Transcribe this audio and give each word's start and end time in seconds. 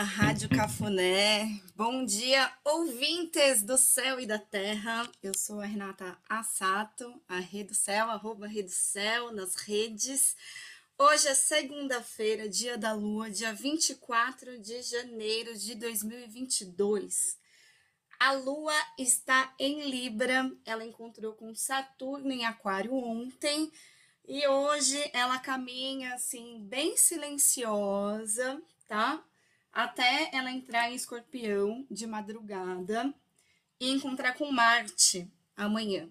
dia, 0.00 0.02
Rádio 0.02 0.48
Cafuné. 0.48 1.60
Bom 1.76 2.04
dia, 2.04 2.50
ouvintes 2.64 3.62
do 3.62 3.76
céu 3.76 4.18
e 4.18 4.26
da 4.26 4.38
terra. 4.38 5.06
Eu 5.22 5.36
sou 5.36 5.60
a 5.60 5.66
Renata 5.66 6.16
Assato, 6.28 7.20
a 7.28 7.38
Rede 7.38 7.70
do 7.70 7.74
Céu, 7.74 8.10
arroba 8.10 8.46
Rede 8.46 8.68
do 8.68 8.74
Céu, 8.74 9.30
nas 9.30 9.56
redes. 9.56 10.36
Hoje 10.98 11.28
é 11.28 11.34
segunda-feira, 11.34 12.48
dia 12.48 12.78
da 12.78 12.92
lua, 12.92 13.30
dia 13.30 13.52
24 13.52 14.58
de 14.58 14.82
janeiro 14.82 15.56
de 15.56 15.74
2022. 15.74 17.36
A 18.18 18.32
lua 18.32 18.74
está 18.98 19.54
em 19.58 19.90
Libra, 19.90 20.50
ela 20.64 20.84
encontrou 20.84 21.34
com 21.34 21.54
Saturno 21.54 22.32
em 22.32 22.46
Aquário 22.46 22.94
ontem. 22.94 23.70
E 24.26 24.46
hoje 24.46 25.10
ela 25.12 25.38
caminha 25.38 26.14
assim, 26.14 26.64
bem 26.66 26.96
silenciosa, 26.96 28.62
tá? 28.88 29.22
Até 29.72 30.30
ela 30.32 30.50
entrar 30.50 30.90
em 30.90 30.94
escorpião 30.94 31.86
de 31.90 32.06
madrugada 32.06 33.14
e 33.78 33.90
encontrar 33.90 34.34
com 34.34 34.50
Marte 34.50 35.30
amanhã. 35.56 36.08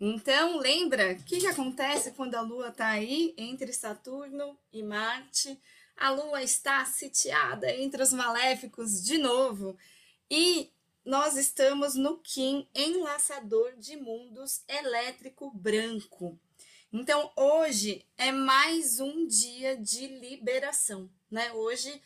Então, 0.00 0.58
lembra 0.58 1.12
o 1.12 1.24
que, 1.24 1.38
que 1.38 1.46
acontece 1.46 2.12
quando 2.12 2.34
a 2.34 2.40
Lua 2.40 2.68
está 2.68 2.88
aí 2.88 3.34
entre 3.36 3.72
Saturno 3.72 4.58
e 4.72 4.82
Marte? 4.82 5.60
A 5.96 6.10
Lua 6.10 6.42
está 6.42 6.84
sitiada 6.84 7.72
entre 7.76 8.02
os 8.02 8.12
maléficos 8.12 9.02
de 9.02 9.18
novo 9.18 9.76
e 10.30 10.72
nós 11.04 11.36
estamos 11.36 11.94
no 11.94 12.18
Kim 12.18 12.66
enlaçador 12.74 13.76
de 13.76 13.96
mundos 13.96 14.62
elétrico 14.68 15.50
branco. 15.50 16.38
Então, 16.92 17.32
hoje 17.36 18.04
é 18.16 18.30
mais 18.30 19.00
um 19.00 19.26
dia 19.26 19.76
de 19.76 20.06
liberação, 20.06 21.10
né? 21.30 21.52
Hoje 21.52 22.02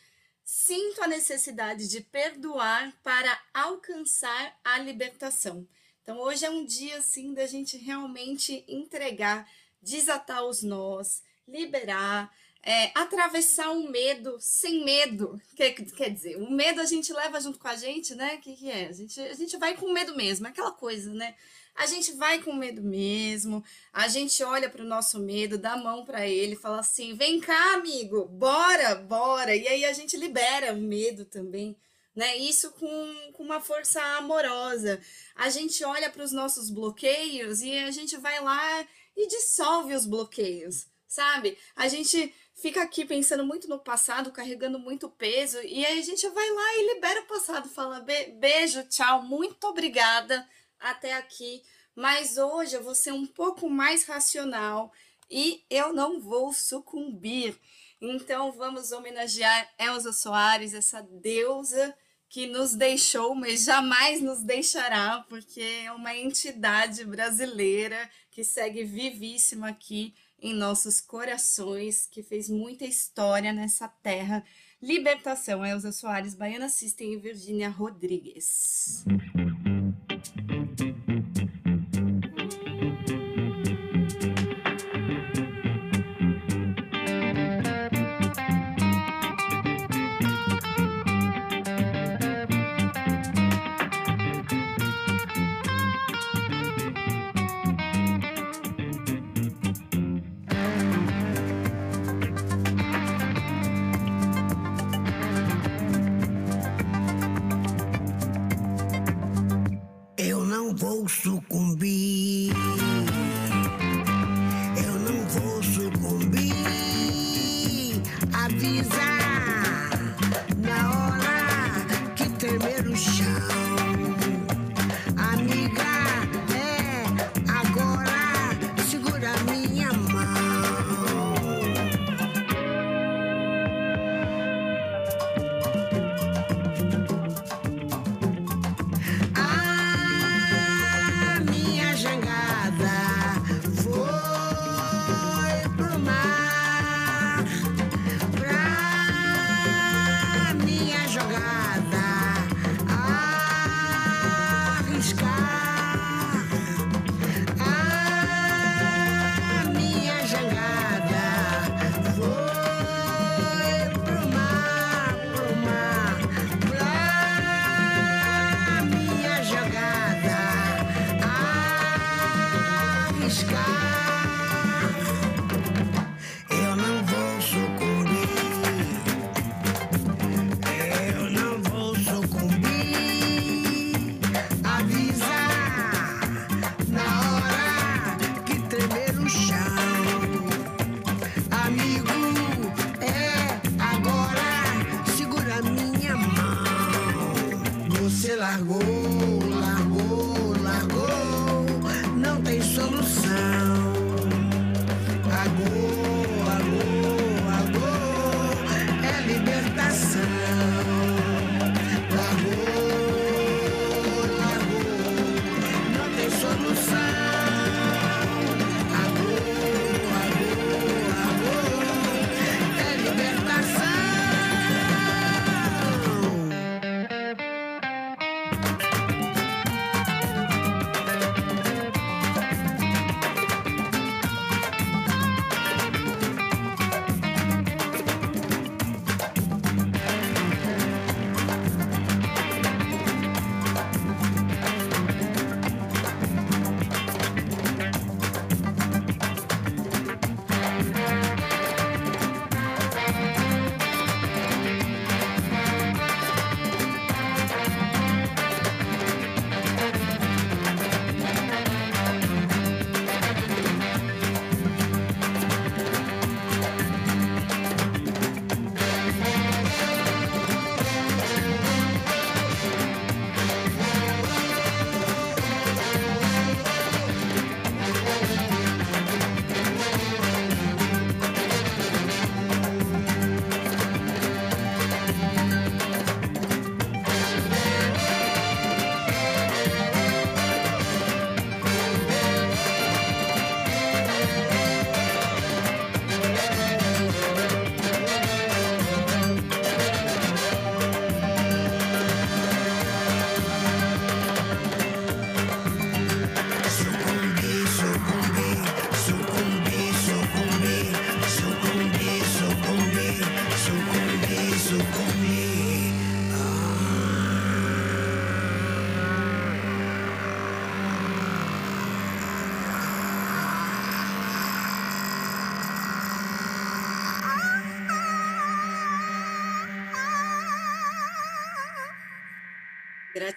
sinto 0.49 1.03
a 1.03 1.07
necessidade 1.07 1.89
de 1.89 1.99
perdoar 1.99 2.93
para 3.03 3.37
alcançar 3.53 4.57
a 4.63 4.79
libertação. 4.79 5.67
Então, 6.01 6.17
hoje 6.19 6.45
é 6.45 6.49
um 6.49 6.63
dia 6.63 6.99
assim 6.99 7.33
da 7.33 7.45
gente 7.45 7.75
realmente 7.75 8.63
entregar, 8.65 9.45
desatar 9.81 10.45
os 10.45 10.63
nós, 10.63 11.21
liberar, 11.45 12.33
é, 12.63 12.91
atravessar 12.95 13.71
o 13.71 13.91
medo 13.91 14.37
sem 14.39 14.85
medo. 14.85 15.37
Quer, 15.53 15.73
quer 15.73 16.11
dizer, 16.11 16.37
o 16.37 16.49
medo 16.49 16.79
a 16.79 16.85
gente 16.85 17.11
leva 17.11 17.41
junto 17.41 17.59
com 17.59 17.67
a 17.67 17.75
gente, 17.75 18.15
né? 18.15 18.35
O 18.35 18.39
que, 18.39 18.55
que 18.55 18.71
é? 18.71 18.87
A 18.87 18.93
gente, 18.93 19.19
a 19.19 19.33
gente 19.33 19.57
vai 19.57 19.75
com 19.75 19.91
medo 19.91 20.15
mesmo, 20.15 20.47
é 20.47 20.49
aquela 20.49 20.71
coisa, 20.71 21.13
né? 21.13 21.35
A 21.77 21.85
gente 21.85 22.11
vai 22.13 22.41
com 22.41 22.53
medo 22.53 22.81
mesmo, 22.81 23.63
a 23.93 24.07
gente 24.07 24.43
olha 24.43 24.67
para 24.67 24.81
o 24.81 24.87
nosso 24.87 25.19
medo, 25.19 25.59
dá 25.59 25.77
mão 25.77 26.03
para 26.03 26.27
ele, 26.27 26.55
fala 26.55 26.79
assim: 26.79 27.13
vem 27.13 27.39
cá, 27.39 27.75
amigo, 27.75 28.25
bora, 28.25 28.95
bora. 28.95 29.55
E 29.55 29.67
aí 29.67 29.85
a 29.85 29.93
gente 29.93 30.17
libera 30.17 30.73
o 30.73 30.77
medo 30.77 31.23
também, 31.23 31.77
né? 32.15 32.35
Isso 32.35 32.71
com, 32.71 33.31
com 33.31 33.43
uma 33.43 33.61
força 33.61 34.01
amorosa. 34.17 34.99
A 35.35 35.51
gente 35.51 35.83
olha 35.83 36.09
para 36.09 36.23
os 36.23 36.31
nossos 36.31 36.71
bloqueios 36.71 37.61
e 37.61 37.71
a 37.77 37.91
gente 37.91 38.17
vai 38.17 38.41
lá 38.41 38.87
e 39.15 39.27
dissolve 39.27 39.93
os 39.93 40.07
bloqueios, 40.07 40.87
sabe? 41.07 41.59
A 41.75 41.87
gente 41.87 42.33
fica 42.55 42.81
aqui 42.81 43.05
pensando 43.05 43.45
muito 43.45 43.69
no 43.69 43.77
passado, 43.77 44.31
carregando 44.31 44.79
muito 44.79 45.07
peso, 45.11 45.61
e 45.61 45.85
aí 45.85 45.99
a 45.99 46.03
gente 46.03 46.27
vai 46.27 46.49
lá 46.49 46.77
e 46.77 46.95
libera 46.95 47.21
o 47.21 47.27
passado, 47.27 47.69
fala 47.69 48.03
beijo, 48.39 48.83
tchau, 48.89 49.21
muito 49.21 49.63
obrigada 49.67 50.43
até 50.79 51.13
aqui, 51.13 51.61
mas 51.95 52.37
hoje 52.37 52.75
eu 52.75 52.83
vou 52.83 52.95
ser 52.95 53.11
um 53.11 53.25
pouco 53.25 53.69
mais 53.69 54.05
racional 54.05 54.91
e 55.29 55.63
eu 55.69 55.93
não 55.93 56.19
vou 56.19 56.53
sucumbir. 56.53 57.57
Então 57.99 58.51
vamos 58.51 58.91
homenagear 58.91 59.69
Elza 59.79 60.13
Soares, 60.13 60.73
essa 60.73 61.01
deusa 61.01 61.95
que 62.29 62.45
nos 62.45 62.75
deixou, 62.75 63.33
mas 63.33 63.63
jamais 63.63 64.21
nos 64.21 64.43
deixará, 64.43 65.25
porque 65.29 65.61
é 65.61 65.91
uma 65.91 66.15
entidade 66.15 67.05
brasileira 67.05 68.09
que 68.29 68.43
segue 68.43 68.83
vivíssima 68.83 69.69
aqui 69.69 70.13
em 70.39 70.53
nossos 70.53 71.01
corações, 71.01 72.05
que 72.05 72.21
fez 72.21 72.49
muita 72.49 72.85
história 72.85 73.51
nessa 73.53 73.87
terra. 73.87 74.43
Libertação, 74.81 75.65
Elza 75.65 75.91
Soares, 75.91 76.35
Baiana 76.35 76.69
System 76.69 77.13
e 77.13 77.17
Virgínia 77.17 77.69
Rodrigues. 77.69 79.03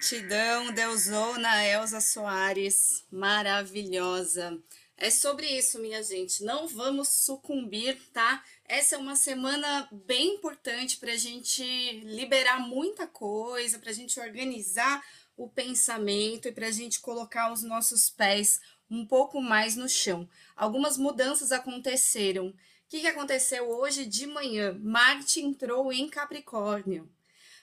Gratidão, 0.00 0.72
Deusona 0.72 1.62
Elza 1.62 2.00
Soares, 2.00 3.04
maravilhosa. 3.12 4.58
É 4.96 5.10
sobre 5.10 5.46
isso, 5.46 5.78
minha 5.78 6.02
gente. 6.02 6.42
Não 6.42 6.66
vamos 6.66 7.10
sucumbir, 7.10 8.00
tá? 8.10 8.42
Essa 8.64 8.94
é 8.94 8.98
uma 8.98 9.14
semana 9.14 9.86
bem 9.92 10.36
importante 10.36 10.96
para 10.96 11.12
a 11.12 11.18
gente 11.18 11.62
liberar 12.02 12.60
muita 12.60 13.06
coisa, 13.06 13.78
para 13.78 13.90
a 13.90 13.92
gente 13.92 14.18
organizar 14.18 15.04
o 15.36 15.46
pensamento 15.50 16.48
e 16.48 16.52
para 16.52 16.68
a 16.68 16.72
gente 16.72 16.98
colocar 17.00 17.52
os 17.52 17.62
nossos 17.62 18.08
pés 18.08 18.58
um 18.90 19.04
pouco 19.04 19.38
mais 19.38 19.76
no 19.76 19.86
chão. 19.86 20.26
Algumas 20.56 20.96
mudanças 20.96 21.52
aconteceram. 21.52 22.46
O 22.46 22.54
que 22.88 23.06
aconteceu 23.06 23.68
hoje 23.68 24.06
de 24.06 24.26
manhã? 24.26 24.74
Marte 24.80 25.42
entrou 25.42 25.92
em 25.92 26.08
Capricórnio. 26.08 27.06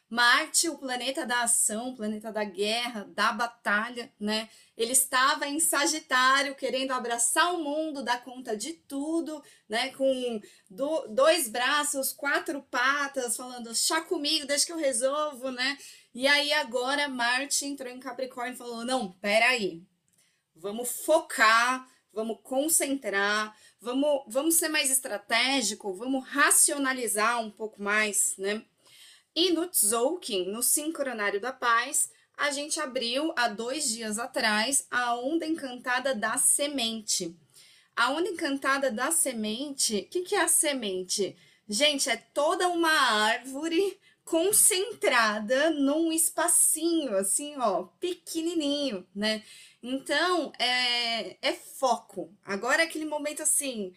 Marte, 0.09 0.69
o 0.69 0.77
planeta 0.77 1.25
da 1.25 1.42
ação, 1.44 1.89
o 1.89 1.95
planeta 1.95 2.31
da 2.31 2.45
guerra, 2.45 3.04
da 3.13 3.33
batalha, 3.33 4.09
né? 4.18 4.50
Ele 4.77 4.94
estava 4.94 5.48
em 5.48 5.59
Sagitário, 5.59 6.56
querendo 6.56 6.92
abraçar 6.92 7.54
o 7.54 7.62
mundo, 7.62 8.04
dar 8.04 8.24
conta 8.24 8.56
de 8.56 8.74
tudo, 8.74 9.44
né? 9.68 9.89
Com 9.94 10.39
do, 10.69 11.07
dois 11.09 11.50
braços, 11.50 12.13
quatro 12.13 12.62
patas, 12.63 13.36
falando 13.36 13.75
chá 13.75 14.00
comigo, 14.00 14.48
deixa 14.48 14.65
que 14.65 14.71
eu 14.71 14.77
resolvo, 14.77 15.51
né? 15.51 15.77
E 16.13 16.25
aí 16.25 16.54
agora 16.54 17.09
Marte 17.09 17.65
entrou 17.65 17.92
em 17.92 18.00
Capricórnio 18.00 18.54
e 18.54 18.57
falou: 18.57 18.86
não, 18.86 19.12
peraí, 19.12 19.83
vamos 20.56 20.89
focar, 21.04 21.86
vamos 22.13 22.39
concentrar, 22.44 23.54
vamos, 23.81 24.24
vamos 24.27 24.56
ser 24.56 24.69
mais 24.69 24.89
estratégico, 24.89 25.94
vamos 25.94 26.25
racionalizar 26.30 27.42
um 27.42 27.51
pouco 27.51 27.81
mais, 27.83 28.36
né? 28.38 28.63
E 29.39 29.51
no 29.51 29.68
Tzolk'in, 29.68 30.50
no 30.50 30.63
Sincronário 30.63 31.39
da 31.39 31.54
Paz, 31.54 32.10
a 32.36 32.50
gente 32.50 32.80
abriu 32.80 33.31
há 33.38 33.48
dois 33.48 33.88
dias 33.88 34.18
atrás 34.18 34.88
a 34.89 35.13
Onda 35.13 35.45
Encantada 35.45 36.16
da 36.16 36.39
Semente. 36.39 37.38
A 37.95 38.10
Onda 38.10 38.30
Encantada 38.30 38.89
da 38.89 39.12
Semente, 39.12 39.95
o 39.95 40.06
que, 40.10 40.22
que 40.22 40.34
é 40.34 40.42
a 40.42 40.48
semente? 40.48 41.38
Gente, 41.69 42.10
é 42.10 42.18
toda 42.18 42.68
uma 42.68 42.89
árvore 42.89 44.00
concentrada 44.25 45.69
num 45.69 46.12
espacinho, 46.12 47.16
assim, 47.16 47.56
ó, 47.60 47.83
pequenininho, 48.00 49.06
né? 49.13 49.44
Então, 49.83 50.51
é, 50.57 51.38
é 51.48 51.54
foco. 51.54 52.36
Agora 52.44 52.81
é 52.81 52.86
aquele 52.88 53.06
momento 53.06 53.44
assim, 53.44 53.94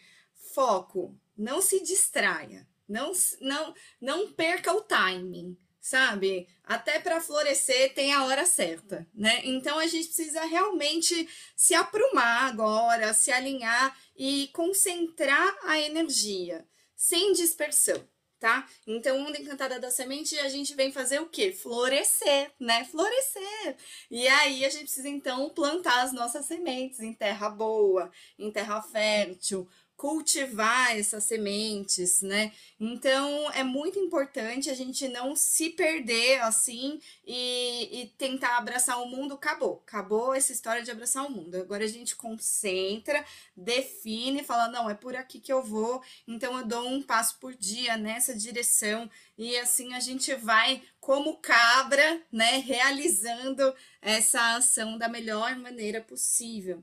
foco, 0.52 1.18
não 1.34 1.62
se 1.62 1.82
distraia. 1.82 2.68
Não, 2.90 3.12
não, 3.40 3.74
não 4.00 4.32
perca 4.32 4.72
o 4.72 4.82
timing, 4.82 5.56
sabe? 5.80 6.48
Até 6.64 6.98
para 6.98 7.20
florescer 7.20 7.94
tem 7.94 8.12
a 8.12 8.24
hora 8.24 8.44
certa, 8.44 9.06
né? 9.14 9.42
Então 9.44 9.78
a 9.78 9.86
gente 9.86 10.08
precisa 10.08 10.44
realmente 10.44 11.28
se 11.54 11.72
aprumar 11.72 12.48
agora, 12.48 13.14
se 13.14 13.30
alinhar 13.30 13.96
e 14.16 14.50
concentrar 14.52 15.56
a 15.62 15.78
energia, 15.78 16.66
sem 16.96 17.32
dispersão, 17.32 18.04
tá? 18.40 18.66
Então, 18.86 19.20
Onda 19.20 19.38
Encantada 19.40 19.78
da 19.78 19.90
Semente, 19.90 20.36
a 20.38 20.48
gente 20.48 20.74
vem 20.74 20.90
fazer 20.90 21.20
o 21.20 21.28
quê? 21.28 21.52
Florescer, 21.52 22.50
né? 22.58 22.84
Florescer. 22.86 23.76
E 24.10 24.26
aí 24.26 24.64
a 24.64 24.68
gente 24.70 24.84
precisa 24.84 25.08
então 25.08 25.48
plantar 25.50 26.02
as 26.02 26.12
nossas 26.12 26.46
sementes 26.46 27.00
em 27.00 27.12
terra 27.12 27.48
boa, 27.50 28.10
em 28.38 28.50
terra 28.50 28.82
fértil, 28.82 29.68
cultivar 30.00 30.98
essas 30.98 31.24
sementes, 31.24 32.22
né? 32.22 32.52
Então 32.80 33.50
é 33.52 33.62
muito 33.62 33.98
importante 33.98 34.70
a 34.70 34.74
gente 34.74 35.06
não 35.08 35.36
se 35.36 35.68
perder 35.68 36.40
assim 36.40 36.98
e, 37.22 38.00
e, 38.00 38.06
tentar 38.16 38.56
abraçar 38.56 38.98
o 39.02 39.06
mundo. 39.06 39.34
Acabou, 39.34 39.82
acabou 39.86 40.32
essa 40.32 40.52
história 40.52 40.82
de 40.82 40.90
abraçar 40.90 41.26
o 41.26 41.30
mundo. 41.30 41.54
Agora 41.56 41.84
a 41.84 41.86
gente 41.86 42.16
concentra, 42.16 43.22
define, 43.54 44.42
fala: 44.42 44.68
não, 44.68 44.88
é 44.88 44.94
por 44.94 45.14
aqui 45.14 45.38
que 45.38 45.52
eu 45.52 45.62
vou, 45.62 46.02
então 46.26 46.56
eu 46.56 46.64
dou 46.64 46.88
um 46.88 47.02
passo 47.02 47.38
por 47.38 47.54
dia 47.54 47.98
nessa 47.98 48.34
direção, 48.34 49.10
e 49.36 49.54
assim 49.58 49.92
a 49.92 50.00
gente 50.00 50.34
vai, 50.34 50.82
como 50.98 51.36
cabra, 51.36 52.22
né, 52.32 52.56
realizando 52.56 53.74
essa 54.00 54.56
ação 54.56 54.96
da 54.96 55.10
melhor 55.10 55.54
maneira 55.56 56.00
possível. 56.00 56.82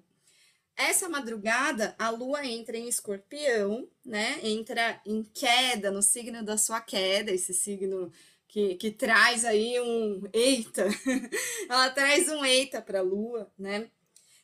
Essa 0.77 1.09
madrugada, 1.09 1.95
a 1.97 2.11
lua 2.11 2.45
entra 2.45 2.77
em 2.77 2.87
escorpião, 2.87 3.89
né? 4.05 4.39
Entra 4.43 5.01
em 5.05 5.23
queda, 5.23 5.89
no 5.89 6.03
signo 6.03 6.43
da 6.43 6.55
sua 6.55 6.79
queda, 6.79 7.31
esse 7.31 7.51
signo 7.51 8.11
que, 8.47 8.75
que 8.75 8.91
traz 8.91 9.43
aí 9.43 9.79
um 9.81 10.21
eita, 10.31 10.87
ela 11.67 11.89
traz 11.89 12.29
um 12.29 12.45
eita 12.45 12.79
para 12.81 12.99
a 12.99 13.01
lua, 13.01 13.51
né? 13.57 13.89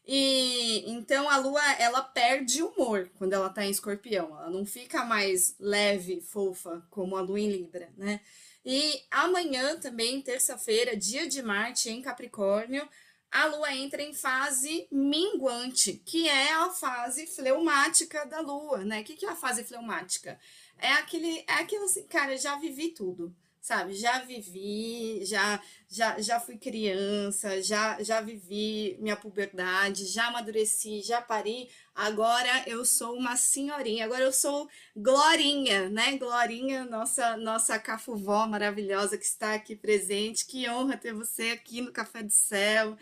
E 0.05 0.83
então 0.91 1.29
a 1.29 1.37
lua 1.37 1.61
ela 1.79 2.01
perde 2.01 2.61
humor 2.61 3.09
quando 3.15 3.33
ela 3.33 3.47
está 3.47 3.63
em 3.65 3.69
escorpião, 3.69 4.27
ela 4.37 4.49
não 4.49 4.65
fica 4.65 5.05
mais 5.05 5.55
leve, 5.59 6.19
fofa 6.19 6.85
como 6.89 7.15
a 7.15 7.21
lua 7.21 7.39
em 7.39 7.49
Libra, 7.49 7.93
né? 7.95 8.19
E 8.65 9.01
amanhã 9.11 9.79
também, 9.79 10.21
terça-feira, 10.21 10.95
dia 10.95 11.27
de 11.27 11.41
Marte 11.41 11.89
em 11.89 12.01
Capricórnio, 12.01 12.87
a 13.33 13.47
Lua 13.47 13.73
entra 13.73 14.03
em 14.03 14.13
fase 14.13 14.87
minguante, 14.91 15.93
que 16.05 16.29
é 16.29 16.53
a 16.53 16.69
fase 16.69 17.25
fleumática 17.25 18.25
da 18.27 18.39
Lua, 18.39 18.85
né? 18.85 19.01
O 19.01 19.03
que, 19.03 19.15
que 19.15 19.25
é 19.25 19.29
a 19.29 19.35
fase 19.35 19.63
fleumática? 19.63 20.39
É 20.77 20.89
aquele, 20.93 21.43
é 21.47 21.53
aquilo 21.53 21.85
assim, 21.85 22.03
cara, 22.03 22.37
já 22.37 22.55
vivi 22.59 22.89
tudo, 22.89 23.35
sabe? 23.59 23.93
Já 23.93 24.19
vivi, 24.19 25.25
já, 25.25 25.59
já, 25.89 26.21
já 26.21 26.39
fui 26.39 26.57
criança, 26.57 27.59
já, 27.63 28.03
já 28.03 28.21
vivi 28.21 28.97
minha 28.99 29.15
puberdade, 29.15 30.05
já 30.05 30.27
amadureci, 30.27 31.01
já 31.01 31.19
parei. 31.19 31.69
Agora 31.95 32.63
eu 32.67 32.85
sou 32.85 33.17
uma 33.17 33.35
senhorinha, 33.35 34.05
agora 34.05 34.23
eu 34.23 34.33
sou 34.33 34.69
Glorinha, 34.95 35.89
né? 35.89 36.17
Glorinha, 36.17 36.85
nossa, 36.85 37.35
nossa 37.37 37.79
cafuvó 37.79 38.45
maravilhosa 38.45 39.17
que 39.17 39.25
está 39.25 39.55
aqui 39.55 39.75
presente. 39.75 40.45
Que 40.45 40.69
honra 40.69 40.97
ter 40.97 41.13
você 41.13 41.49
aqui 41.49 41.81
no 41.81 41.91
Café 41.91 42.21
do 42.21 42.31
Céu. 42.31 42.95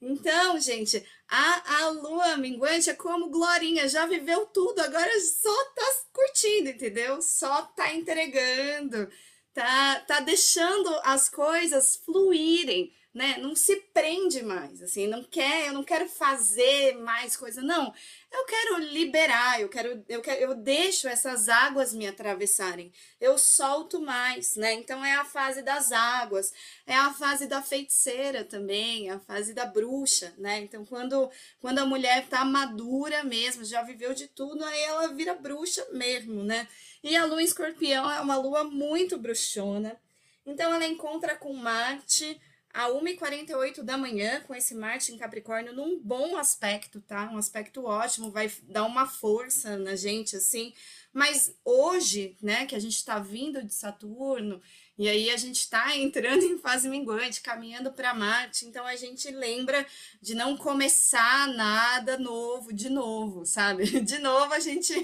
Então, 0.00 0.60
gente, 0.60 1.04
a, 1.28 1.82
a 1.82 1.90
lua 1.90 2.36
minguante 2.36 2.88
é 2.88 2.94
como 2.94 3.30
Glorinha, 3.30 3.88
já 3.88 4.06
viveu 4.06 4.46
tudo, 4.46 4.80
agora 4.80 5.10
só 5.20 5.64
tá 5.74 6.02
curtindo, 6.12 6.70
entendeu? 6.70 7.20
Só 7.20 7.62
tá 7.62 7.92
entregando, 7.92 9.10
tá, 9.52 10.00
tá 10.00 10.20
deixando 10.20 10.88
as 11.02 11.28
coisas 11.28 11.96
fluírem, 11.96 12.92
né? 13.14 13.38
Não 13.38 13.56
se 13.56 13.76
prende 13.92 14.42
mais, 14.42 14.82
assim, 14.82 15.06
não 15.06 15.24
quer, 15.24 15.68
eu 15.68 15.72
não 15.72 15.82
quero 15.82 16.08
fazer 16.08 16.96
mais 16.98 17.36
coisa, 17.36 17.62
não 17.62 17.92
eu 18.30 18.44
quero 18.44 18.78
liberar, 18.78 19.60
eu 19.60 19.68
quero, 19.68 20.04
eu 20.08 20.20
quero, 20.20 20.40
eu 20.40 20.54
deixo 20.54 21.08
essas 21.08 21.48
águas 21.48 21.94
me 21.94 22.06
atravessarem, 22.06 22.92
eu 23.18 23.38
solto 23.38 24.00
mais, 24.00 24.54
né? 24.54 24.74
Então 24.74 25.02
é 25.02 25.14
a 25.14 25.24
fase 25.24 25.62
das 25.62 25.92
águas, 25.92 26.52
é 26.86 26.94
a 26.94 27.12
fase 27.12 27.46
da 27.46 27.62
feiticeira 27.62 28.44
também, 28.44 29.10
a 29.10 29.18
fase 29.18 29.54
da 29.54 29.64
bruxa, 29.64 30.34
né? 30.36 30.60
Então 30.60 30.84
quando, 30.84 31.30
quando 31.58 31.78
a 31.78 31.86
mulher 31.86 32.26
tá 32.28 32.44
madura 32.44 33.24
mesmo, 33.24 33.64
já 33.64 33.82
viveu 33.82 34.12
de 34.12 34.28
tudo, 34.28 34.62
aí 34.62 34.82
ela 34.82 35.08
vira 35.08 35.34
bruxa 35.34 35.86
mesmo, 35.92 36.44
né? 36.44 36.68
E 37.02 37.16
a 37.16 37.24
lua 37.24 37.42
escorpião 37.42 38.10
é 38.10 38.20
uma 38.20 38.36
lua 38.36 38.64
muito 38.64 39.16
bruxona. 39.16 39.98
Então 40.44 40.72
ela 40.72 40.86
encontra 40.86 41.34
com 41.36 41.52
Marte 41.54 42.40
a 42.72 42.88
1h48 42.90 43.82
da 43.82 43.96
manhã, 43.96 44.40
com 44.46 44.54
esse 44.54 44.74
Marte 44.74 45.12
em 45.12 45.18
Capricórnio, 45.18 45.74
num 45.74 45.98
bom 45.98 46.36
aspecto, 46.36 47.00
tá? 47.00 47.30
Um 47.32 47.38
aspecto 47.38 47.84
ótimo, 47.84 48.30
vai 48.30 48.50
dar 48.64 48.84
uma 48.84 49.06
força 49.06 49.76
na 49.76 49.96
gente, 49.96 50.36
assim. 50.36 50.72
Mas 51.12 51.54
hoje, 51.64 52.36
né, 52.42 52.66
que 52.66 52.74
a 52.74 52.78
gente 52.78 52.96
está 52.96 53.18
vindo 53.18 53.62
de 53.62 53.74
Saturno, 53.74 54.60
e 54.98 55.08
aí 55.08 55.30
a 55.30 55.36
gente 55.36 55.60
está 55.60 55.96
entrando 55.96 56.42
em 56.44 56.58
fase 56.58 56.88
minguante, 56.88 57.40
caminhando 57.40 57.92
para 57.92 58.12
Marte, 58.12 58.66
então 58.66 58.84
a 58.84 58.96
gente 58.96 59.30
lembra 59.30 59.86
de 60.20 60.34
não 60.34 60.56
começar 60.56 61.48
nada 61.48 62.18
novo 62.18 62.72
de 62.72 62.90
novo, 62.90 63.46
sabe? 63.46 63.84
De 64.08 64.18
novo 64.18 64.52
a 64.52 64.60
gente 64.60 64.94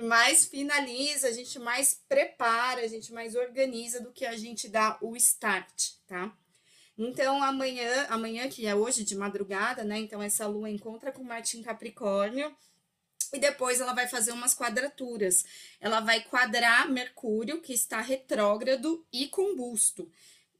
mais 0.00 0.46
finaliza, 0.46 1.28
a 1.28 1.32
gente 1.32 1.58
mais 1.58 2.00
prepara, 2.08 2.82
a 2.82 2.88
gente 2.88 3.12
mais 3.12 3.34
organiza 3.34 4.00
do 4.00 4.12
que 4.12 4.24
a 4.24 4.36
gente 4.36 4.68
dá 4.68 4.96
o 5.00 5.16
start, 5.16 5.92
tá? 6.06 6.32
Então, 6.96 7.42
amanhã, 7.42 8.06
amanhã, 8.08 8.48
que 8.48 8.66
é 8.66 8.74
hoje 8.74 9.04
de 9.04 9.16
madrugada, 9.16 9.82
né? 9.84 9.98
Então, 9.98 10.22
essa 10.22 10.46
lua 10.46 10.70
encontra 10.70 11.10
com 11.12 11.24
Marte 11.24 11.58
em 11.58 11.62
Capricórnio. 11.62 12.54
E 13.32 13.38
depois 13.38 13.80
ela 13.80 13.94
vai 13.94 14.06
fazer 14.06 14.32
umas 14.32 14.54
quadraturas. 14.54 15.44
Ela 15.80 16.00
vai 16.00 16.20
quadrar 16.22 16.90
Mercúrio, 16.90 17.62
que 17.62 17.72
está 17.72 18.00
retrógrado 18.00 19.04
e 19.12 19.26
combusto. 19.28 20.10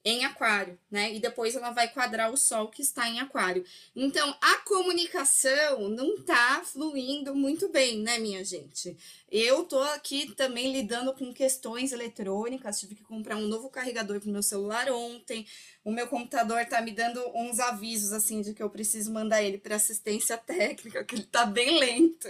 em 0.05 0.25
aquário, 0.25 0.79
né? 0.91 1.15
E 1.15 1.21
depois 1.21 1.55
ela 1.55 1.71
vai 1.71 1.89
quadrar 1.89 2.33
o 2.33 2.37
sol 2.37 2.69
que 2.69 2.83
está 2.83 3.09
em 3.09 3.21
aquário. 3.21 3.65
Então, 3.95 4.37
a 4.41 4.59
comunicação 4.59 5.89
não 5.89 6.21
tá 6.25 6.63
fluindo 6.65 7.35
muito 7.35 7.69
bem, 7.69 8.01
né, 8.01 8.19
minha 8.19 8.45
gente? 8.45 8.97
Eu 9.35 9.65
tô 9.65 9.79
aqui 9.79 10.31
também 10.35 10.71
lidando 10.71 11.15
com 11.15 11.33
questões 11.33 11.91
eletrônicas, 11.91 12.79
tive 12.79 12.95
que 12.95 13.03
comprar 13.03 13.37
um 13.37 13.49
novo 13.49 13.71
carregador 13.71 14.21
para 14.21 14.29
o 14.29 14.33
meu 14.33 14.43
celular 14.43 14.91
ontem. 14.93 15.47
O 15.83 15.91
meu 15.91 16.07
computador 16.07 16.63
tá 16.67 16.83
me 16.83 16.93
dando 16.93 17.19
uns 17.35 17.59
avisos 17.59 18.13
assim 18.13 18.43
de 18.43 18.53
que 18.53 18.63
eu 18.63 18.69
preciso 18.69 19.11
mandar 19.11 19.43
ele 19.43 19.57
para 19.57 19.77
assistência 19.77 20.37
técnica, 20.37 21.03
que 21.03 21.15
ele 21.15 21.25
tá 21.25 21.47
bem 21.47 21.79
lento. 21.79 22.29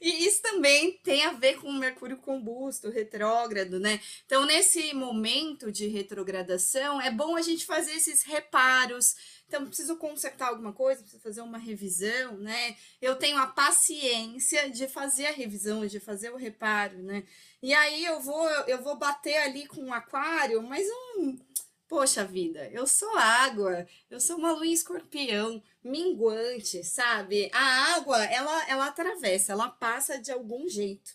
E 0.00 0.24
isso 0.24 0.40
também 0.40 0.92
tem 1.02 1.24
a 1.24 1.32
ver 1.32 1.56
com 1.56 1.68
o 1.68 1.74
Mercúrio 1.74 2.16
combusto, 2.16 2.90
retrógrado, 2.90 3.80
né? 3.80 4.00
Então, 4.24 4.46
nesse 4.46 4.94
momento 4.94 5.72
de 5.72 5.88
retrogradação, 5.88 7.00
é 7.00 7.10
bom 7.10 7.34
a 7.34 7.42
gente 7.42 7.66
fazer 7.66 7.92
esses 7.92 8.22
reparos. 8.22 9.16
Então, 9.46 9.66
preciso 9.66 9.96
consertar 9.96 10.48
alguma 10.48 10.72
coisa, 10.72 11.02
preciso 11.02 11.22
fazer 11.22 11.40
uma 11.40 11.58
revisão, 11.58 12.36
né? 12.38 12.76
Eu 13.00 13.16
tenho 13.16 13.38
a 13.38 13.46
paciência 13.46 14.68
de 14.70 14.88
fazer 14.88 15.26
a 15.26 15.32
revisão, 15.32 15.86
de 15.86 16.00
fazer 16.00 16.30
o 16.30 16.36
reparo, 16.36 17.02
né? 17.02 17.24
E 17.62 17.72
aí 17.72 18.04
eu 18.04 18.20
vou, 18.20 18.48
eu 18.66 18.82
vou 18.82 18.96
bater 18.96 19.36
ali 19.36 19.66
com 19.66 19.82
o 19.82 19.86
um 19.86 19.94
aquário, 19.94 20.62
mas 20.62 20.86
um 21.16 21.38
Poxa 21.88 22.24
vida, 22.24 22.68
eu 22.72 22.84
sou 22.84 23.16
água, 23.16 23.86
eu 24.10 24.18
sou 24.18 24.36
uma 24.36 24.50
lua 24.50 24.66
escorpião, 24.66 25.62
minguante, 25.84 26.82
sabe? 26.82 27.48
A 27.52 27.94
água, 27.94 28.24
ela, 28.24 28.68
ela 28.68 28.86
atravessa, 28.88 29.52
ela 29.52 29.68
passa 29.68 30.18
de 30.18 30.32
algum 30.32 30.68
jeito. 30.68 31.12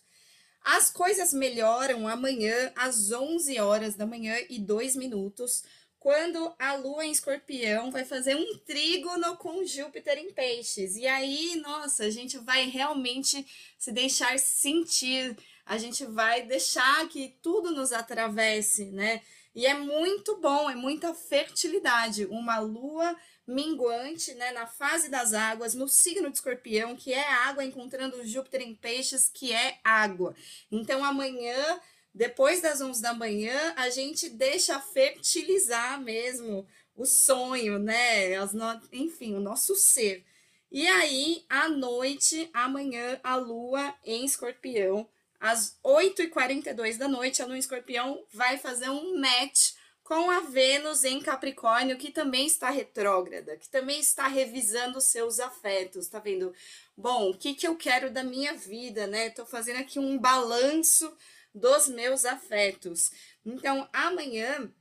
As 0.63 0.89
coisas 0.89 1.33
melhoram 1.33 2.07
amanhã 2.07 2.71
às 2.73 3.11
11 3.11 3.59
horas 3.59 3.95
da 3.95 4.05
manhã 4.05 4.37
e 4.49 4.59
2 4.59 4.95
minutos, 4.95 5.63
quando 6.01 6.51
a 6.57 6.73
lua 6.73 7.05
em 7.05 7.11
escorpião 7.11 7.91
vai 7.91 8.03
fazer 8.03 8.35
um 8.35 8.57
trígono 8.65 9.37
com 9.37 9.63
Júpiter 9.63 10.17
em 10.17 10.33
peixes. 10.33 10.95
E 10.95 11.05
aí, 11.05 11.55
nossa, 11.57 12.05
a 12.05 12.09
gente 12.09 12.39
vai 12.39 12.67
realmente 12.67 13.45
se 13.77 13.91
deixar 13.91 14.39
sentir, 14.39 15.37
a 15.63 15.77
gente 15.77 16.03
vai 16.03 16.41
deixar 16.41 17.07
que 17.07 17.35
tudo 17.43 17.69
nos 17.69 17.93
atravesse, 17.93 18.85
né? 18.85 19.21
E 19.53 19.67
é 19.67 19.75
muito 19.75 20.37
bom, 20.37 20.67
é 20.67 20.73
muita 20.73 21.13
fertilidade. 21.13 22.25
Uma 22.25 22.57
lua 22.57 23.15
minguante, 23.45 24.33
né, 24.33 24.51
na 24.53 24.65
fase 24.65 25.07
das 25.07 25.33
águas, 25.33 25.75
no 25.75 25.87
signo 25.87 26.31
de 26.31 26.37
escorpião, 26.37 26.95
que 26.95 27.13
é 27.13 27.29
água, 27.31 27.63
encontrando 27.63 28.25
Júpiter 28.25 28.61
em 28.61 28.73
peixes, 28.73 29.29
que 29.31 29.53
é 29.53 29.77
água. 29.83 30.33
Então, 30.71 31.03
amanhã, 31.03 31.79
depois 32.13 32.61
das 32.61 32.81
11 32.81 33.01
da 33.01 33.13
manhã, 33.13 33.73
a 33.75 33.89
gente 33.89 34.29
deixa 34.29 34.79
fertilizar 34.79 35.99
mesmo 36.01 36.67
o 36.95 37.05
sonho, 37.05 37.79
né? 37.79 38.35
As 38.35 38.53
no... 38.53 38.65
Enfim, 38.91 39.35
o 39.35 39.39
nosso 39.39 39.75
ser. 39.75 40.23
E 40.71 40.87
aí, 40.87 41.43
à 41.49 41.67
noite, 41.67 42.49
amanhã, 42.53 43.19
a 43.23 43.35
lua 43.35 43.93
em 44.05 44.25
escorpião 44.25 45.07
às 45.41 45.75
8h42 45.83 46.97
da 46.97 47.07
noite, 47.07 47.41
a 47.41 47.47
Lua 47.47 47.57
Escorpião 47.57 48.23
vai 48.31 48.59
fazer 48.59 48.89
um 48.89 49.19
match 49.19 49.71
com 50.03 50.29
a 50.29 50.41
Vênus 50.41 51.03
em 51.03 51.19
Capricórnio, 51.19 51.97
que 51.97 52.11
também 52.11 52.45
está 52.45 52.69
retrógrada, 52.69 53.57
que 53.57 53.67
também 53.67 53.99
está 53.99 54.27
revisando 54.27 55.01
seus 55.01 55.39
afetos, 55.39 56.07
tá 56.07 56.19
vendo? 56.19 56.53
Bom, 56.95 57.31
o 57.31 57.33
que, 57.33 57.55
que 57.55 57.65
eu 57.65 57.75
quero 57.75 58.11
da 58.11 58.23
minha 58.23 58.53
vida, 58.53 59.07
né? 59.07 59.31
Tô 59.31 59.43
fazendo 59.45 59.79
aqui 59.79 59.97
um 59.97 60.17
balanço 60.17 61.11
dos 61.53 61.87
meus 61.87 62.25
afetos. 62.25 63.11
Então, 63.45 63.87
amanhã, 63.91 64.71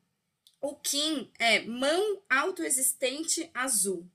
o 0.60 0.74
Kim 0.76 1.30
é 1.38 1.62
mão 1.62 2.22
autoexistente 2.28 3.50
azul. 3.54 4.06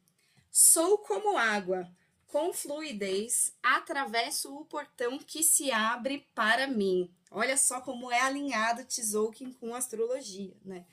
Sou 0.51 0.97
como 0.99 1.37
água 1.37 1.89
com 2.27 2.51
fluidez, 2.51 3.53
atravesso 3.63 4.53
o 4.53 4.65
portão 4.65 5.17
que 5.17 5.41
se 5.41 5.71
abre 5.71 6.27
para 6.35 6.67
mim. 6.67 7.09
Olha 7.31 7.55
só 7.55 7.79
como 7.79 8.11
é 8.11 8.19
alinhado 8.19 8.83
Tzolk'in 8.83 9.53
com 9.53 9.73
astrologia, 9.73 10.53
né? 10.63 10.85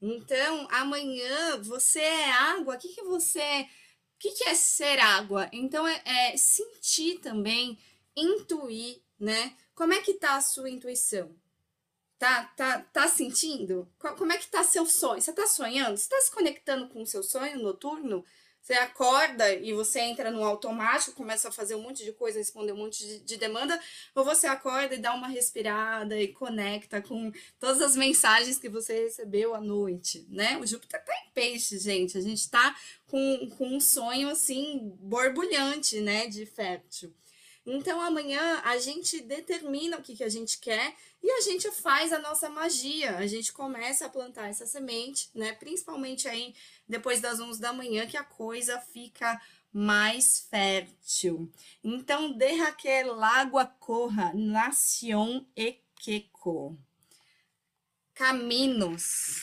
Então, 0.00 0.66
amanhã 0.70 1.60
você 1.62 2.00
é 2.00 2.30
água. 2.30 2.76
O 2.76 2.78
que, 2.78 2.88
que 2.88 3.02
você 3.02 3.40
é? 3.40 3.62
O 3.62 4.18
que, 4.18 4.30
que 4.30 4.44
é 4.44 4.54
ser 4.54 4.98
água? 4.98 5.48
Então, 5.52 5.86
é, 5.86 6.02
é 6.04 6.36
sentir 6.36 7.18
também, 7.18 7.78
intuir, 8.16 9.02
né? 9.18 9.54
Como 9.76 9.92
é 9.92 10.00
que 10.00 10.14
tá 10.14 10.36
a 10.36 10.40
sua 10.40 10.70
intuição? 10.70 11.36
Tá, 12.18 12.44
tá, 12.56 12.80
tá 12.94 13.06
sentindo? 13.08 13.86
Como 13.98 14.32
é 14.32 14.38
que 14.38 14.48
tá 14.48 14.64
seu 14.64 14.86
sonho? 14.86 15.20
Você 15.20 15.34
tá 15.34 15.46
sonhando? 15.46 15.98
Você 15.98 16.08
tá 16.08 16.18
se 16.18 16.30
conectando 16.30 16.88
com 16.88 17.02
o 17.02 17.06
seu 17.06 17.22
sonho 17.22 17.58
noturno? 17.58 18.24
Você 18.62 18.72
acorda 18.72 19.52
e 19.52 19.74
você 19.74 20.00
entra 20.00 20.30
no 20.30 20.42
automático, 20.42 21.14
começa 21.14 21.48
a 21.48 21.52
fazer 21.52 21.74
um 21.74 21.82
monte 21.82 22.04
de 22.04 22.12
coisa, 22.12 22.38
responder 22.38 22.72
um 22.72 22.78
monte 22.78 23.06
de, 23.06 23.20
de, 23.20 23.36
demanda, 23.36 23.78
ou 24.14 24.24
você 24.24 24.46
acorda 24.46 24.94
e 24.94 24.98
dá 24.98 25.14
uma 25.14 25.28
respirada 25.28 26.18
e 26.20 26.28
conecta 26.28 27.02
com 27.02 27.30
todas 27.60 27.82
as 27.82 27.94
mensagens 27.94 28.58
que 28.58 28.70
você 28.70 29.04
recebeu 29.04 29.54
à 29.54 29.60
noite, 29.60 30.26
né? 30.30 30.58
O 30.58 30.66
Júpiter 30.66 31.04
tá 31.04 31.12
em 31.14 31.30
peixe, 31.32 31.78
gente. 31.78 32.16
A 32.16 32.20
gente 32.22 32.50
tá 32.50 32.74
com, 33.06 33.50
com 33.58 33.76
um 33.76 33.78
sonho 33.78 34.30
assim 34.30 34.96
borbulhante, 35.00 36.00
né, 36.00 36.26
de 36.26 36.46
fértil. 36.46 37.14
Então 37.66 38.00
amanhã 38.00 38.60
a 38.64 38.78
gente 38.78 39.20
determina 39.20 39.98
o 39.98 40.02
que, 40.02 40.14
que 40.14 40.22
a 40.22 40.28
gente 40.28 40.58
quer 40.58 40.94
e 41.20 41.28
a 41.28 41.40
gente 41.40 41.68
faz 41.72 42.12
a 42.12 42.20
nossa 42.20 42.48
magia. 42.48 43.16
A 43.16 43.26
gente 43.26 43.52
começa 43.52 44.06
a 44.06 44.08
plantar 44.08 44.48
essa 44.48 44.64
semente, 44.64 45.28
né? 45.34 45.52
Principalmente 45.52 46.28
aí 46.28 46.54
depois 46.88 47.20
das 47.20 47.40
11 47.40 47.60
da 47.60 47.72
manhã 47.72 48.06
que 48.06 48.16
a 48.16 48.22
coisa 48.22 48.78
fica 48.78 49.40
mais 49.72 50.46
fértil. 50.48 51.52
Então, 51.82 52.32
de 52.32 52.52
Raquel, 52.52 53.22
água 53.22 53.66
corra, 53.66 54.32
nacion 54.32 55.44
e 55.56 55.80
queco. 56.00 56.78
Caminos. 58.14 59.42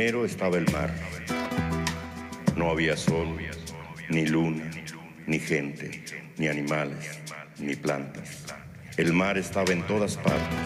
Primero 0.00 0.24
estaba 0.24 0.56
el 0.56 0.64
mar. 0.72 0.90
No 2.56 2.70
había 2.70 2.96
sol, 2.96 3.36
ni 4.08 4.24
luna, 4.24 4.64
ni 5.26 5.38
gente, 5.38 6.02
ni 6.38 6.48
animales, 6.48 7.20
ni 7.58 7.76
plantas. 7.76 8.46
El 8.96 9.12
mar 9.12 9.36
estaba 9.36 9.74
en 9.74 9.82
todas 9.82 10.16
partes. 10.16 10.58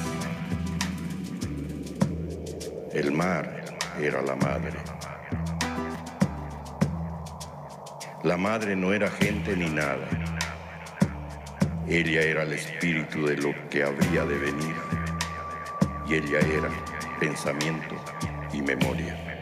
El 2.92 3.10
mar 3.10 3.64
era 4.00 4.22
la 4.22 4.36
madre. 4.36 4.78
La 8.22 8.36
madre 8.36 8.76
no 8.76 8.92
era 8.92 9.10
gente 9.10 9.56
ni 9.56 9.68
nada. 9.68 10.08
Ella 11.88 12.22
era 12.22 12.44
el 12.44 12.52
espíritu 12.52 13.26
de 13.26 13.36
lo 13.38 13.52
que 13.68 13.82
habría 13.82 14.24
de 14.26 14.38
venir. 14.38 14.76
Y 16.06 16.14
ella 16.14 16.38
era 16.38 16.70
pensamiento 17.18 17.96
y 18.54 18.62
memoria. 18.62 19.33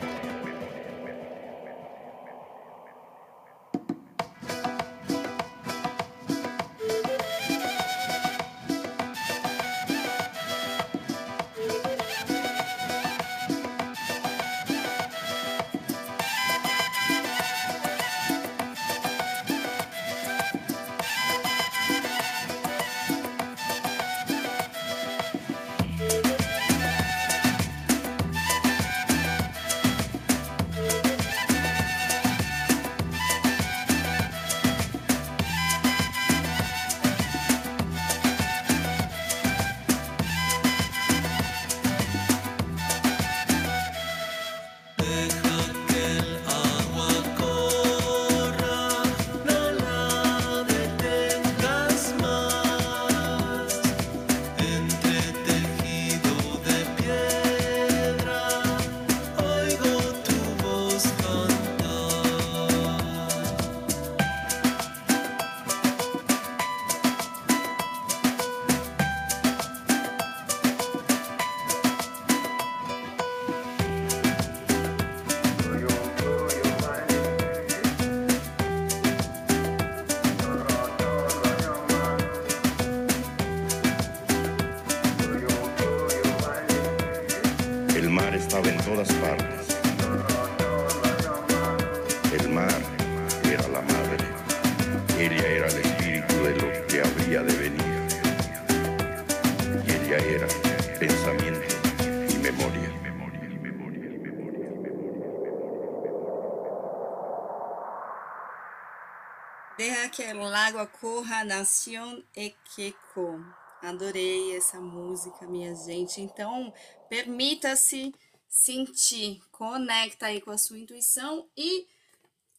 Nación 111.45 112.25
Ekeko. 112.33 113.45
Adorei 113.81 114.57
essa 114.57 114.81
música, 114.81 115.49
minha 115.49 115.75
gente. 115.75 116.21
Então, 116.21 116.73
permita-se 117.09 118.15
sentir, 118.49 119.43
conecta 119.51 120.27
aí 120.27 120.41
com 120.41 120.53
a 120.53 120.59
sua 120.59 120.79
intuição 120.79 121.49
e 121.57 121.89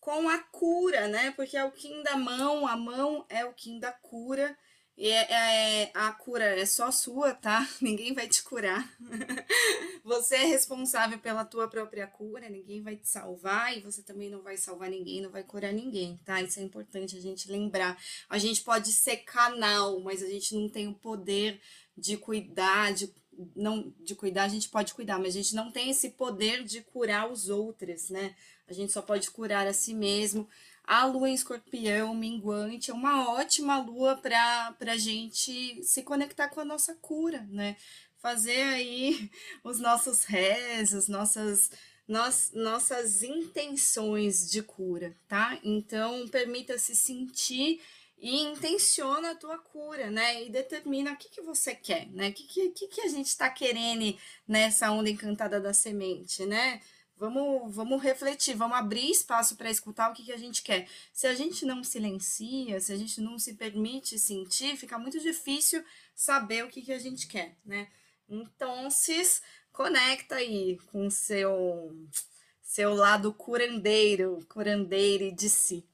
com 0.02 0.28
a 0.28 0.40
cura, 0.40 1.08
né? 1.08 1.32
Porque 1.32 1.56
é 1.56 1.64
o 1.64 1.72
Kim 1.72 2.04
da 2.04 2.18
mão, 2.18 2.68
a 2.68 2.76
mão 2.76 3.26
é 3.30 3.46
o 3.46 3.54
Kim 3.54 3.80
da 3.80 3.94
cura. 3.94 4.58
E 4.96 5.10
é, 5.10 5.84
é, 5.84 5.92
a 5.96 6.12
cura 6.12 6.46
é 6.46 6.66
só 6.66 6.92
sua, 6.92 7.34
tá? 7.34 7.68
Ninguém 7.82 8.14
vai 8.14 8.28
te 8.28 8.44
curar. 8.44 8.88
você 10.04 10.36
é 10.36 10.46
responsável 10.46 11.18
pela 11.18 11.44
tua 11.44 11.68
própria 11.68 12.06
cura, 12.06 12.50
ninguém 12.50 12.82
vai 12.82 12.96
te 12.96 13.08
salvar 13.08 13.76
e 13.76 13.82
você 13.82 14.04
também 14.04 14.30
não 14.30 14.42
vai 14.42 14.58
salvar 14.58 14.90
ninguém, 14.90 15.22
não 15.22 15.32
vai 15.32 15.44
curar 15.44 15.74
ninguém, 15.74 16.20
tá? 16.26 16.42
Isso 16.42 16.60
é 16.60 16.64
importante 16.64 17.18
a 17.18 17.22
gente 17.22 17.50
lembrar. 17.50 17.98
A 18.30 18.38
gente 18.38 18.62
pode 18.62 18.92
ser 18.92 19.18
canal, 19.18 20.00
mas 20.02 20.22
a 20.22 20.28
gente 20.28 20.54
não 20.54 20.70
tem 20.70 20.88
o 20.88 20.94
poder 20.94 21.60
de 21.98 22.18
cuidar, 22.18 22.94
de 22.94 23.12
não 23.56 23.92
de 24.00 24.14
cuidar, 24.14 24.44
a 24.44 24.50
gente 24.50 24.70
pode 24.70 24.94
cuidar, 24.94 25.18
mas 25.18 25.30
a 25.30 25.38
gente 25.38 25.56
não 25.56 25.72
tem 25.72 25.90
esse 25.90 26.12
poder 26.12 26.64
de 26.64 26.82
curar 26.82 27.32
os 27.32 27.50
outros, 27.50 28.10
né? 28.10 28.36
A 28.68 28.74
gente 28.74 28.92
só 28.92 29.02
pode 29.02 29.30
curar 29.32 29.68
a 29.68 29.74
si 29.74 29.94
mesmo. 29.94 30.48
A 30.86 31.06
lua 31.06 31.30
em 31.30 31.34
escorpião, 31.34 32.14
minguante, 32.14 32.92
é 32.92 32.94
uma 32.94 33.30
ótima 33.32 33.80
lua 33.80 34.18
para 34.18 34.76
a 34.80 34.98
gente 34.98 35.82
se 35.84 36.04
conectar 36.04 36.50
com 36.50 36.60
a 36.60 36.66
nossa 36.66 36.94
cura, 36.96 37.48
né? 37.50 37.78
Fazer 38.18 38.62
aí 38.64 39.32
os 39.64 39.80
nossos 39.80 40.26
rezos, 40.26 41.08
nossas, 41.08 41.72
nos, 42.08 42.52
nossas 42.54 43.24
intenções 43.24 44.50
de 44.50 44.62
cura, 44.62 45.16
tá? 45.28 45.58
Então, 45.64 46.28
permita-se 46.28 46.96
sentir 46.96 47.82
e 48.18 48.42
intenciona 48.42 49.32
a 49.32 49.36
tua 49.36 49.58
cura, 49.58 50.10
né? 50.10 50.44
E 50.44 50.50
determina 50.50 51.14
o 51.14 51.18
que, 51.18 51.30
que 51.30 51.42
você 51.42 51.76
quer, 51.76 52.08
né? 52.12 52.30
O 52.30 52.34
que, 52.34 52.70
que, 52.70 52.88
que 52.88 53.02
a 53.02 53.08
gente 53.08 53.28
está 53.28 53.50
querendo 53.50 54.18
nessa 54.48 54.92
onda 54.92 55.10
encantada 55.10 55.60
da 55.60 55.74
semente, 55.74 56.46
né? 56.46 56.82
Vamos, 57.16 57.74
vamos 57.74 58.02
refletir, 58.02 58.56
vamos 58.56 58.78
abrir 58.78 59.10
espaço 59.10 59.56
para 59.56 59.70
escutar 59.70 60.10
o 60.10 60.14
que, 60.14 60.24
que 60.24 60.32
a 60.32 60.38
gente 60.38 60.62
quer. 60.62 60.88
Se 61.12 61.28
a 61.28 61.34
gente 61.34 61.66
não 61.66 61.84
silencia, 61.84 62.80
se 62.80 62.92
a 62.92 62.98
gente 62.98 63.22
não 63.22 63.38
se 63.38 63.54
permite 63.54 64.18
sentir, 64.20 64.76
fica 64.76 64.98
muito 64.98 65.20
difícil 65.20 65.84
saber 66.16 66.66
o 66.66 66.70
que, 66.70 66.82
que 66.82 66.92
a 66.92 67.00
gente 67.00 67.28
quer, 67.28 67.56
né? 67.64 67.88
Então, 68.28 68.90
conecta 69.72 70.36
aí 70.36 70.78
com 70.92 71.10
seu, 71.10 71.96
seu 72.62 72.94
lado 72.94 73.34
curandeiro, 73.34 74.40
curandeire 74.48 75.32
de 75.32 75.50
si. 75.50 75.86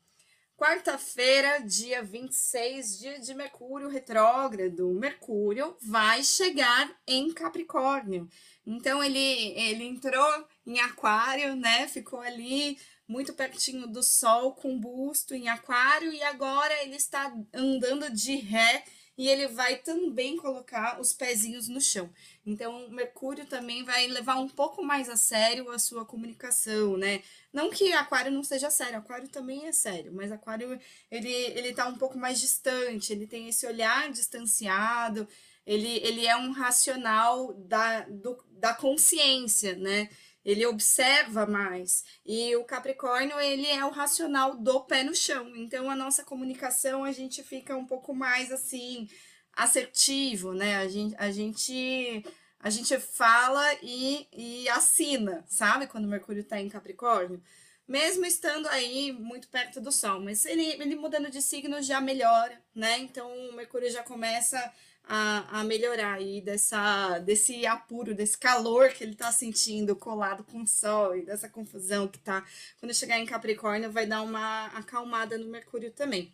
Quarta-feira, 0.60 1.60
dia 1.60 2.04
26, 2.04 3.00
dia 3.00 3.18
de 3.18 3.34
Mercúrio 3.34 3.88
retrógrado. 3.88 4.94
Mercúrio 4.94 5.78
vai 5.82 6.22
chegar 6.22 6.94
em 7.08 7.32
Capricórnio. 7.32 8.28
Então 8.70 9.04
ele, 9.04 9.18
ele 9.18 9.84
entrou 9.84 10.48
em 10.64 10.80
aquário, 10.80 11.56
né? 11.56 11.88
Ficou 11.88 12.20
ali 12.20 12.78
muito 13.08 13.34
pertinho 13.34 13.88
do 13.88 14.04
sol 14.04 14.54
com 14.54 14.80
busto 14.80 15.34
em 15.34 15.50
aquário 15.50 16.14
e 16.14 16.22
agora 16.22 16.84
ele 16.84 16.96
está 16.96 17.36
andando 17.52 18.12
de 18.12 18.36
ré 18.36 18.84
e 19.18 19.28
ele 19.28 19.48
vai 19.48 19.78
também 19.78 20.38
colocar 20.38 21.02
os 21.02 21.12
pezinhos 21.12 21.68
no 21.68 21.82
chão. 21.82 22.10
Então, 22.46 22.88
Mercúrio 22.90 23.48
também 23.48 23.84
vai 23.84 24.06
levar 24.06 24.36
um 24.36 24.48
pouco 24.48 24.84
mais 24.84 25.10
a 25.10 25.18
sério 25.18 25.72
a 25.72 25.80
sua 25.80 26.06
comunicação, 26.06 26.96
né? 26.96 27.24
Não 27.52 27.72
que 27.72 27.92
Aquário 27.92 28.32
não 28.32 28.44
seja 28.44 28.70
sério, 28.70 29.00
Aquário 29.00 29.28
também 29.30 29.66
é 29.66 29.72
sério, 29.72 30.14
mas 30.14 30.32
Aquário 30.32 30.80
ele 31.10 31.32
ele 31.32 31.74
tá 31.74 31.88
um 31.88 31.98
pouco 31.98 32.20
mais 32.20 32.40
distante, 32.40 33.12
ele 33.12 33.26
tem 33.26 33.50
esse 33.50 33.66
olhar 33.66 34.12
distanciado, 34.12 35.28
ele, 35.70 35.98
ele 36.04 36.26
é 36.26 36.36
um 36.36 36.50
racional 36.50 37.54
da, 37.54 38.02
do, 38.10 38.44
da 38.54 38.74
consciência, 38.74 39.76
né? 39.76 40.10
Ele 40.44 40.66
observa 40.66 41.46
mais. 41.46 42.04
E 42.26 42.56
o 42.56 42.64
Capricórnio, 42.64 43.40
ele 43.40 43.68
é 43.68 43.86
o 43.86 43.92
racional 43.92 44.58
do 44.58 44.82
pé 44.82 45.04
no 45.04 45.14
chão. 45.14 45.56
Então, 45.56 45.88
a 45.88 45.96
nossa 45.96 46.24
comunicação, 46.24 47.04
a 47.04 47.12
gente 47.12 47.44
fica 47.44 47.78
um 47.78 47.86
pouco 47.86 48.16
mais, 48.16 48.52
assim, 48.52 49.08
assertivo, 49.54 50.54
né? 50.54 50.78
A 50.78 50.88
gente, 50.88 51.16
a 51.20 51.32
gente, 51.32 52.26
a 52.60 52.72
gente 52.72 52.98
fala 52.98 53.64
e, 53.84 54.28
e 54.34 54.68
assina, 54.70 55.46
sabe? 55.48 55.86
Quando 55.86 56.06
o 56.06 56.10
Mercúrio 56.10 56.42
está 56.42 56.60
em 56.60 56.68
Capricórnio 56.68 57.44
mesmo 57.88 58.24
estando 58.24 58.68
aí 58.68 59.12
muito 59.12 59.48
perto 59.48 59.82
do 59.82 59.92
Sol, 59.92 60.20
mas 60.22 60.46
ele, 60.46 60.64
ele 60.80 60.96
mudando 60.96 61.28
de 61.32 61.42
signo 61.42 61.82
já 61.82 62.00
melhora, 62.00 62.62
né? 62.76 63.00
Então 63.00 63.28
o 63.50 63.54
Mercúrio 63.54 63.90
já 63.90 64.04
começa 64.04 64.72
a, 65.04 65.60
a 65.60 65.64
melhorar 65.64 66.14
aí 66.14 66.42
dessa, 66.42 67.20
desse 67.20 67.66
apuro, 67.66 68.14
desse 68.14 68.38
calor 68.38 68.90
que 68.90 69.04
ele 69.04 69.14
está 69.14 69.32
sentindo 69.32 69.96
colado 69.96 70.44
com 70.44 70.62
o 70.62 70.68
sol 70.68 71.16
e 71.16 71.26
dessa 71.26 71.50
confusão 71.50 72.08
que 72.08 72.20
tá. 72.20 72.46
Quando 72.80 72.94
chegar 72.94 73.18
em 73.20 73.26
Capricórnio, 73.26 73.92
vai 73.92 74.06
dar 74.06 74.22
uma 74.22 74.68
acalmada 74.68 75.38
no 75.38 75.48
Mercúrio 75.48 75.92
também. 75.92 76.34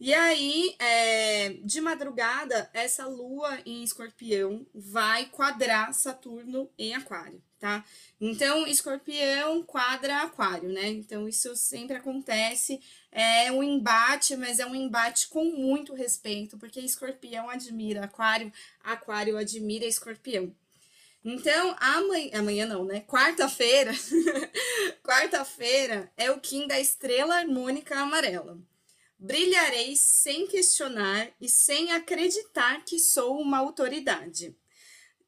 E 0.00 0.14
aí, 0.14 0.76
é, 0.78 1.54
de 1.64 1.80
madrugada, 1.80 2.70
essa 2.72 3.04
lua 3.06 3.58
em 3.66 3.82
escorpião 3.82 4.64
vai 4.72 5.26
quadrar 5.26 5.92
Saturno 5.92 6.70
em 6.78 6.94
Aquário, 6.94 7.42
tá? 7.58 7.84
Então, 8.20 8.64
escorpião 8.68 9.60
quadra 9.64 10.22
Aquário, 10.22 10.68
né? 10.68 10.86
Então, 10.86 11.28
isso 11.28 11.56
sempre 11.56 11.96
acontece. 11.96 12.80
É 13.10 13.50
um 13.50 13.62
embate, 13.62 14.36
mas 14.36 14.58
é 14.58 14.66
um 14.66 14.74
embate 14.74 15.28
com 15.28 15.44
muito 15.44 15.94
respeito, 15.94 16.58
porque 16.58 16.80
escorpião 16.80 17.48
admira 17.48 18.04
Aquário, 18.04 18.52
Aquário 18.82 19.36
admira 19.36 19.86
escorpião. 19.86 20.54
Então, 21.24 21.76
amanhã, 21.80 22.30
amanhã 22.38 22.66
não, 22.66 22.84
né? 22.84 23.00
Quarta-feira, 23.00 23.92
quarta-feira 25.02 26.12
é 26.16 26.30
o 26.30 26.40
Kim 26.40 26.66
da 26.66 26.78
estrela 26.78 27.36
harmônica 27.36 27.98
amarela. 27.98 28.58
Brilharei 29.18 29.96
sem 29.96 30.46
questionar 30.46 31.28
e 31.40 31.48
sem 31.48 31.90
acreditar 31.92 32.84
que 32.84 33.00
sou 33.00 33.40
uma 33.40 33.58
autoridade. 33.58 34.56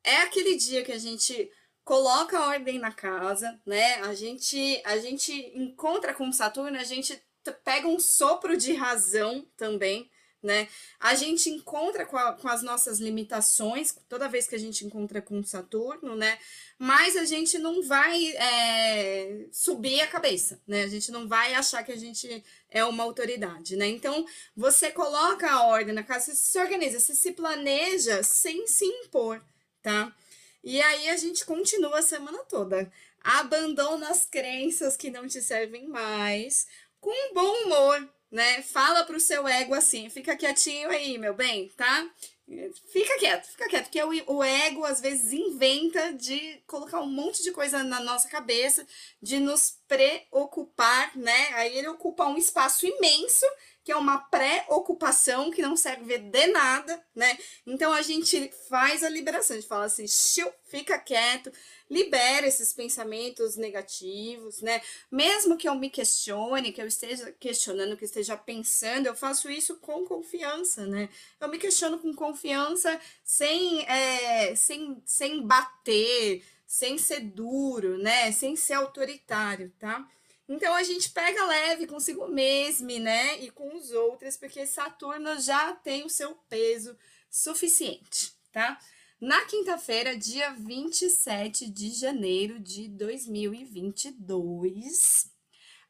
É 0.05 0.19
aquele 0.19 0.57
dia 0.57 0.85
que 0.85 0.93
a 0.93 0.99
gente 0.99 1.51
coloca 1.83 2.47
ordem 2.47 2.79
na 2.79 2.93
casa, 2.93 3.61
né? 3.67 3.95
A 4.03 4.15
gente 4.15 4.81
a 4.85 4.97
gente 4.99 5.33
encontra 5.57 6.15
com 6.15 6.31
Saturno, 6.33 6.79
a 6.79 6.85
gente 6.85 7.21
pega 7.65 7.89
um 7.89 7.99
sopro 7.99 8.57
de 8.57 8.73
razão 8.73 9.47
também, 9.57 10.11
né? 10.43 10.69
A 10.99 11.15
gente 11.15 11.51
encontra 11.51 12.07
com, 12.07 12.17
a, 12.17 12.33
com, 12.33 12.49
as 12.49 12.63
nossas 12.63 12.99
limitações 12.99 13.95
toda 14.09 14.29
vez 14.29 14.47
que 14.47 14.55
a 14.55 14.59
gente 14.59 14.87
encontra 14.87 15.21
com 15.21 15.43
Saturno, 15.45 16.17
né? 16.17 16.39
Mas 16.79 17.17
a 17.17 17.25
gente 17.25 17.59
não 17.59 17.83
vai 17.83 18.33
é, 18.37 19.47
subir 19.53 20.01
a 20.01 20.07
cabeça, 20.07 20.61
né? 20.67 20.83
A 20.83 20.89
gente 20.89 21.13
não 21.13 21.29
vai 21.29 21.55
achar 21.55 21.83
que 21.85 21.93
a 21.93 21.97
gente 21.97 22.43
é 22.71 22.83
uma 22.85 23.05
autoridade, 23.05 23.77
né? 23.77 23.87
Então 23.87 24.25
você 24.57 24.91
coloca 24.91 25.51
a 25.51 25.67
ordem 25.67 25.95
na 25.95 26.03
casa, 26.03 26.27
você 26.27 26.37
se 26.37 26.59
organiza, 26.59 26.99
você 26.99 27.15
se 27.15 27.33
planeja 27.33 28.23
sem 28.23 28.67
se 28.67 28.87
impor, 28.87 29.45
tá? 29.83 30.15
E 30.65 30.81
aí 30.81 31.09
a 31.11 31.17
gente 31.17 31.45
continua 31.45 31.99
a 31.99 32.03
semana 32.03 32.39
toda. 32.45 32.91
Abandona 33.23 34.09
as 34.09 34.25
crenças 34.25 34.97
que 34.97 35.11
não 35.11 35.27
te 35.27 35.43
servem 35.43 35.87
mais, 35.87 36.67
com 37.01 37.35
bom 37.35 37.65
humor, 37.65 38.09
né? 38.31 38.63
Fala 38.63 39.05
pro 39.05 39.19
seu 39.19 39.47
ego 39.49 39.75
assim, 39.75 40.09
fica 40.11 40.37
quietinho 40.37 40.91
aí, 40.91 41.19
meu 41.19 41.35
bem, 41.35 41.69
tá? 41.77 42.09
Fica 42.93 43.17
quieto, 43.19 43.47
fica 43.47 43.69
quieto, 43.69 43.85
porque 43.85 44.03
o 44.27 44.43
ego 44.43 44.85
às 44.85 45.01
vezes 45.01 45.33
inventa 45.33 46.13
de 46.13 46.61
colocar 46.67 47.01
um 47.01 47.07
monte 47.07 47.45
de 47.45 47.53
coisa 47.53 47.85
na 47.85 48.01
nossa 48.01 48.29
cabeça, 48.29 48.85
de 49.23 49.39
nos 49.39 49.79
preocupar, 49.87 51.17
né? 51.17 51.51
Aí 51.55 51.79
ele 51.79 51.87
ocupa 51.87 52.27
um 52.27 52.37
espaço 52.37 52.87
imenso, 52.87 53.47
que 53.83 53.93
é 53.93 53.97
uma 53.97 54.19
pré-ocupação 54.19 55.51
que 55.51 55.63
não 55.63 55.77
serve 55.77 56.19
de 56.19 56.47
nada, 56.49 57.03
né? 57.15 57.39
Então 57.67 57.93
a 57.93 58.03
gente 58.03 58.51
faz 58.69 59.03
a 59.03 59.09
liberação, 59.09 59.57
a 59.57 59.61
gente 59.61 59.69
fala 59.69 59.87
assim, 59.87 60.05
fica 60.65 60.99
quieto, 60.99 61.51
libera 61.89 62.47
esses 62.47 62.73
pensamentos 62.73 63.57
negativos, 63.57 64.61
né? 64.61 64.81
Mesmo 65.11 65.57
que 65.57 65.69
eu 65.69 65.75
me 65.75 65.91
questione, 65.91 66.73
que 66.73 66.81
eu 66.81 66.87
esteja 66.87 67.33
questionando, 67.33 67.97
que 67.97 68.05
esteja 68.05 68.37
pensando, 68.37 69.07
eu 69.07 69.17
faço 69.17 69.51
isso 69.51 69.77
com 69.79 70.05
confiança, 70.05 70.87
né? 70.87 71.09
Eu 71.41 71.49
me 71.49 71.59
questiono 71.59 71.99
com 71.99 72.15
confiança, 72.15 73.01
sem, 73.25 73.85
é, 73.89 74.55
sem, 74.55 75.03
sem 75.05 75.45
bater, 75.45 76.45
sem 76.67 76.99
ser 76.99 77.21
duro, 77.21 77.99
né? 77.99 78.31
Sem 78.31 78.55
ser 78.55 78.75
autoritário, 78.75 79.73
tá? 79.79 80.07
Então 80.51 80.75
a 80.75 80.83
gente 80.83 81.09
pega 81.11 81.47
leve 81.47 81.87
consigo 81.87 82.27
mesmo, 82.27 82.91
né? 82.99 83.41
E 83.41 83.53
com 83.53 83.77
os 83.77 83.93
outros, 83.93 84.37
porque 84.37 84.67
Saturno 84.67 85.41
já 85.41 85.73
tem 85.75 86.05
o 86.05 86.11
seu 86.11 86.35
peso 86.49 86.99
suficiente, 87.31 88.33
tá? 88.51 88.77
Na 89.21 89.45
quinta-feira, 89.45 90.17
dia 90.17 90.51
27 90.55 91.71
de 91.71 91.91
janeiro 91.91 92.59
de 92.59 92.89
2022, 92.89 95.31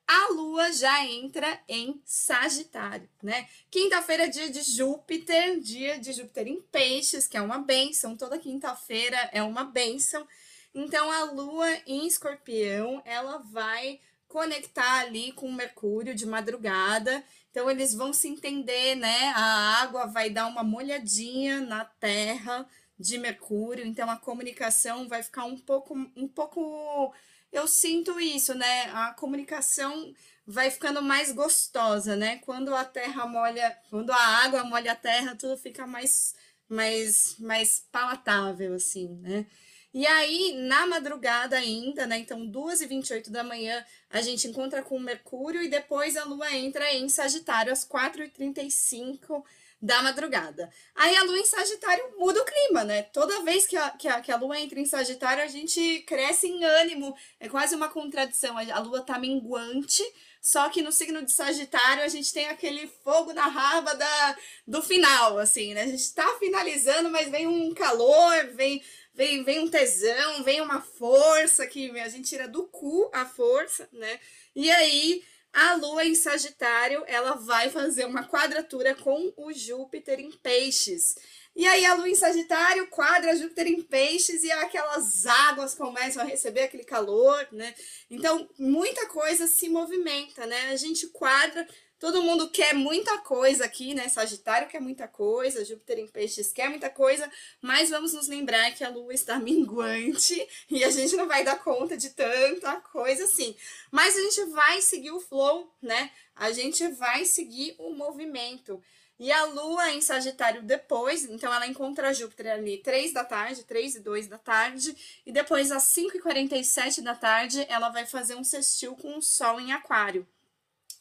a 0.07 0.29
Lua 0.33 0.71
já 0.73 1.07
entra 1.07 1.59
em 1.67 2.03
Sagitário, 2.05 3.09
né? 3.23 3.49
Quinta-feira 3.71 4.29
dia 4.29 4.51
de 4.51 4.61
Júpiter, 4.61 5.59
dia 5.59 5.99
de 5.99 6.13
Júpiter 6.13 6.49
em 6.49 6.61
Peixes, 6.61 7.27
que 7.27 7.39
é 7.39 7.41
uma 7.41 7.61
benção. 7.61 8.15
Toda 8.15 8.39
quinta-feira 8.39 9.31
é 9.33 9.43
uma 9.43 9.65
benção. 9.65 10.29
Então, 10.75 11.11
a 11.11 11.25
Lua 11.25 11.67
em 11.87 12.07
Escorpião, 12.07 13.01
ela 13.07 13.39
vai 13.39 13.99
conectar 14.31 15.01
ali 15.01 15.33
com 15.33 15.53
Mercúrio 15.53 16.15
de 16.15 16.25
madrugada. 16.25 17.23
Então, 17.51 17.69
eles 17.69 17.93
vão 17.93 18.13
se 18.13 18.29
entender, 18.29 18.95
né? 18.95 19.33
A 19.35 19.83
água 19.83 20.07
vai 20.07 20.31
dar 20.31 20.47
uma 20.47 20.63
molhadinha 20.63 21.61
na 21.61 21.85
Terra 21.85 22.67
de 22.99 23.19
Mercúrio, 23.19 23.85
então 23.85 24.09
a 24.11 24.17
comunicação 24.17 25.09
vai 25.09 25.23
ficar 25.23 25.45
um 25.47 25.57
pouco, 25.57 25.95
um 26.15 26.29
pouco, 26.29 27.15
eu 27.51 27.67
sinto 27.67 28.21
isso, 28.21 28.55
né? 28.55 28.83
A 28.93 29.15
comunicação 29.15 30.15
vai 30.47 30.71
ficando 30.71 31.01
mais 31.03 31.33
gostosa, 31.33 32.15
né? 32.15 32.37
Quando 32.45 32.75
a 32.75 32.85
terra 32.85 33.27
molha, 33.27 33.77
quando 33.89 34.11
a 34.11 34.19
água 34.45 34.65
molha 34.65 34.93
a 34.93 34.97
terra, 34.97 35.35
tudo 35.35 35.57
fica 35.57 35.87
mais, 35.87 36.35
mais, 36.69 37.37
mais 37.39 37.81
palatável, 37.91 38.75
assim, 38.75 39.09
né? 39.23 39.47
E 39.93 40.07
aí, 40.07 40.53
na 40.69 40.87
madrugada 40.87 41.57
ainda, 41.57 42.07
né? 42.07 42.19
Então, 42.19 42.47
2h28 42.47 43.29
da 43.29 43.43
manhã, 43.43 43.85
a 44.09 44.21
gente 44.21 44.47
encontra 44.47 44.83
com 44.83 44.99
Mercúrio 45.01 45.63
e 45.63 45.69
depois 45.69 46.17
a 46.17 46.25
Lua 46.25 46.53
entra 46.53 46.93
em 46.95 47.09
Sagitário 47.09 47.73
às 47.73 47.85
4h35 47.85 49.43
da 49.81 50.03
madrugada. 50.03 50.71
Aí 50.95 51.17
a 51.17 51.25
lua 51.25 51.39
em 51.39 51.47
Sagitário 51.47 52.05
muda 52.19 52.43
o 52.43 52.45
clima, 52.45 52.85
né? 52.85 53.03
Toda 53.05 53.43
vez 53.43 53.67
que 53.67 53.77
a, 53.77 53.91
que 53.91 54.07
a, 54.07 54.21
que 54.21 54.31
a 54.31 54.37
lua 54.37 54.59
entra 54.59 54.79
em 54.79 54.85
Sagitário, 54.85 55.43
a 55.43 55.47
gente 55.47 56.01
cresce 56.01 56.49
em 56.49 56.63
ânimo. 56.65 57.17
É 57.39 57.49
quase 57.49 57.75
uma 57.75 57.89
contradição. 57.89 58.59
A 58.59 58.79
lua 58.81 59.01
tá 59.01 59.19
minguante, 59.19 60.03
só 60.41 60.69
que 60.69 60.83
no 60.83 60.93
signo 60.93 61.25
de 61.25 61.33
Sagitário 61.33 62.03
a 62.03 62.09
gente 62.09 62.33
tem 62.33 62.49
aquele 62.49 62.87
fogo 63.03 63.33
na 63.33 63.47
raba 63.47 63.95
da, 63.95 64.37
do 64.67 64.83
final, 64.83 65.39
assim, 65.39 65.73
né? 65.73 65.83
A 65.83 65.87
gente 65.87 66.15
tá 66.15 66.37
finalizando, 66.39 67.11
mas 67.11 67.31
vem 67.31 67.47
um 67.47 67.73
calor, 67.73 68.49
vem, 68.55 68.83
vem, 69.15 69.43
vem 69.45 69.61
um 69.61 69.71
tesão, 69.71 70.43
vem 70.43 70.61
uma 70.61 70.83
força 70.83 71.67
que 71.67 71.99
a 71.99 72.09
gente 72.09 72.29
tira 72.29 72.47
do 72.47 72.65
cu 72.65 73.11
a 73.15 73.25
força, 73.25 73.89
né? 73.93 74.21
E 74.55 74.71
aí 74.71 75.25
a 75.53 75.75
Lua 75.75 76.05
em 76.05 76.15
Sagitário, 76.15 77.05
ela 77.07 77.35
vai 77.35 77.71
fazer 77.71 78.05
uma 78.05 78.27
quadratura 78.29 78.95
com 78.95 79.33
o 79.37 79.53
Júpiter 79.53 80.21
em 80.21 80.31
Peixes. 80.31 81.17
E 81.57 81.67
aí 81.67 81.85
a 81.85 81.95
Lua 81.95 82.09
em 82.09 82.15
Sagitário 82.15 82.87
quadra 82.89 83.37
Júpiter 83.37 83.67
em 83.67 83.83
Peixes 83.83 84.45
e 84.45 84.53
aquelas 84.53 85.27
águas 85.27 85.75
começam 85.75 86.23
a 86.23 86.27
receber 86.27 86.63
aquele 86.63 86.85
calor, 86.85 87.47
né? 87.51 87.75
Então, 88.09 88.49
muita 88.59 89.07
coisa 89.07 89.47
se 89.47 89.69
movimenta, 89.69 90.47
né? 90.47 90.71
A 90.71 90.77
gente 90.77 91.09
quadra 91.09 91.67
Todo 92.01 92.23
mundo 92.23 92.49
quer 92.49 92.73
muita 92.73 93.19
coisa 93.19 93.67
aqui, 93.67 93.93
né? 93.93 94.09
Sagitário 94.09 94.67
quer 94.69 94.81
muita 94.81 95.07
coisa, 95.07 95.63
Júpiter 95.63 95.99
em 95.99 96.09
Peixes 96.09 96.51
quer 96.51 96.71
muita 96.71 96.89
coisa, 96.89 97.31
mas 97.61 97.91
vamos 97.91 98.15
nos 98.15 98.27
lembrar 98.27 98.71
que 98.71 98.83
a 98.83 98.89
Lua 98.89 99.13
está 99.13 99.37
minguante 99.39 100.49
e 100.71 100.83
a 100.83 100.91
gente 100.91 101.15
não 101.15 101.29
vai 101.29 101.45
dar 101.45 101.63
conta 101.63 101.99
de 101.99 102.09
tanta 102.09 102.81
coisa 102.81 103.25
assim. 103.25 103.55
Mas 103.91 104.17
a 104.17 104.23
gente 104.23 104.45
vai 104.47 104.81
seguir 104.81 105.11
o 105.11 105.21
flow, 105.21 105.71
né? 105.83 106.11
A 106.35 106.51
gente 106.53 106.89
vai 106.89 107.27
seguir 107.27 107.75
o 107.79 107.93
movimento. 107.93 108.83
E 109.19 109.31
a 109.31 109.45
Lua 109.45 109.91
em 109.91 110.01
Sagitário 110.01 110.63
depois, 110.63 111.27
então 111.27 111.53
ela 111.53 111.67
encontra 111.67 112.15
Júpiter 112.15 112.51
ali 112.51 112.79
3 112.79 113.13
da 113.13 113.25
tarde, 113.27 113.65
3 113.65 113.97
e 113.97 114.01
2 114.01 114.27
da 114.27 114.39
tarde, 114.39 114.97
e 115.27 115.31
depois 115.31 115.71
às 115.71 115.83
5 115.83 116.17
e 116.17 116.21
47 116.21 117.03
da 117.03 117.15
tarde 117.15 117.67
ela 117.69 117.91
vai 117.91 118.07
fazer 118.07 118.37
um 118.37 118.45
sextil 118.45 118.97
com 118.97 119.19
o 119.19 119.23
Sol 119.23 119.61
em 119.61 119.75
Aquário 119.75 120.27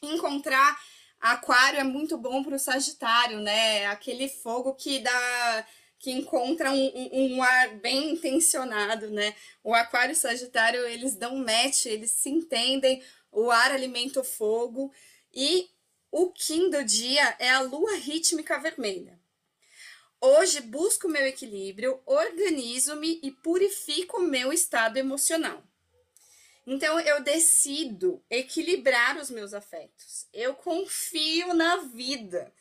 encontrar 0.01 0.79
aquário 1.19 1.79
é 1.79 1.83
muito 1.83 2.17
bom 2.17 2.43
para 2.43 2.55
o 2.55 2.59
Sagitário, 2.59 3.39
né? 3.39 3.85
Aquele 3.88 4.29
fogo 4.29 4.73
que 4.73 4.99
dá 4.99 5.65
que 5.99 6.12
encontra 6.12 6.71
um, 6.71 7.09
um, 7.12 7.43
ar 7.43 7.75
bem 7.75 8.13
intencionado, 8.13 9.09
né? 9.09 9.35
O 9.62 9.73
aquário 9.73 10.13
e 10.13 10.15
o 10.15 10.17
sagitário, 10.17 10.79
eles 10.88 11.13
dão 11.13 11.35
match, 11.35 11.88
eles 11.88 12.12
se 12.12 12.29
entendem, 12.29 13.03
o 13.29 13.51
ar 13.51 13.73
alimenta 13.73 14.21
o 14.21 14.23
fogo, 14.23 14.93
e 15.33 15.69
o 16.09 16.31
Kim 16.31 16.69
do 16.69 16.85
dia 16.85 17.35
é 17.38 17.49
a 17.49 17.59
lua 17.59 17.95
rítmica 17.97 18.57
vermelha. 18.57 19.19
Hoje 20.21 20.62
busco 20.62 21.09
meu 21.09 21.27
equilíbrio, 21.27 22.01
organizo-me 22.05 23.19
e 23.21 23.31
purifico 23.31 24.19
o 24.19 24.23
meu 24.23 24.53
estado 24.53 24.95
emocional. 24.95 25.68
Então 26.71 26.99
eu 26.99 27.23
decido 27.23 28.23
equilibrar 28.29 29.17
os 29.17 29.32
meus 29.32 29.55
afetos. 29.55 30.27
Eu 30.32 30.53
confio 30.53 31.51
na 31.55 31.77
vida. 31.77 32.53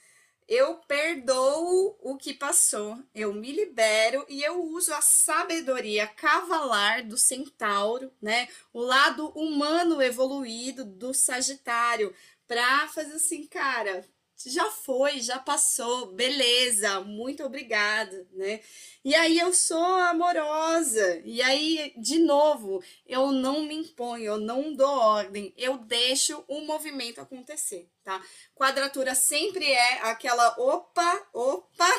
eu 0.49 0.77
perdoo 0.89 1.99
o 2.01 2.17
que 2.17 2.33
passou, 2.35 2.99
eu 3.15 3.35
me 3.35 3.53
libero 3.53 4.25
e 4.31 4.43
eu 4.43 4.63
uso 4.65 4.95
a 4.95 5.03
sabedoria 5.03 6.07
cavalar 6.07 7.07
do 7.07 7.19
centauro, 7.19 8.11
né? 8.23 8.49
O 8.73 8.81
lado 8.81 9.29
humano 9.31 10.01
evoluído 10.03 10.85
do 10.87 11.13
Sagitário, 11.15 12.15
para 12.47 12.89
fazer 12.89 13.15
assim, 13.15 13.47
cara, 13.47 14.07
já 14.47 14.71
foi, 14.71 15.21
já 15.21 15.39
passou, 15.39 16.13
beleza, 16.13 17.01
muito 17.01 17.43
obrigada, 17.45 18.27
né? 18.33 18.61
E 19.05 19.15
aí 19.15 19.39
eu 19.39 19.53
sou 19.53 19.83
amorosa, 19.85 21.21
e 21.25 21.43
aí, 21.43 21.93
de 21.97 22.19
novo, 22.19 22.83
eu 23.07 23.33
não 23.33 23.63
me 23.63 23.75
imponho, 23.75 24.25
eu 24.25 24.39
não 24.39 24.73
dou 24.75 24.87
ordem, 24.89 25.53
eu 25.57 25.79
deixo 25.79 26.45
o 26.47 26.61
movimento 26.61 27.21
acontecer, 27.21 27.89
tá? 28.05 28.23
Quadratura 28.55 29.15
sempre 29.15 29.65
é 29.65 30.03
aquela 30.03 30.55
opa, 30.59 31.29
opa, 31.33 31.91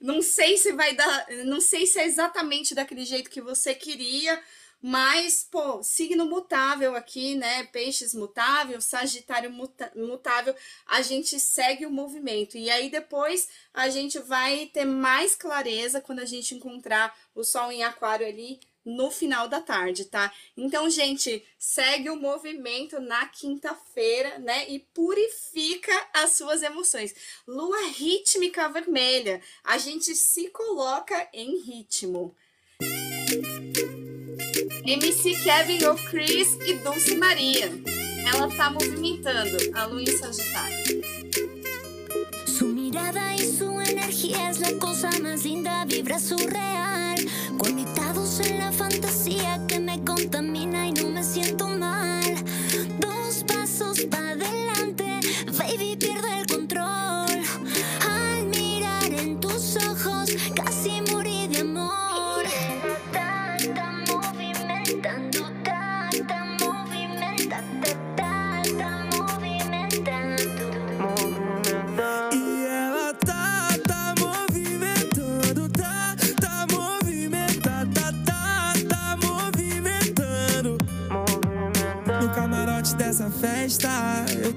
não 0.00 0.20
sei 0.20 0.56
se 0.58 0.72
vai 0.72 0.94
dar, 0.94 1.26
não 1.46 1.60
sei 1.60 1.86
se 1.86 1.98
é 1.98 2.04
exatamente 2.04 2.74
daquele 2.74 3.04
jeito 3.04 3.30
que 3.30 3.40
você 3.40 3.74
queria, 3.74 4.42
mas, 4.82 5.46
pô, 5.50 5.82
signo 5.82 6.24
mutável 6.24 6.96
aqui, 6.96 7.34
né? 7.34 7.64
Peixes 7.64 8.14
mutável, 8.14 8.80
Sagitário 8.80 9.52
mutável, 9.94 10.54
a 10.86 11.02
gente 11.02 11.38
segue 11.38 11.84
o 11.84 11.90
movimento. 11.90 12.56
E 12.56 12.70
aí 12.70 12.88
depois 12.88 13.48
a 13.74 13.90
gente 13.90 14.18
vai 14.18 14.66
ter 14.72 14.86
mais 14.86 15.34
clareza 15.34 16.00
quando 16.00 16.20
a 16.20 16.24
gente 16.24 16.54
encontrar 16.54 17.14
o 17.34 17.44
Sol 17.44 17.70
em 17.70 17.82
Aquário 17.82 18.26
ali 18.26 18.58
no 18.82 19.10
final 19.10 19.46
da 19.46 19.60
tarde, 19.60 20.06
tá? 20.06 20.32
Então, 20.56 20.88
gente, 20.88 21.44
segue 21.58 22.08
o 22.08 22.16
movimento 22.16 22.98
na 23.00 23.26
quinta-feira, 23.26 24.38
né? 24.38 24.68
E 24.70 24.78
purifica 24.78 25.92
as 26.14 26.32
suas 26.32 26.62
emoções. 26.62 27.14
Lua 27.46 27.88
rítmica 27.88 28.68
vermelha, 28.68 29.42
a 29.62 29.76
gente 29.76 30.14
se 30.14 30.48
coloca 30.48 31.28
em 31.32 31.58
ritmo. 31.58 32.34
MC 34.84 35.34
Kevin 35.42 35.84
ou 35.84 35.94
Chris 35.94 36.56
e 36.66 36.74
Dulce 36.74 37.14
Maria. 37.16 37.70
Ela 38.32 38.48
tá 38.48 38.70
movimentando 38.70 39.56
a 39.74 39.84
lua 39.86 40.02
em 40.02 40.06
Sagitário. 40.06 41.02
Su 42.46 42.66
mirada 42.66 43.34
y 43.34 43.40
su 43.40 43.80
energía 43.80 44.50
es 44.50 44.58
la 44.58 44.72
cosa 44.78 45.10
más 45.20 45.44
linda, 45.44 45.84
vibra 45.84 46.18
surreal. 46.18 47.18
Conectados 47.58 48.40
en 48.40 48.58
la 48.58 48.72
fantasía 48.72 49.60
que 49.68 49.78
me 49.78 50.02
contamina 50.02 50.59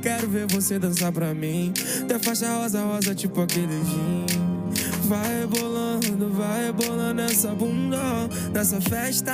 quero 0.04 0.28
ver 0.28 0.46
você 0.48 0.78
dançar 0.78 1.14
pra 1.14 1.34
mim. 1.34 1.74
Da 2.08 2.20
faixa 2.20 2.54
rosa, 2.58 2.84
rosa, 2.84 3.16
tipo 3.16 3.42
aquele 3.42 3.82
gin. 3.86 4.26
Vai 5.08 5.40
rebolando, 5.40 6.30
vai 6.30 6.66
rebolando 6.66 7.22
essa 7.22 7.56
bunda 7.56 8.28
nessa 8.54 8.82
festa. 8.82 9.32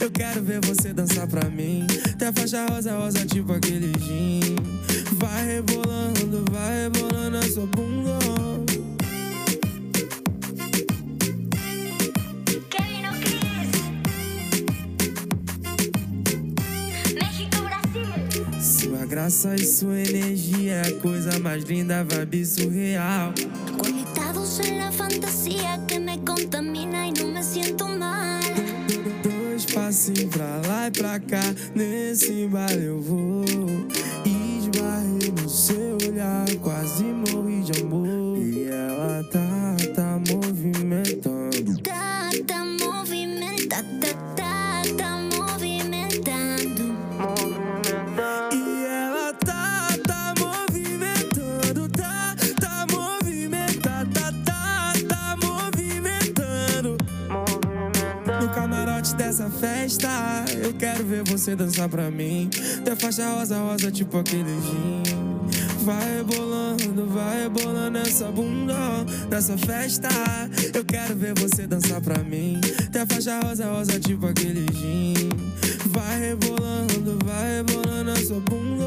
Eu 0.00 0.08
quero 0.10 0.42
ver 0.42 0.64
você 0.64 0.92
dançar 0.92 1.26
pra 1.26 1.50
mim. 1.50 1.84
Da 2.16 2.32
faixa 2.32 2.64
rosa, 2.66 2.96
rosa, 2.96 3.26
tipo 3.26 3.52
aquele 3.52 3.92
gin. 3.98 4.54
Vai 5.14 5.44
rebolando, 5.44 6.44
vai 6.52 6.84
rebolando 6.84 7.38
essa 7.38 7.60
bunda. 7.66 8.75
Graça 19.16 19.54
e 19.54 19.64
sua 19.64 19.98
energia 19.98 20.74
é 20.74 20.88
a 20.88 20.92
coisa 21.00 21.38
mais 21.38 21.64
linda, 21.64 22.04
vibe 22.04 22.44
surreal. 22.44 23.32
Conectados 23.78 24.60
en 24.60 24.76
la 24.76 24.92
fantasía 24.92 25.80
que 25.88 25.98
me 25.98 26.22
contamina 26.22 27.08
y 27.08 27.12
no 27.12 27.28
me 27.28 27.42
siento 27.42 27.88
mal. 27.88 28.42
Dois 29.22 29.64
passinhos 29.72 30.26
pra 30.26 30.60
lá 30.68 30.88
e 30.88 30.90
pra 30.90 31.18
cá, 31.18 31.40
nesse 31.74 32.46
baile 32.46 32.84
eu 32.84 33.00
vou. 33.00 33.42
Esbarrei 34.26 35.32
no 35.32 35.48
seu 35.48 35.96
olhar, 36.06 36.46
quase 36.60 37.04
morri 37.04 37.62
de 37.62 37.80
amor. 37.80 38.36
E 38.36 38.64
ela 38.64 39.24
tá 39.32 39.45
quero 60.76 61.04
ver 61.04 61.22
você 61.24 61.56
dançar 61.56 61.88
pra 61.88 62.10
mim. 62.10 62.50
Da 62.84 62.94
faixa 62.94 63.28
rosa, 63.30 63.58
rosa, 63.58 63.90
tipo 63.90 64.18
aquele 64.18 64.54
gin. 64.60 65.02
Vai 65.84 66.16
rebolando, 66.16 67.06
vai 67.06 67.42
rebolando 67.42 67.98
essa 67.98 68.26
bunda 68.26 68.74
nessa 69.30 69.56
festa. 69.56 70.08
Eu 70.74 70.84
quero 70.84 71.14
ver 71.16 71.34
você 71.38 71.66
dançar 71.66 72.00
pra 72.00 72.18
mim. 72.22 72.60
Da 72.90 73.06
faixa 73.06 73.40
rosa, 73.40 73.66
rosa, 73.66 73.98
tipo 73.98 74.26
aquele 74.26 74.66
gin. 74.72 75.14
Vai 75.86 76.20
rebolando, 76.20 77.18
vai 77.24 77.56
rebolando 77.56 78.10
essa 78.10 78.34
bunda. 78.34 78.86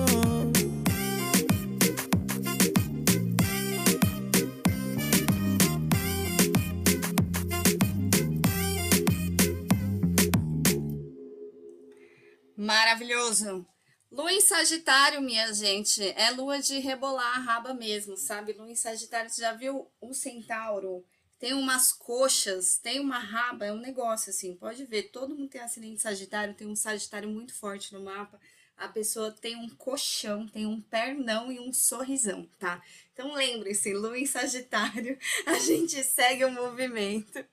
Maravilhoso. 12.69 13.65
Lua 14.12 14.32
em 14.32 14.41
Sagitário, 14.41 15.19
minha 15.23 15.51
gente, 15.51 16.03
é 16.15 16.29
lua 16.29 16.60
de 16.60 16.77
rebolar 16.77 17.36
a 17.36 17.39
raba 17.39 17.73
mesmo, 17.73 18.15
sabe? 18.15 18.53
Lua 18.53 18.69
em 18.69 18.75
Sagitário, 18.75 19.27
você 19.27 19.41
já 19.41 19.53
viu 19.53 19.91
o 19.99 20.13
centauro? 20.13 21.03
Tem 21.39 21.51
umas 21.53 21.91
coxas, 21.91 22.77
tem 22.77 22.99
uma 22.99 23.17
raba, 23.17 23.65
é 23.65 23.73
um 23.73 23.79
negócio 23.79 24.29
assim, 24.29 24.55
pode 24.55 24.86
ver, 24.86 25.10
todo 25.10 25.36
mundo 25.36 25.49
tem 25.49 25.62
acidente 25.62 25.99
Sagitário, 25.99 26.53
tem 26.53 26.67
um 26.67 26.75
Sagitário 26.75 27.27
muito 27.27 27.55
forte 27.55 27.91
no 27.91 28.03
mapa. 28.03 28.39
A 28.80 28.88
pessoa 28.88 29.32
tem 29.32 29.56
um 29.58 29.70
colchão, 29.70 30.48
tem 30.48 30.65
um 30.65 30.80
pernão 30.80 31.52
e 31.52 31.60
um 31.60 31.72
sorrisão, 31.74 32.48
tá? 32.58 32.82
Então 33.13 33.34
lembre-se, 33.34 33.94
Lua 33.94 34.18
em 34.18 34.26
Sagitário, 34.26 35.18
a 35.46 35.60
gente 35.60 36.02
segue 36.04 36.46
o 36.46 36.52
movimento 36.52 37.46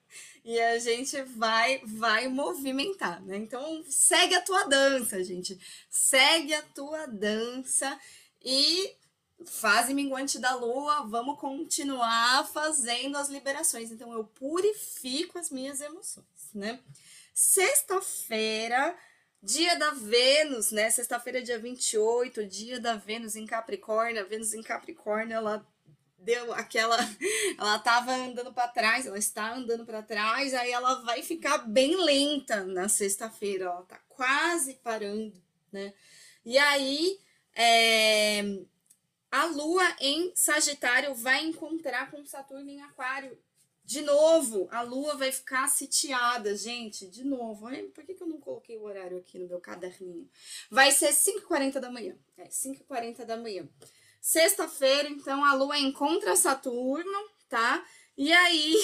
e 0.44 0.60
a 0.60 0.78
gente 0.78 1.20
vai 1.22 1.80
vai 1.84 2.28
movimentar, 2.28 3.20
né? 3.24 3.36
Então 3.36 3.84
segue 3.88 4.36
a 4.36 4.42
tua 4.42 4.64
dança, 4.64 5.22
gente. 5.24 5.58
Segue 5.90 6.54
a 6.54 6.62
tua 6.62 7.06
dança 7.06 7.98
e 8.44 8.94
fase 9.44 9.92
minguante 9.92 10.38
da 10.38 10.54
lua, 10.54 11.04
vamos 11.06 11.38
continuar 11.38 12.46
fazendo 12.46 13.16
as 13.18 13.28
liberações. 13.28 13.90
Então 13.90 14.12
eu 14.12 14.24
purifico 14.24 15.38
as 15.38 15.50
minhas 15.50 15.80
emoções, 15.80 16.24
né? 16.54 16.80
Sexta-feira, 17.34 18.96
dia 19.46 19.78
da 19.78 19.90
Vênus, 19.92 20.72
né? 20.72 20.90
Sexta-feira, 20.90 21.40
dia 21.40 21.58
28, 21.58 22.44
dia 22.46 22.80
da 22.80 22.96
Vênus 22.96 23.36
em 23.36 23.46
Capricórnio. 23.46 24.20
A 24.20 24.24
Vênus 24.24 24.52
em 24.52 24.62
Capricórnio, 24.62 25.36
ela 25.36 25.64
deu 26.18 26.52
aquela. 26.52 26.96
Ela 27.56 27.78
tava 27.78 28.12
andando 28.12 28.52
para 28.52 28.68
trás, 28.68 29.06
ela 29.06 29.16
está 29.16 29.54
andando 29.54 29.86
para 29.86 30.02
trás, 30.02 30.52
aí 30.52 30.70
ela 30.72 31.02
vai 31.02 31.22
ficar 31.22 31.58
bem 31.58 31.96
lenta 31.96 32.64
na 32.64 32.86
sexta-feira, 32.86 33.64
ela 33.64 33.82
tá 33.84 33.98
quase 34.08 34.74
parando, 34.74 35.32
né? 35.72 35.94
E 36.44 36.58
aí, 36.58 37.18
é, 37.54 38.42
a 39.30 39.46
Lua 39.46 39.84
em 40.00 40.32
Sagitário 40.34 41.14
vai 41.14 41.44
encontrar 41.46 42.10
com 42.10 42.26
Saturno 42.26 42.68
em 42.68 42.82
Aquário. 42.82 43.38
De 43.86 44.02
novo, 44.02 44.66
a 44.72 44.82
Lua 44.82 45.14
vai 45.14 45.30
ficar 45.30 45.68
sitiada, 45.68 46.56
gente. 46.56 47.06
De 47.06 47.22
novo. 47.22 47.68
Ai, 47.68 47.84
por 47.84 48.02
que, 48.02 48.14
que 48.14 48.22
eu 48.22 48.26
não 48.26 48.40
coloquei 48.40 48.76
o 48.76 48.82
horário 48.82 49.16
aqui 49.16 49.38
no 49.38 49.46
meu 49.46 49.60
caderninho? 49.60 50.28
Vai 50.68 50.90
ser 50.90 51.12
5h40 51.12 51.78
da 51.78 51.88
manhã. 51.88 52.16
É, 52.36 52.48
5h40 52.48 53.24
da 53.24 53.36
manhã. 53.36 53.68
Sexta-feira, 54.20 55.08
então, 55.08 55.44
a 55.44 55.54
Lua 55.54 55.78
encontra 55.78 56.34
Saturno, 56.34 57.30
tá? 57.48 57.86
E 58.18 58.32
aí 58.32 58.74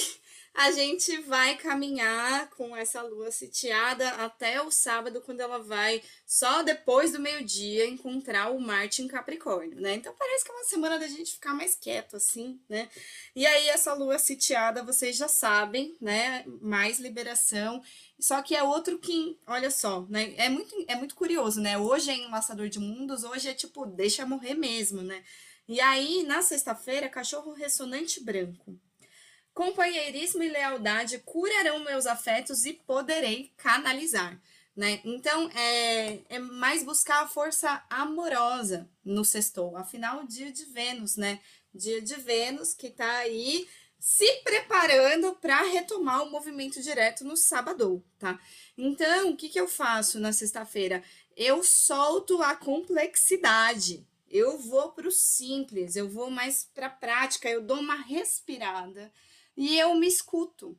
a 0.54 0.70
gente 0.70 1.16
vai 1.22 1.56
caminhar 1.56 2.50
com 2.50 2.76
essa 2.76 3.00
lua 3.00 3.30
sitiada 3.30 4.06
até 4.10 4.60
o 4.60 4.70
sábado, 4.70 5.22
quando 5.22 5.40
ela 5.40 5.58
vai, 5.58 6.02
só 6.26 6.62
depois 6.62 7.12
do 7.12 7.18
meio-dia, 7.18 7.86
encontrar 7.86 8.50
o 8.50 8.60
Marte 8.60 9.00
em 9.00 9.08
Capricórnio, 9.08 9.80
né? 9.80 9.94
Então 9.94 10.14
parece 10.18 10.44
que 10.44 10.50
é 10.50 10.54
uma 10.54 10.64
semana 10.64 10.98
da 10.98 11.08
gente 11.08 11.32
ficar 11.32 11.54
mais 11.54 11.74
quieto, 11.74 12.16
assim, 12.16 12.60
né? 12.68 12.88
E 13.34 13.46
aí, 13.46 13.68
essa 13.68 13.94
lua 13.94 14.18
sitiada, 14.18 14.82
vocês 14.82 15.16
já 15.16 15.26
sabem, 15.26 15.96
né? 16.00 16.44
Mais 16.60 16.98
liberação. 16.98 17.82
Só 18.20 18.42
que 18.42 18.54
é 18.54 18.62
outro 18.62 18.98
que, 18.98 19.38
olha 19.46 19.70
só, 19.70 20.06
né? 20.10 20.34
É 20.36 20.50
muito, 20.50 20.84
é 20.86 20.94
muito 20.94 21.14
curioso, 21.14 21.60
né? 21.62 21.78
Hoje 21.78 22.10
é 22.10 22.14
enlaçador 22.14 22.68
de 22.68 22.78
mundos, 22.78 23.24
hoje 23.24 23.48
é 23.48 23.54
tipo, 23.54 23.86
deixa 23.86 24.26
morrer 24.26 24.54
mesmo, 24.54 25.00
né? 25.00 25.24
E 25.66 25.80
aí, 25.80 26.24
na 26.24 26.42
sexta-feira, 26.42 27.08
cachorro 27.08 27.52
ressonante 27.54 28.22
branco. 28.22 28.78
Companheirismo 29.54 30.42
e 30.42 30.48
lealdade 30.48 31.18
curarão 31.18 31.80
meus 31.80 32.06
afetos 32.06 32.64
e 32.64 32.72
poderei 32.72 33.52
canalizar. 33.56 34.40
Né? 34.74 35.00
Então, 35.04 35.50
é, 35.50 36.20
é 36.30 36.38
mais 36.38 36.82
buscar 36.82 37.22
a 37.22 37.28
força 37.28 37.84
amorosa 37.90 38.88
no 39.04 39.24
sextou. 39.24 39.76
Afinal, 39.76 40.24
dia 40.24 40.50
de 40.50 40.64
Vênus, 40.64 41.16
né? 41.16 41.38
Dia 41.74 42.00
de 42.00 42.14
Vênus 42.14 42.72
que 42.72 42.88
tá 42.88 43.18
aí 43.18 43.68
se 44.00 44.26
preparando 44.42 45.34
para 45.34 45.62
retomar 45.62 46.22
o 46.22 46.30
movimento 46.30 46.82
direto 46.82 47.22
no 47.22 47.36
sábado, 47.36 48.02
tá? 48.18 48.40
Então, 48.76 49.30
o 49.30 49.36
que, 49.36 49.48
que 49.48 49.60
eu 49.60 49.68
faço 49.68 50.18
na 50.18 50.32
sexta-feira? 50.32 51.04
Eu 51.36 51.62
solto 51.62 52.42
a 52.42 52.56
complexidade, 52.56 54.04
eu 54.28 54.58
vou 54.58 54.90
para 54.90 55.06
o 55.06 55.12
simples, 55.12 55.94
eu 55.94 56.08
vou 56.08 56.30
mais 56.30 56.68
para 56.74 56.86
a 56.86 56.90
prática, 56.90 57.48
eu 57.48 57.62
dou 57.62 57.78
uma 57.78 57.94
respirada 57.94 59.12
e 59.56 59.78
eu 59.78 59.94
me 59.94 60.06
escuto. 60.06 60.78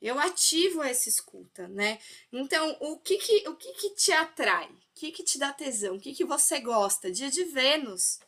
Eu 0.00 0.18
ativo 0.18 0.82
essa 0.82 1.08
escuta, 1.08 1.66
né? 1.68 1.98
Então, 2.30 2.76
o 2.80 2.98
que 2.98 3.16
que, 3.16 3.48
o 3.48 3.56
que, 3.56 3.72
que 3.72 3.90
te 3.90 4.12
atrai? 4.12 4.66
O 4.66 4.94
que, 4.94 5.10
que 5.10 5.22
te 5.22 5.38
dá 5.38 5.52
tesão? 5.52 5.96
O 5.96 6.00
que, 6.00 6.14
que 6.14 6.24
você 6.24 6.60
gosta? 6.60 7.10
Dia 7.10 7.30
de 7.30 7.44
Vênus. 7.44 8.18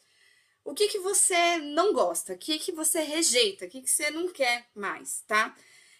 O 0.64 0.74
que, 0.74 0.88
que 0.88 0.98
você 0.98 1.58
não 1.58 1.92
gosta? 1.92 2.32
O 2.32 2.38
que, 2.38 2.58
que 2.58 2.72
você 2.72 3.02
rejeita? 3.02 3.66
O 3.66 3.68
que, 3.68 3.82
que 3.82 3.90
você 3.90 4.10
não 4.10 4.28
quer 4.28 4.66
mais, 4.74 5.22
tá? 5.26 5.54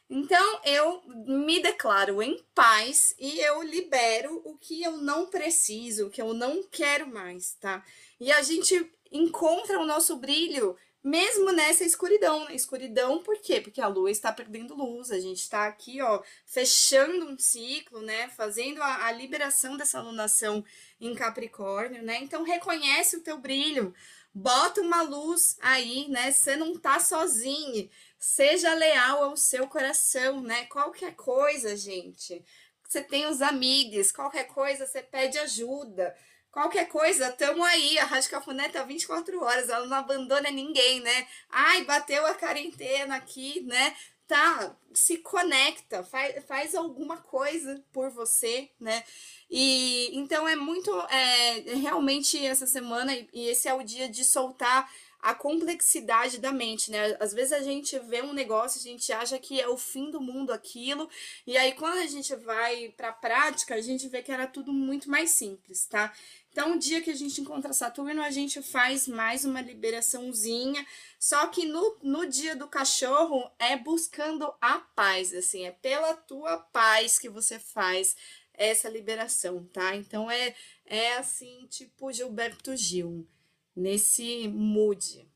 Então, 0.08 0.60
eu 0.64 1.02
me 1.26 1.60
declaro 1.60 2.22
em 2.22 2.42
paz 2.54 3.14
e 3.18 3.40
eu 3.40 3.62
libero 3.62 4.40
o 4.44 4.56
que 4.56 4.82
eu 4.82 4.96
não 4.98 5.26
preciso, 5.26 6.06
o 6.06 6.10
que 6.10 6.22
eu 6.22 6.32
não 6.32 6.62
quero 6.62 7.08
mais, 7.08 7.54
tá? 7.54 7.84
E 8.18 8.30
a 8.30 8.40
gente 8.40 8.90
encontra 9.10 9.80
o 9.80 9.86
nosso 9.86 10.16
brilho 10.16 10.76
mesmo 11.06 11.52
nessa 11.52 11.84
escuridão. 11.84 12.44
Né? 12.46 12.56
Escuridão 12.56 13.22
por 13.22 13.38
quê? 13.38 13.60
Porque 13.60 13.80
a 13.80 13.86
lua 13.86 14.10
está 14.10 14.32
perdendo 14.32 14.74
luz, 14.74 15.12
a 15.12 15.20
gente 15.20 15.38
está 15.38 15.66
aqui, 15.66 16.02
ó, 16.02 16.20
fechando 16.44 17.26
um 17.26 17.38
ciclo, 17.38 18.02
né? 18.02 18.28
Fazendo 18.30 18.82
a, 18.82 19.06
a 19.06 19.12
liberação 19.12 19.76
dessa 19.76 20.00
alunação 20.00 20.64
em 21.00 21.14
Capricórnio, 21.14 22.02
né? 22.02 22.18
Então 22.20 22.42
reconhece 22.42 23.16
o 23.16 23.22
teu 23.22 23.38
brilho, 23.38 23.94
bota 24.34 24.80
uma 24.80 25.02
luz 25.02 25.56
aí, 25.60 26.08
né? 26.08 26.32
Você 26.32 26.56
não 26.56 26.76
tá 26.76 26.98
sozinho. 26.98 27.88
Seja 28.18 28.74
leal 28.74 29.22
ao 29.22 29.36
seu 29.36 29.68
coração, 29.68 30.40
né? 30.40 30.64
Qualquer 30.64 31.14
coisa, 31.14 31.76
gente. 31.76 32.44
Você 32.82 33.00
tem 33.00 33.26
os 33.26 33.40
amigos, 33.42 34.10
qualquer 34.10 34.48
coisa 34.48 34.86
você 34.86 35.02
pede 35.02 35.38
ajuda. 35.38 36.16
Qualquer 36.56 36.88
coisa, 36.88 37.30
tamo 37.32 37.62
aí. 37.62 37.98
A 37.98 38.06
Rádio 38.06 38.30
Cafuné 38.30 38.70
tá 38.70 38.82
24 38.82 39.44
horas, 39.44 39.68
ela 39.68 39.84
não 39.84 39.98
abandona 39.98 40.50
ninguém, 40.50 41.00
né? 41.00 41.28
Ai, 41.50 41.84
bateu 41.84 42.24
a 42.24 42.32
quarentena 42.32 43.14
aqui, 43.14 43.60
né? 43.60 43.94
Tá, 44.26 44.74
se 44.94 45.18
conecta, 45.18 46.02
faz, 46.02 46.42
faz 46.46 46.74
alguma 46.74 47.18
coisa 47.18 47.84
por 47.92 48.08
você, 48.08 48.70
né? 48.80 49.04
E 49.50 50.08
então 50.16 50.48
é 50.48 50.56
muito, 50.56 50.90
é, 51.10 51.74
realmente 51.74 52.42
essa 52.46 52.66
semana, 52.66 53.12
e 53.14 53.48
esse 53.50 53.68
é 53.68 53.74
o 53.74 53.82
dia 53.82 54.08
de 54.08 54.24
soltar 54.24 54.90
a 55.26 55.34
complexidade 55.34 56.38
da 56.38 56.52
mente, 56.52 56.90
né? 56.90 57.16
Às 57.18 57.34
vezes 57.34 57.52
a 57.52 57.60
gente 57.60 57.98
vê 57.98 58.22
um 58.22 58.32
negócio, 58.32 58.80
a 58.80 58.82
gente 58.82 59.12
acha 59.12 59.38
que 59.38 59.60
é 59.60 59.68
o 59.68 59.76
fim 59.76 60.10
do 60.10 60.20
mundo 60.20 60.52
aquilo, 60.52 61.10
e 61.46 61.56
aí 61.56 61.72
quando 61.72 61.98
a 61.98 62.06
gente 62.06 62.34
vai 62.36 62.94
para 62.96 63.08
a 63.08 63.12
prática, 63.12 63.74
a 63.74 63.80
gente 63.80 64.08
vê 64.08 64.22
que 64.22 64.30
era 64.30 64.46
tudo 64.46 64.72
muito 64.72 65.10
mais 65.10 65.30
simples, 65.30 65.84
tá? 65.86 66.12
Então, 66.56 66.72
o 66.72 66.78
dia 66.78 67.02
que 67.02 67.10
a 67.10 67.14
gente 67.14 67.38
encontra 67.42 67.70
Saturno, 67.74 68.22
a 68.22 68.30
gente 68.30 68.62
faz 68.62 69.06
mais 69.06 69.44
uma 69.44 69.60
liberaçãozinha. 69.60 70.86
Só 71.20 71.48
que 71.48 71.66
no, 71.66 71.98
no 72.02 72.26
dia 72.26 72.56
do 72.56 72.66
cachorro 72.66 73.50
é 73.58 73.76
buscando 73.76 74.50
a 74.58 74.78
paz, 74.78 75.34
assim, 75.34 75.66
é 75.66 75.70
pela 75.70 76.14
tua 76.14 76.56
paz 76.56 77.18
que 77.18 77.28
você 77.28 77.58
faz 77.58 78.16
essa 78.54 78.88
liberação, 78.88 79.68
tá? 79.70 79.94
Então 79.96 80.30
é, 80.30 80.54
é 80.86 81.18
assim, 81.18 81.66
tipo 81.68 82.10
Gilberto 82.10 82.74
Gil, 82.74 83.28
nesse 83.76 84.48
mood. 84.48 85.28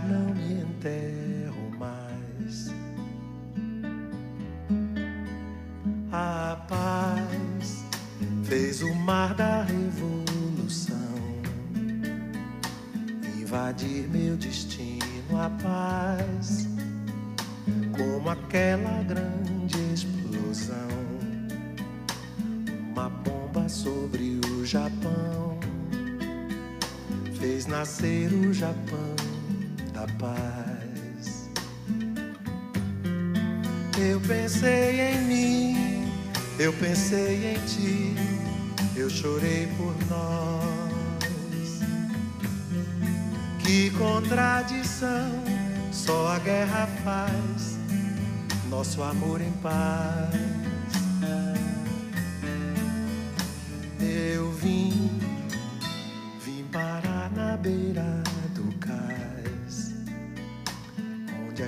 Já 0.00 0.06
não 0.06 0.34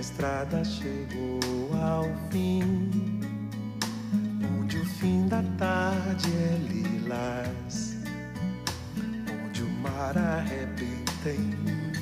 estrada 0.01 0.65
chegou 0.65 1.71
ao 1.81 2.05
fim, 2.31 2.91
onde 4.59 4.79
o 4.79 4.85
fim 4.85 5.27
da 5.29 5.43
tarde 5.59 6.31
é 6.35 6.59
lilás, 6.69 7.97
onde 9.45 9.63
o 9.63 9.71
mar 9.81 10.17
arrebenta 10.17 11.29
em 11.29 11.41
mim, 11.41 11.93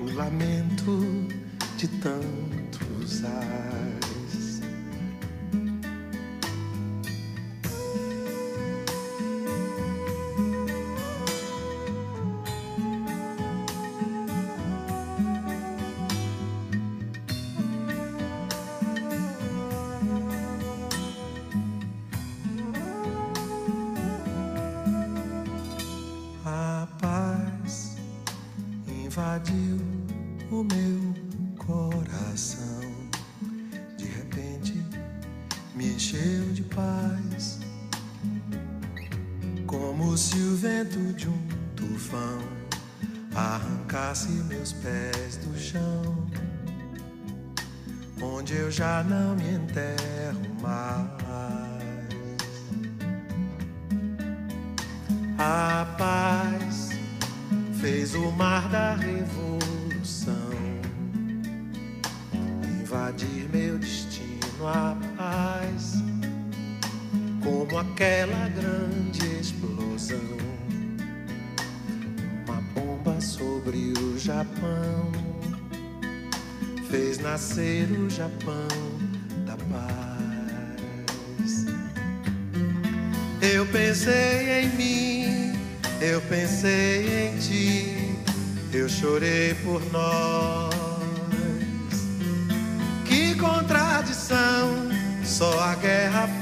o 0.00 0.14
lamento 0.14 1.28
de 1.76 1.88
tantos 1.88 3.24
ares. 3.24 4.07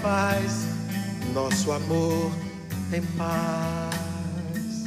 Faz 0.07 0.69
nosso 1.35 1.73
amor 1.73 2.31
em 2.93 3.03
paz. 3.19 4.85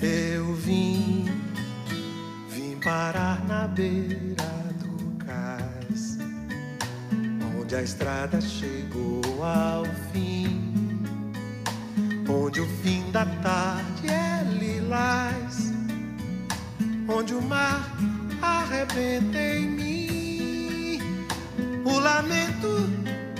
Eu 0.00 0.54
vim, 0.54 1.26
vim 2.48 2.76
parar 2.76 3.44
na 3.48 3.66
beira 3.66 4.52
do 4.80 5.24
cais 5.24 6.16
onde 7.58 7.74
a 7.74 7.82
estrada 7.82 8.40
chegou 8.40 9.20
ao 9.42 9.84
fim, 10.12 11.02
onde 12.28 12.60
o 12.60 12.68
fim 12.82 13.02
da 13.10 13.26
tarde 13.48 14.08
é 14.08 14.44
lilás, 14.60 15.72
onde 17.08 17.34
o 17.34 17.42
mar 17.42 17.96
arrebenta 18.40 19.38
em 19.38 19.70
mim, 19.70 19.81
o 21.84 21.98
lamento 21.98 22.88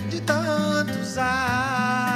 de 0.09 0.21
tantos 0.21 1.17
ais. 1.17 2.12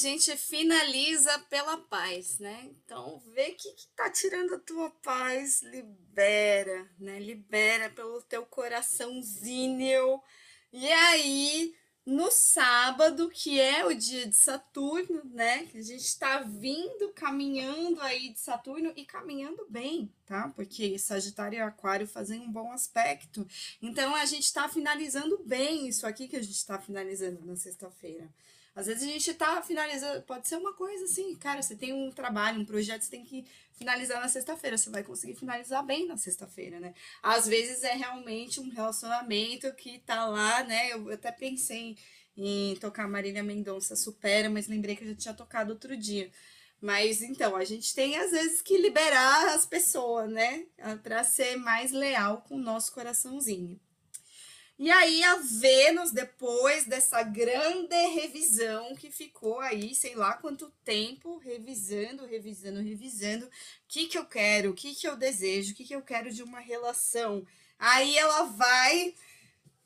Gente 0.00 0.34
finaliza 0.36 1.38
pela 1.50 1.76
paz, 1.76 2.38
né? 2.38 2.70
Então, 2.84 3.22
vê 3.34 3.50
o 3.50 3.54
que, 3.54 3.86
tá 3.94 4.08
tirando 4.10 4.54
a 4.54 4.58
tua 4.58 4.90
paz, 5.02 5.62
libera, 5.62 6.90
né? 6.98 7.20
Libera 7.20 7.90
pelo 7.90 8.22
teu 8.22 8.46
coraçãozinho. 8.46 10.22
E 10.72 10.90
aí, 10.90 11.74
no 12.06 12.30
sábado, 12.30 13.28
que 13.28 13.60
é 13.60 13.84
o 13.84 13.94
dia 13.94 14.26
de 14.26 14.36
Saturno, 14.36 15.22
né? 15.26 15.68
A 15.74 15.82
gente 15.82 16.02
está 16.02 16.40
vindo, 16.40 17.12
caminhando 17.12 18.00
aí 18.00 18.30
de 18.30 18.40
Saturno 18.40 18.92
e 18.96 19.04
caminhando 19.04 19.66
bem, 19.68 20.10
tá? 20.24 20.48
Porque 20.56 20.98
Sagitário 20.98 21.58
e 21.58 21.60
Aquário 21.60 22.06
fazem 22.06 22.40
um 22.40 22.50
bom 22.50 22.72
aspecto. 22.72 23.46
Então 23.82 24.14
a 24.14 24.24
gente 24.24 24.44
está 24.44 24.66
finalizando 24.66 25.42
bem 25.44 25.86
isso 25.88 26.06
aqui 26.06 26.26
que 26.26 26.36
a 26.36 26.42
gente 26.42 26.56
está 26.56 26.78
finalizando 26.78 27.44
na 27.44 27.54
sexta-feira. 27.54 28.32
Às 28.74 28.86
vezes 28.86 29.02
a 29.02 29.06
gente 29.06 29.34
tá 29.34 29.60
finalizando, 29.62 30.22
pode 30.22 30.46
ser 30.46 30.56
uma 30.56 30.72
coisa 30.72 31.04
assim, 31.04 31.34
cara, 31.36 31.60
você 31.60 31.74
tem 31.74 31.92
um 31.92 32.10
trabalho, 32.10 32.60
um 32.60 32.64
projeto, 32.64 33.02
você 33.02 33.10
tem 33.10 33.24
que 33.24 33.44
finalizar 33.72 34.20
na 34.20 34.28
sexta-feira, 34.28 34.78
você 34.78 34.90
vai 34.90 35.02
conseguir 35.02 35.34
finalizar 35.34 35.84
bem 35.84 36.06
na 36.06 36.16
sexta-feira, 36.16 36.78
né? 36.78 36.94
Às 37.22 37.48
vezes 37.48 37.82
é 37.82 37.94
realmente 37.94 38.60
um 38.60 38.68
relacionamento 38.68 39.72
que 39.74 39.98
tá 40.00 40.26
lá, 40.26 40.62
né? 40.62 40.92
Eu 40.92 41.10
até 41.10 41.32
pensei 41.32 41.96
em 42.36 42.76
tocar 42.76 43.08
Marília 43.08 43.42
Mendonça 43.42 43.96
Supera, 43.96 44.48
mas 44.48 44.68
lembrei 44.68 44.94
que 44.94 45.04
eu 45.04 45.08
já 45.08 45.14
tinha 45.14 45.34
tocado 45.34 45.72
outro 45.72 45.96
dia. 45.96 46.30
Mas 46.80 47.20
então, 47.22 47.56
a 47.56 47.64
gente 47.64 47.94
tem 47.94 48.16
às 48.16 48.30
vezes 48.30 48.62
que 48.62 48.78
liberar 48.78 49.54
as 49.54 49.66
pessoas, 49.66 50.30
né? 50.30 50.64
Para 51.02 51.24
ser 51.24 51.56
mais 51.56 51.92
leal 51.92 52.42
com 52.48 52.54
o 52.54 52.62
nosso 52.62 52.92
coraçãozinho. 52.92 53.78
E 54.82 54.90
aí 54.90 55.22
a 55.24 55.36
Vênus, 55.36 56.10
depois 56.10 56.86
dessa 56.86 57.22
grande 57.22 57.94
revisão 58.14 58.94
que 58.96 59.10
ficou 59.10 59.60
aí, 59.60 59.94
sei 59.94 60.14
lá 60.14 60.32
quanto 60.32 60.72
tempo, 60.82 61.36
revisando, 61.36 62.24
revisando, 62.24 62.80
revisando, 62.80 63.44
o 63.44 63.50
que 63.86 64.06
que 64.06 64.16
eu 64.16 64.24
quero, 64.24 64.70
o 64.70 64.74
que 64.74 64.94
que 64.94 65.06
eu 65.06 65.18
desejo, 65.18 65.72
o 65.72 65.76
que 65.76 65.84
que 65.84 65.94
eu 65.94 66.00
quero 66.00 66.30
de 66.32 66.42
uma 66.42 66.60
relação. 66.60 67.46
Aí 67.78 68.16
ela 68.16 68.44
vai 68.44 69.14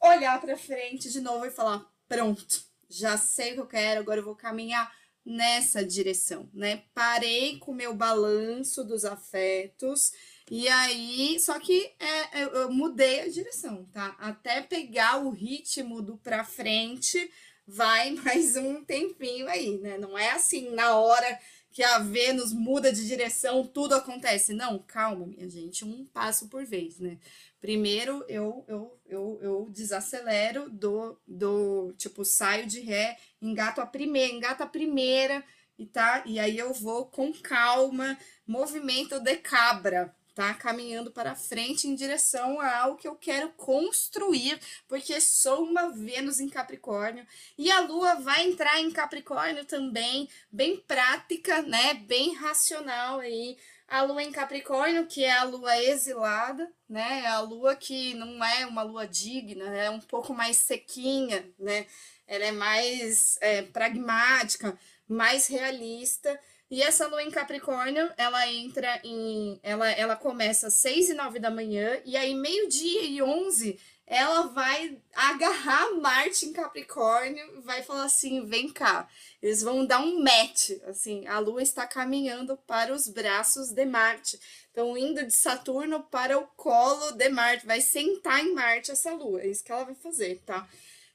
olhar 0.00 0.40
para 0.40 0.56
frente 0.56 1.10
de 1.10 1.20
novo 1.20 1.44
e 1.44 1.50
falar: 1.50 1.84
"Pronto, 2.06 2.64
já 2.88 3.16
sei 3.18 3.50
o 3.50 3.54
que 3.54 3.60
eu 3.62 3.66
quero, 3.66 3.98
agora 4.00 4.20
eu 4.20 4.24
vou 4.24 4.36
caminhar 4.36 4.94
nessa 5.24 5.84
direção, 5.84 6.48
né? 6.54 6.84
Parei 6.94 7.58
com 7.58 7.72
o 7.72 7.74
meu 7.74 7.94
balanço 7.94 8.84
dos 8.84 9.04
afetos 9.04 10.12
e 10.50 10.68
aí, 10.68 11.38
só 11.40 11.58
que 11.58 11.92
é, 11.98 12.42
eu, 12.42 12.48
eu 12.50 12.72
mudei 12.72 13.20
a 13.20 13.28
direção, 13.28 13.84
tá? 13.92 14.14
Até 14.18 14.60
pegar 14.60 15.24
o 15.24 15.30
ritmo 15.30 16.02
do 16.02 16.16
pra 16.18 16.44
frente, 16.44 17.30
vai 17.66 18.10
mais 18.22 18.56
um 18.56 18.84
tempinho 18.84 19.48
aí, 19.48 19.78
né? 19.78 19.96
Não 19.98 20.18
é 20.18 20.30
assim 20.32 20.70
na 20.70 20.96
hora 20.96 21.38
que 21.72 21.82
a 21.82 21.98
Vênus 21.98 22.52
muda 22.52 22.92
de 22.92 23.06
direção, 23.06 23.66
tudo 23.66 23.94
acontece. 23.94 24.52
Não, 24.52 24.78
calma, 24.78 25.26
minha 25.26 25.48
gente, 25.48 25.84
um 25.84 26.04
passo 26.06 26.48
por 26.48 26.64
vez, 26.64 27.00
né? 27.00 27.18
Primeiro 27.60 28.24
eu, 28.28 28.64
eu, 28.68 29.00
eu, 29.06 29.38
eu 29.42 29.68
desacelero 29.70 30.68
do, 30.70 31.18
do 31.26 31.92
tipo, 31.96 32.24
saio 32.24 32.66
de 32.66 32.80
ré, 32.80 33.16
engato 33.40 33.80
a 33.80 33.86
primeira, 33.86 34.32
engato 34.34 34.62
a 34.62 34.66
primeira 34.66 35.42
e 35.78 35.86
tá? 35.86 36.22
E 36.26 36.38
aí 36.38 36.58
eu 36.58 36.72
vou 36.72 37.06
com 37.06 37.32
calma, 37.32 38.18
movimento 38.46 39.18
de 39.18 39.36
cabra, 39.38 40.14
tá? 40.34 40.52
Caminhando 40.54 41.10
para 41.10 41.34
frente 41.34 41.86
em 41.86 41.94
direção 41.94 42.60
ao 42.60 42.96
que 42.96 43.06
eu 43.06 43.14
quero 43.14 43.50
construir, 43.50 44.58
porque 44.88 45.20
sou 45.20 45.64
uma 45.64 45.90
Vênus 45.90 46.40
em 46.40 46.48
Capricórnio 46.48 47.26
e 47.56 47.70
a 47.70 47.80
Lua 47.80 48.16
vai 48.16 48.44
entrar 48.44 48.80
em 48.80 48.90
Capricórnio 48.90 49.64
também, 49.64 50.28
bem 50.50 50.76
prática, 50.76 51.62
né? 51.62 51.94
Bem 51.94 52.34
racional 52.34 53.20
aí. 53.20 53.56
A 53.86 54.02
lua 54.02 54.22
em 54.22 54.32
Capricórnio, 54.32 55.06
que 55.06 55.22
é 55.22 55.30
a 55.30 55.44
lua 55.44 55.78
exilada, 55.82 56.72
né? 56.88 57.20
É 57.24 57.26
a 57.28 57.40
lua 57.40 57.76
que 57.76 58.14
não 58.14 58.42
é 58.42 58.66
uma 58.66 58.82
lua 58.82 59.06
digna, 59.06 59.64
é 59.76 59.90
um 59.90 60.00
pouco 60.00 60.32
mais 60.32 60.56
sequinha, 60.56 61.46
né? 61.58 61.86
Ela 62.26 62.46
é 62.46 62.52
mais 62.52 63.36
é, 63.40 63.62
pragmática, 63.62 64.76
mais 65.06 65.46
realista. 65.48 66.40
E 66.70 66.82
essa 66.82 67.06
lua 67.06 67.22
em 67.22 67.30
Capricórnio, 67.30 68.10
ela 68.16 68.46
entra 68.50 69.00
em. 69.04 69.60
Ela, 69.62 69.90
ela 69.90 70.16
começa 70.16 70.68
às 70.68 70.74
6 70.74 71.10
e 71.10 71.14
9 71.14 71.38
da 71.38 71.50
manhã, 71.50 72.00
e 72.04 72.16
aí, 72.16 72.34
meio-dia 72.34 73.02
e 73.02 73.22
11, 73.22 73.78
ela 74.06 74.42
vai 74.48 74.98
agarrar 75.14 75.92
Marte 75.94 76.46
em 76.46 76.52
Capricórnio, 76.52 77.62
vai 77.62 77.82
falar 77.82 78.04
assim: 78.04 78.44
vem 78.44 78.70
cá. 78.70 79.08
Eles 79.42 79.62
vão 79.62 79.84
dar 79.84 80.00
um 80.00 80.22
match, 80.22 80.70
assim, 80.86 81.26
a 81.26 81.38
Lua 81.38 81.62
está 81.62 81.86
caminhando 81.86 82.56
para 82.66 82.94
os 82.94 83.08
braços 83.08 83.70
de 83.70 83.84
Marte. 83.84 84.38
Então, 84.70 84.96
indo 84.96 85.24
de 85.24 85.32
Saturno 85.32 86.02
para 86.02 86.38
o 86.38 86.46
colo 86.56 87.12
de 87.12 87.28
Marte, 87.28 87.66
vai 87.66 87.80
sentar 87.80 88.44
em 88.44 88.52
Marte 88.54 88.90
essa 88.90 89.12
Lua, 89.12 89.42
é 89.42 89.48
isso 89.48 89.62
que 89.62 89.70
ela 89.70 89.84
vai 89.84 89.94
fazer, 89.94 90.40
tá? 90.44 90.66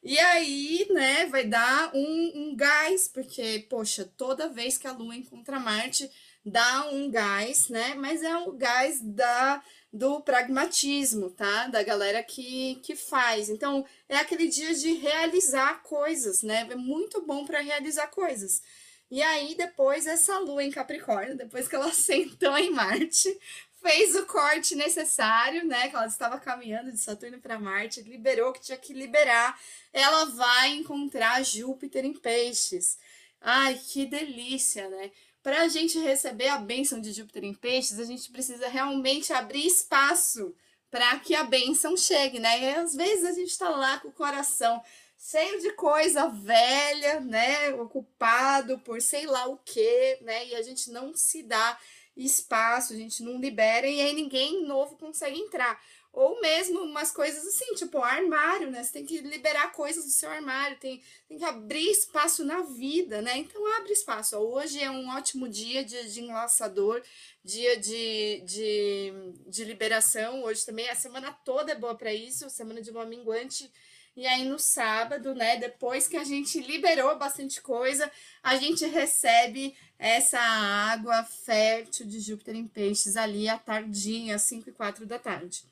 E 0.01 0.17
aí, 0.17 0.87
né, 0.91 1.25
vai 1.25 1.45
dar 1.45 1.91
um, 1.93 2.31
um 2.35 2.55
gás, 2.55 3.07
porque, 3.07 3.65
poxa, 3.69 4.09
toda 4.17 4.49
vez 4.49 4.77
que 4.77 4.87
a 4.87 4.93
Lua 4.93 5.15
encontra 5.15 5.59
Marte, 5.59 6.09
dá 6.45 6.89
um 6.89 7.11
gás, 7.11 7.67
né? 7.69 7.95
Mas 7.95 8.23
é 8.23 8.35
o 8.37 8.53
gás 8.53 9.01
da 9.01 9.61
do 9.91 10.21
pragmatismo, 10.21 11.31
tá? 11.31 11.67
Da 11.67 11.81
galera 11.81 12.21
que, 12.23 12.75
que 12.83 12.95
faz. 12.95 13.49
Então, 13.49 13.83
é 14.07 14.17
aquele 14.17 14.47
dia 14.47 14.73
de 14.73 14.93
realizar 14.93 15.81
coisas, 15.81 16.43
né? 16.43 16.67
É 16.69 16.75
muito 16.75 17.25
bom 17.25 17.45
para 17.45 17.59
realizar 17.59 18.07
coisas. 18.07 18.61
E 19.09 19.21
aí, 19.21 19.55
depois, 19.55 20.05
essa 20.05 20.37
lua 20.37 20.63
em 20.63 20.69
Capricórnio, 20.71 21.35
depois 21.35 21.67
que 21.67 21.75
ela 21.75 21.91
sentou 21.93 22.55
em 22.57 22.69
Marte, 22.71 23.35
fez 23.81 24.15
o 24.15 24.25
corte 24.25 24.75
necessário, 24.75 25.65
né? 25.65 25.89
Que 25.89 25.95
ela 25.95 26.05
estava 26.05 26.39
caminhando 26.39 26.91
de 26.91 26.97
Saturno 26.97 27.39
para 27.39 27.59
Marte, 27.59 28.01
liberou 28.01 28.49
o 28.49 28.53
que 28.53 28.61
tinha 28.61 28.77
que 28.77 28.93
liberar. 28.93 29.59
Ela 29.91 30.25
vai 30.25 30.69
encontrar 30.69 31.43
Júpiter 31.43 32.05
em 32.05 32.13
Peixes. 32.13 32.97
Ai, 33.41 33.75
que 33.75 34.05
delícia, 34.05 34.89
né? 34.89 35.11
Para 35.41 35.61
a 35.61 35.67
gente 35.67 35.97
receber 35.99 36.49
a 36.49 36.57
bênção 36.57 36.99
de 36.99 37.13
Júpiter 37.13 37.45
em 37.45 37.53
Peixes, 37.53 37.99
a 37.99 38.03
gente 38.03 38.29
precisa 38.29 38.67
realmente 38.67 39.31
abrir 39.31 39.65
espaço 39.65 40.53
para 40.91 41.17
que 41.19 41.35
a 41.35 41.43
bênção 41.43 41.95
chegue, 41.95 42.39
né? 42.39 42.59
E 42.59 42.75
às 42.75 42.93
vezes 42.93 43.25
a 43.25 43.31
gente 43.31 43.49
está 43.49 43.69
lá 43.69 43.99
com 43.99 44.09
o 44.09 44.13
coração 44.13 44.81
cheio 45.17 45.61
de 45.61 45.71
coisa 45.73 46.27
velha, 46.27 47.19
né? 47.19 47.73
Ocupado 47.75 48.79
por 48.79 49.01
sei 49.01 49.25
lá 49.25 49.47
o 49.47 49.57
que, 49.57 50.17
né? 50.21 50.47
E 50.47 50.55
a 50.55 50.61
gente 50.61 50.89
não 50.91 51.13
se 51.15 51.43
dá 51.43 51.77
espaço, 52.23 52.93
a 52.93 52.95
gente 52.95 53.23
não 53.23 53.39
libera 53.39 53.87
e 53.87 54.01
aí 54.01 54.13
ninguém 54.13 54.65
novo 54.65 54.95
consegue 54.97 55.39
entrar. 55.39 55.79
Ou 56.11 56.41
mesmo 56.41 56.81
umas 56.81 57.11
coisas 57.11 57.45
assim, 57.45 57.75
tipo 57.75 57.99
armário, 57.99 58.71
né? 58.71 58.83
Você 58.83 58.93
tem 58.93 59.05
que 59.05 59.19
liberar 59.19 59.71
coisas 59.71 60.03
do 60.03 60.09
seu 60.09 60.29
armário, 60.29 60.77
tem, 60.77 61.01
tem 61.27 61.37
que 61.37 61.45
abrir 61.45 61.87
espaço 61.91 62.43
na 62.43 62.61
vida, 62.61 63.21
né? 63.21 63.37
Então 63.37 63.65
abre 63.77 63.93
espaço. 63.93 64.35
Hoje 64.35 64.81
é 64.81 64.89
um 64.89 65.07
ótimo 65.09 65.47
dia, 65.47 65.83
dia 65.83 66.03
de 66.03 66.21
enlaçador, 66.21 67.01
dia 67.43 67.77
de, 67.77 68.41
de, 68.43 69.13
de 69.45 69.63
liberação. 69.63 70.43
Hoje 70.43 70.65
também 70.65 70.89
a 70.89 70.95
semana 70.95 71.31
toda 71.31 71.71
é 71.73 71.75
boa 71.75 71.93
para 71.93 72.13
isso, 72.13 72.49
semana 72.49 72.81
de 72.81 72.89
lua 72.89 73.05
minguante. 73.05 73.71
E 74.19 74.25
aí 74.25 74.43
no 74.43 74.57
sábado, 74.59 75.33
né, 75.35 75.57
depois 75.57 76.07
que 76.07 76.17
a 76.17 76.23
gente 76.23 76.59
liberou 76.59 77.15
bastante 77.17 77.61
coisa, 77.61 78.11
a 78.43 78.57
gente 78.57 78.85
recebe 78.85 79.77
essa 79.99 80.39
água 80.39 81.25
fértil 81.25 82.07
de 82.07 82.21
Júpiter 82.21 82.55
em 82.55 82.65
peixes 82.65 83.17
ali 83.17 83.49
à 83.49 83.57
tardinha, 83.57 84.37
às 84.37 84.43
5 84.43 84.69
e 84.69 84.71
4 84.71 85.05
da 85.05 85.19
tarde. 85.19 85.65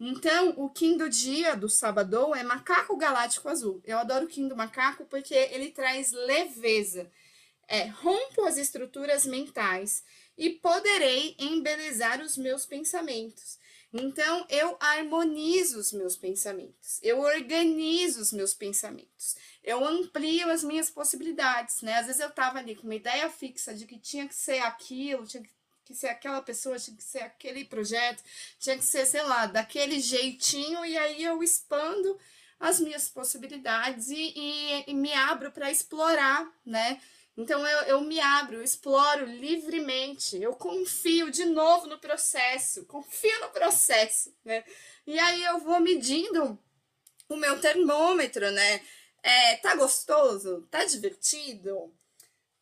Então, 0.00 0.54
o 0.56 0.68
Kim 0.68 0.96
do 0.96 1.08
dia 1.08 1.56
do 1.56 1.68
sábado 1.68 2.34
é 2.34 2.42
macaco 2.42 2.96
galáctico 2.96 3.48
azul. 3.48 3.80
Eu 3.84 3.98
adoro 3.98 4.26
o 4.26 4.28
Kim 4.28 4.48
do 4.48 4.56
macaco 4.56 5.04
porque 5.04 5.34
ele 5.34 5.70
traz 5.70 6.10
leveza. 6.12 7.10
É, 7.68 7.86
rompo 7.86 8.44
as 8.44 8.56
estruturas 8.56 9.24
mentais 9.24 10.02
e 10.36 10.50
poderei 10.50 11.36
embelezar 11.38 12.20
os 12.20 12.36
meus 12.36 12.66
pensamentos. 12.66 13.58
Então, 13.92 14.46
eu 14.50 14.76
harmonizo 14.78 15.78
os 15.78 15.92
meus 15.92 16.14
pensamentos, 16.14 17.00
eu 17.02 17.20
organizo 17.20 18.20
os 18.20 18.32
meus 18.34 18.52
pensamentos, 18.52 19.34
eu 19.68 19.84
amplio 19.84 20.50
as 20.50 20.64
minhas 20.64 20.88
possibilidades, 20.88 21.82
né? 21.82 21.94
Às 21.98 22.06
vezes 22.06 22.20
eu 22.20 22.30
tava 22.30 22.58
ali 22.58 22.74
com 22.74 22.84
uma 22.84 22.94
ideia 22.94 23.28
fixa 23.28 23.74
de 23.74 23.86
que 23.86 23.98
tinha 23.98 24.26
que 24.26 24.34
ser 24.34 24.60
aquilo, 24.60 25.26
tinha 25.26 25.42
que 25.42 25.50
que 25.88 25.94
ser 25.94 26.08
aquela 26.08 26.42
pessoa, 26.42 26.78
tinha 26.78 26.94
que 26.94 27.02
ser 27.02 27.20
aquele 27.20 27.64
projeto, 27.64 28.22
tinha 28.58 28.76
que 28.76 28.84
ser, 28.84 29.06
sei 29.06 29.22
lá, 29.22 29.46
daquele 29.46 29.98
jeitinho, 29.98 30.84
e 30.84 30.98
aí 30.98 31.24
eu 31.24 31.42
expando 31.42 32.18
as 32.60 32.78
minhas 32.78 33.08
possibilidades 33.08 34.10
e, 34.10 34.34
e, 34.36 34.84
e 34.86 34.94
me 34.94 35.14
abro 35.14 35.50
para 35.50 35.70
explorar, 35.70 36.46
né? 36.64 37.00
Então 37.38 37.66
eu, 37.66 37.78
eu 37.84 38.00
me 38.02 38.20
abro, 38.20 38.56
eu 38.56 38.62
exploro 38.62 39.24
livremente, 39.24 40.36
eu 40.36 40.54
confio 40.56 41.30
de 41.30 41.46
novo 41.46 41.86
no 41.86 41.98
processo, 41.98 42.84
confio 42.84 43.40
no 43.40 43.48
processo, 43.48 44.34
né? 44.44 44.62
E 45.06 45.18
aí 45.18 45.42
eu 45.42 45.58
vou 45.58 45.80
medindo 45.80 46.58
o 47.30 47.36
meu 47.36 47.58
termômetro, 47.60 48.50
né? 48.50 48.82
É, 49.28 49.56
tá 49.56 49.74
gostoso? 49.74 50.66
Tá 50.70 50.84
divertido? 50.84 51.92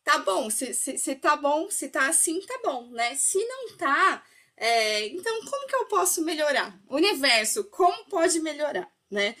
tá 0.07 0.19
bom, 0.19 0.49
se, 0.49 0.73
se, 0.73 0.97
se 0.97 1.15
tá 1.15 1.35
bom, 1.35 1.69
se 1.69 1.89
tá 1.89 2.07
assim, 2.07 2.39
tá 2.39 2.57
bom, 2.63 2.87
né? 2.91 3.13
Se 3.15 3.37
não 3.45 3.75
tá, 3.75 4.23
é, 4.55 5.05
então 5.07 5.41
como 5.43 5.67
que 5.67 5.75
eu 5.75 5.85
posso 5.87 6.23
melhorar? 6.23 6.79
Universo, 6.87 7.65
como 7.65 8.05
pode 8.05 8.39
melhorar, 8.39 8.89
né? 9.11 9.35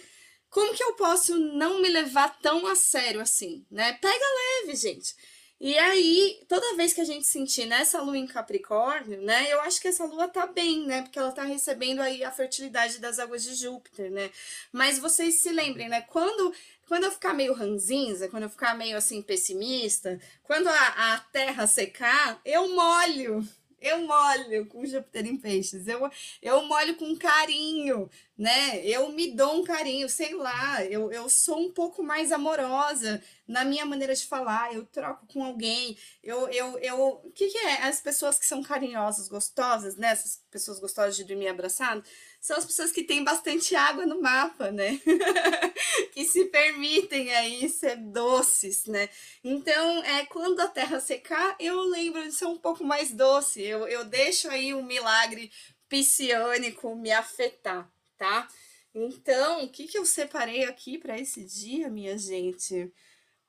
Como 0.49 0.73
que 0.73 0.83
eu 0.83 0.93
posso 0.95 1.37
não 1.37 1.81
me 1.81 1.87
levar 1.87 2.37
tão 2.41 2.67
a 2.67 2.75
sério 2.75 3.21
assim, 3.21 3.65
né? 3.71 3.93
Pega 3.93 4.25
leve, 4.65 4.75
gente. 4.75 5.15
E 5.59 5.75
aí, 5.77 6.39
toda 6.47 6.75
vez 6.75 6.93
que 6.93 7.01
a 7.01 7.05
gente 7.05 7.25
sentir 7.25 7.65
nessa 7.65 8.01
lua 8.01 8.17
em 8.17 8.27
Capricórnio, 8.27 9.21
né? 9.21 9.51
Eu 9.51 9.59
acho 9.61 9.81
que 9.81 9.87
essa 9.87 10.05
lua 10.05 10.27
tá 10.27 10.45
bem, 10.45 10.85
né? 10.85 11.01
Porque 11.01 11.17
ela 11.17 11.31
tá 11.31 11.43
recebendo 11.43 11.99
aí 12.01 12.23
a 12.23 12.31
fertilidade 12.31 12.99
das 12.99 13.17
águas 13.19 13.43
de 13.43 13.55
Júpiter, 13.55 14.11
né? 14.11 14.29
Mas 14.71 14.99
vocês 14.99 15.39
se 15.39 15.49
lembrem, 15.51 15.89
né? 15.89 16.01
Quando 16.01 16.53
quando 16.87 17.03
eu 17.03 17.11
ficar 17.11 17.33
meio 17.33 17.53
ranzinza, 17.53 18.29
quando 18.29 18.43
eu 18.43 18.49
ficar 18.49 18.75
meio 18.75 18.97
assim 18.97 19.21
pessimista, 19.21 20.19
quando 20.43 20.67
a, 20.67 21.13
a 21.13 21.19
terra 21.31 21.67
secar, 21.67 22.39
eu 22.45 22.69
molho. 22.75 23.47
Eu 23.79 23.99
molho 24.07 24.65
com 24.65 24.83
Júpiter 24.87 25.27
em 25.27 25.37
peixes, 25.37 25.87
eu, 25.87 26.09
eu 26.41 26.63
molho 26.63 26.95
com 26.95 27.15
carinho, 27.15 28.09
né? 28.35 28.83
Eu 28.83 29.11
me 29.11 29.31
dou 29.35 29.53
um 29.59 29.63
carinho, 29.63 30.09
sei 30.09 30.33
lá, 30.33 30.83
eu, 30.83 31.11
eu 31.11 31.29
sou 31.29 31.59
um 31.59 31.71
pouco 31.71 32.01
mais 32.01 32.31
amorosa 32.31 33.21
na 33.47 33.63
minha 33.63 33.85
maneira 33.85 34.15
de 34.15 34.25
falar, 34.25 34.73
eu 34.73 34.83
troco 34.85 35.27
com 35.27 35.43
alguém, 35.43 35.95
eu, 36.23 36.49
eu, 36.49 36.79
eu, 36.79 36.99
o 37.23 37.31
que, 37.31 37.49
que 37.49 37.57
é? 37.59 37.83
As 37.83 38.01
pessoas 38.01 38.39
que 38.39 38.47
são 38.47 38.63
carinhosas, 38.63 39.27
gostosas, 39.27 39.95
né? 39.95 40.07
Essas 40.07 40.41
pessoas 40.49 40.79
gostosas 40.79 41.15
de 41.15 41.23
dormir 41.23 41.47
abraçado, 41.47 42.03
são 42.47 42.55
as 42.55 42.65
pessoas 42.65 42.93
que 42.93 43.03
têm 43.03 43.25
bastante 43.25 43.75
água 43.75 44.05
no 44.05 44.21
mapa, 44.21 44.71
né? 44.71 45.01
que 46.13 46.23
se 46.23 46.45
permitem 46.45 47.29
aí 47.33 47.67
ser 47.67 47.97
doces, 47.97 48.85
né? 48.85 49.09
Então, 49.43 50.01
é, 50.05 50.25
quando 50.27 50.61
a 50.61 50.67
terra 50.67 51.01
secar, 51.01 51.57
eu 51.59 51.81
lembro 51.81 52.23
de 52.23 52.31
ser 52.31 52.45
um 52.45 52.57
pouco 52.57 52.85
mais 52.85 53.11
doce. 53.11 53.61
Eu, 53.61 53.85
eu 53.89 54.05
deixo 54.05 54.47
aí 54.47 54.73
o 54.73 54.81
milagre 54.81 55.51
psionico 55.89 56.95
me 56.95 57.11
afetar, 57.11 57.91
tá? 58.17 58.47
Então, 58.95 59.65
o 59.65 59.69
que, 59.69 59.85
que 59.85 59.97
eu 59.97 60.05
separei 60.05 60.63
aqui 60.63 60.97
para 60.97 61.19
esse 61.19 61.43
dia, 61.43 61.89
minha 61.89 62.17
gente? 62.17 62.89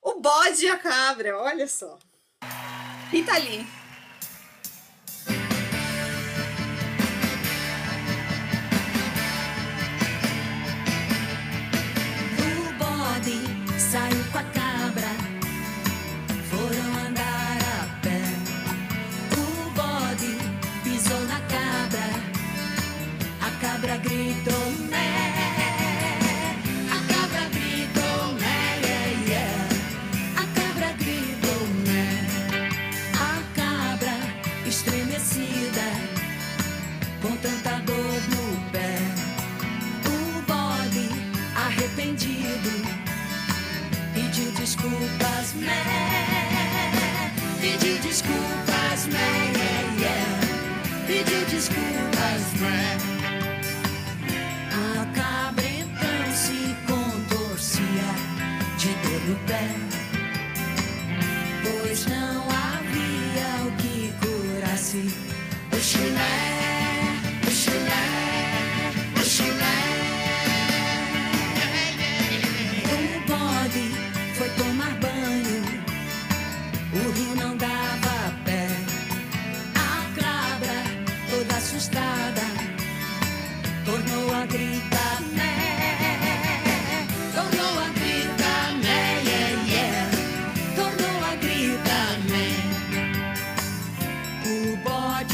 O 0.03 0.19
bode 0.21 0.65
e 0.65 0.69
a 0.69 0.77
cabra, 0.77 1.39
olha 1.39 1.69
só. 1.69 1.97
E 3.15 3.23
tá 3.23 3.35
sign 13.89 14.18
desculpas, 45.55 45.69
desculpas, 48.03 49.07
me. 49.07 49.49
Yeah, 50.01 50.41
desculpas, 51.51 52.43
me. 52.61 52.79
A 54.73 55.07
então 55.81 56.33
se 56.33 56.77
contorcia 56.87 58.09
de 58.79 58.91
dor 59.03 59.21
no 59.29 59.37
pé. 59.47 59.88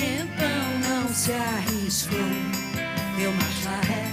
então 0.02 0.78
não 0.88 1.08
se 1.12 1.32
arriscou. 1.32 2.18
meu 3.16 3.32
marcha. 3.32 4.03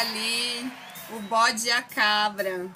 Ali, 0.00 0.72
o 1.14 1.20
bode 1.28 1.66
e 1.66 1.70
a 1.70 1.82
cabra. 1.82 2.70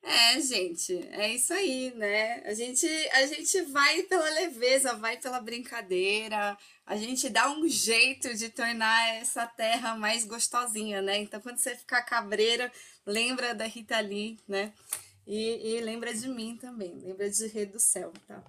É, 0.00 0.40
gente, 0.40 0.96
é 1.10 1.34
isso 1.34 1.52
aí, 1.52 1.92
né? 1.96 2.40
A 2.46 2.54
gente, 2.54 2.86
a 3.12 3.26
gente 3.26 3.62
vai 3.62 4.04
pela 4.04 4.30
leveza, 4.30 4.94
vai 4.94 5.16
pela 5.16 5.40
brincadeira, 5.40 6.56
a 6.86 6.96
gente 6.96 7.28
dá 7.28 7.50
um 7.50 7.68
jeito 7.68 8.32
de 8.34 8.48
tornar 8.48 9.16
essa 9.16 9.44
terra 9.44 9.96
mais 9.96 10.24
gostosinha, 10.24 11.02
né? 11.02 11.18
Então, 11.18 11.40
quando 11.40 11.58
você 11.58 11.74
ficar 11.74 12.02
cabreira, 12.02 12.72
lembra 13.04 13.54
da 13.54 13.64
Rita 13.64 13.98
Lee, 13.98 14.38
né? 14.46 14.72
E, 15.26 15.74
e 15.74 15.80
lembra 15.80 16.14
de 16.14 16.28
mim 16.28 16.56
também, 16.56 16.94
lembra 17.00 17.28
de 17.28 17.46
Rei 17.48 17.66
do 17.66 17.80
Céu, 17.80 18.12
tá? 18.26 18.40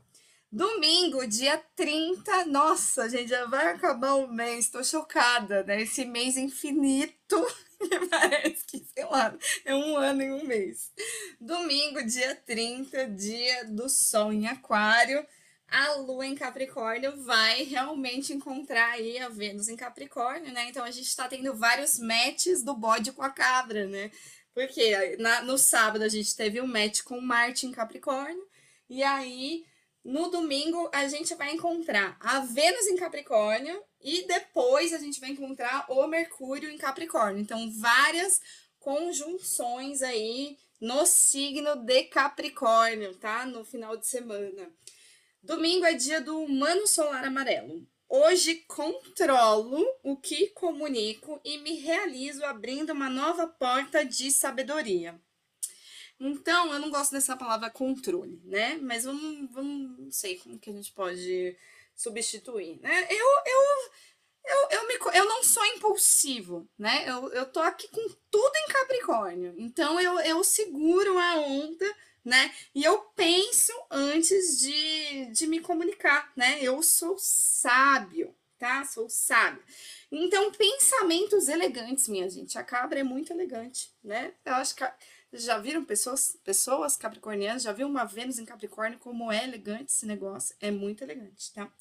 Domingo, 0.52 1.28
dia 1.28 1.64
30. 1.76 2.46
Nossa, 2.46 3.08
gente, 3.08 3.30
já 3.30 3.46
vai 3.46 3.68
acabar 3.68 4.16
o 4.16 4.28
mês. 4.28 4.68
Tô 4.68 4.84
chocada, 4.84 5.64
né? 5.64 5.84
Esse 5.84 6.06
mês 6.06 6.38
infinito. 6.38 7.46
Parece 8.10 8.66
que, 8.66 8.80
sei 8.80 9.06
lá, 9.06 9.38
é 9.64 9.76
um 9.76 9.96
ano 9.96 10.24
em 10.24 10.32
um 10.32 10.44
mês. 10.44 10.92
Domingo, 11.40 12.04
dia 12.04 12.36
30, 12.36 13.10
dia 13.10 13.66
do 13.66 13.88
Sol 13.88 14.34
em 14.34 14.48
Aquário. 14.48 15.24
A 15.68 15.98
Lua 15.98 16.26
em 16.26 16.34
Capricórnio 16.34 17.24
vai 17.24 17.62
realmente 17.62 18.34
encontrar 18.34 18.94
aí 18.94 19.20
a 19.20 19.30
Vênus 19.30 19.70
em 19.70 19.76
Capricórnio, 19.76 20.52
né? 20.52 20.68
Então 20.68 20.84
a 20.84 20.90
gente 20.90 21.16
tá 21.16 21.28
tendo 21.28 21.54
vários 21.54 22.00
matches 22.00 22.64
do 22.64 22.76
bode 22.76 23.12
com 23.12 23.22
a 23.22 23.30
cabra, 23.30 23.86
né? 23.88 24.10
Porque 24.52 25.16
na, 25.18 25.44
no 25.44 25.60
sábado 25.60 26.04
a 26.04 26.10
gente 26.10 26.36
teve 26.36 26.60
um 26.60 26.66
match 26.66 27.04
com 27.04 27.22
Marte 27.22 27.68
em 27.68 27.72
Capricórnio. 27.72 28.50
E 28.90 29.04
aí 29.04 29.64
no 30.10 30.28
domingo, 30.32 30.90
a 30.92 31.08
gente 31.08 31.36
vai 31.36 31.52
encontrar 31.52 32.18
a 32.20 32.40
Vênus 32.40 32.88
em 32.88 32.96
Capricórnio 32.96 33.80
e 34.02 34.26
depois 34.26 34.92
a 34.92 34.98
gente 34.98 35.20
vai 35.20 35.30
encontrar 35.30 35.86
o 35.88 36.08
Mercúrio 36.08 36.68
em 36.68 36.80
Capricórnio. 36.80 37.40
Então, 37.40 37.72
várias 37.80 38.42
conjunções 38.80 40.02
aí 40.02 40.58
no 40.82 41.06
signo 41.06 41.76
de 41.76 42.06
Capricórnio, 42.06 43.16
tá? 43.18 43.46
No 43.46 43.64
final 43.64 43.96
de 43.98 44.08
semana. 44.08 44.74
Domingo 45.44 45.86
é 45.86 45.94
dia 45.94 46.20
do 46.20 46.42
Humano 46.42 46.88
Solar 46.88 47.24
Amarelo. 47.26 47.88
Hoje 48.10 48.66
controlo 48.68 49.86
o 50.02 50.18
que 50.18 50.48
comunico 50.48 51.40
e 51.46 51.60
me 51.60 51.76
realizo 51.76 52.44
abrindo 52.44 52.94
uma 52.94 53.12
nova 53.12 53.46
porta 53.46 54.04
de 54.04 54.32
sabedoria. 54.32 55.22
Então, 56.20 56.74
eu 56.74 56.80
não 56.80 56.90
gosto 56.90 57.12
dessa 57.12 57.38
palavra 57.38 57.70
controle, 57.70 58.42
né? 58.44 58.78
Mas 58.82 59.06
vamos, 59.06 59.50
vamos 59.52 59.98
não 59.98 60.12
sei 60.12 60.38
como 60.38 60.60
que 60.60 60.70
a 60.70 60.74
gente 60.74 60.92
pode 60.92 61.56
substituir, 61.96 62.80
né? 62.82 63.08
Eu, 63.10 63.28
eu, 63.46 63.92
eu, 64.46 64.70
eu, 64.72 64.88
me, 64.88 65.18
eu 65.18 65.26
não 65.26 65.44
sou 65.44 65.66
impulsivo, 65.66 66.68
né? 66.78 67.06
Eu, 67.08 67.32
eu 67.32 67.46
tô 67.46 67.62
aqui 67.62 67.88
com 67.88 68.06
tudo 68.30 68.56
em 68.56 68.68
Capricórnio. 68.68 69.56
Então, 69.58 70.00
eu, 70.00 70.20
eu 70.20 70.44
seguro 70.44 71.18
a 71.18 71.36
onda, 71.36 71.96
né? 72.26 72.54
E 72.76 72.84
eu 72.84 73.00
penso 73.16 73.72
antes 73.90 74.60
de, 74.60 75.28
de 75.28 75.48
me 75.48 75.62
comunicar, 75.62 76.32
né? 76.36 76.60
Eu 76.62 76.84
sou 76.84 77.16
sábio, 77.18 78.36
tá? 78.58 78.84
Sou 78.84 79.10
sábio. 79.10 79.64
Então, 80.12 80.52
pensamentos 80.52 81.48
elegantes, 81.48 82.10
minha 82.10 82.30
gente. 82.30 82.58
A 82.58 82.64
cabra 82.64 83.00
é 83.00 83.04
muito 83.04 83.32
elegante, 83.32 83.90
né? 84.04 84.34
Eu 84.44 84.56
acho 84.56 84.76
que... 84.76 84.84
A, 84.84 84.94
já 85.34 85.58
viram 85.60 85.86
pessoas, 85.86 86.38
pessoas 86.44 86.98
capricornianas? 86.98 87.64
Já 87.64 87.72
viu 87.72 87.88
uma 87.88 88.06
Vênus 88.06 88.40
em 88.40 88.46
Capricórnio 88.46 89.00
como 89.00 89.32
é 89.32 89.44
elegante 89.44 89.92
esse 89.92 90.06
negócio? 90.06 90.56
É 90.60 90.72
muito 90.72 91.04
elegante, 91.04 91.54
tá? 91.54 91.72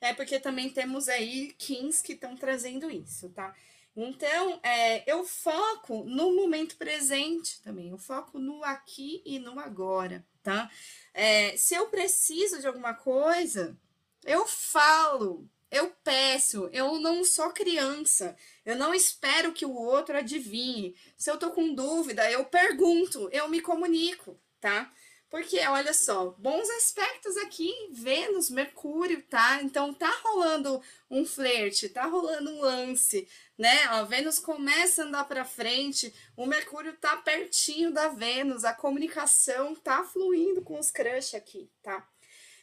É 0.00 0.14
porque 0.14 0.40
também 0.40 0.70
temos 0.70 1.08
aí 1.08 1.52
kings 1.58 2.02
que 2.02 2.12
estão 2.12 2.36
trazendo 2.36 2.90
isso, 2.90 3.28
tá? 3.30 3.54
Então, 3.94 4.60
é, 4.62 5.10
eu 5.10 5.24
foco 5.24 6.04
no 6.04 6.34
momento 6.34 6.76
presente 6.76 7.60
também, 7.62 7.90
eu 7.90 7.98
foco 7.98 8.38
no 8.38 8.62
aqui 8.64 9.20
e 9.26 9.38
no 9.38 9.58
agora, 9.58 10.24
tá? 10.42 10.70
É, 11.12 11.56
se 11.56 11.74
eu 11.74 11.88
preciso 11.88 12.60
de 12.60 12.66
alguma 12.66 12.94
coisa, 12.94 13.76
eu 14.24 14.46
falo, 14.46 15.48
eu 15.70 15.90
peço, 16.02 16.68
eu 16.72 16.98
não 16.98 17.24
sou 17.24 17.50
criança, 17.50 18.36
eu 18.64 18.76
não 18.76 18.92
espero 18.92 19.52
que 19.52 19.64
o 19.64 19.74
outro 19.74 20.16
adivinhe. 20.16 20.94
Se 21.16 21.30
eu 21.30 21.38
tô 21.38 21.50
com 21.50 21.74
dúvida, 21.74 22.30
eu 22.30 22.44
pergunto, 22.44 23.28
eu 23.32 23.48
me 23.48 23.60
comunico, 23.60 24.40
tá? 24.60 24.92
Porque, 25.30 25.60
olha 25.60 25.94
só, 25.94 26.34
bons 26.38 26.68
aspectos 26.70 27.36
aqui, 27.36 27.72
Vênus, 27.92 28.50
Mercúrio, 28.50 29.22
tá? 29.22 29.62
Então, 29.62 29.94
tá 29.94 30.10
rolando 30.24 30.82
um 31.08 31.24
flerte, 31.24 31.88
tá 31.88 32.04
rolando 32.06 32.50
um 32.50 32.60
lance, 32.60 33.28
né? 33.56 33.84
A 33.84 34.02
Vênus 34.02 34.40
começa 34.40 35.04
a 35.04 35.06
andar 35.06 35.24
para 35.26 35.44
frente, 35.44 36.12
o 36.36 36.46
Mercúrio 36.46 36.96
tá 36.96 37.16
pertinho 37.18 37.92
da 37.92 38.08
Vênus, 38.08 38.64
a 38.64 38.74
comunicação 38.74 39.76
tá 39.76 40.02
fluindo 40.02 40.62
com 40.62 40.80
os 40.80 40.90
crush 40.90 41.36
aqui, 41.36 41.70
tá? 41.80 42.09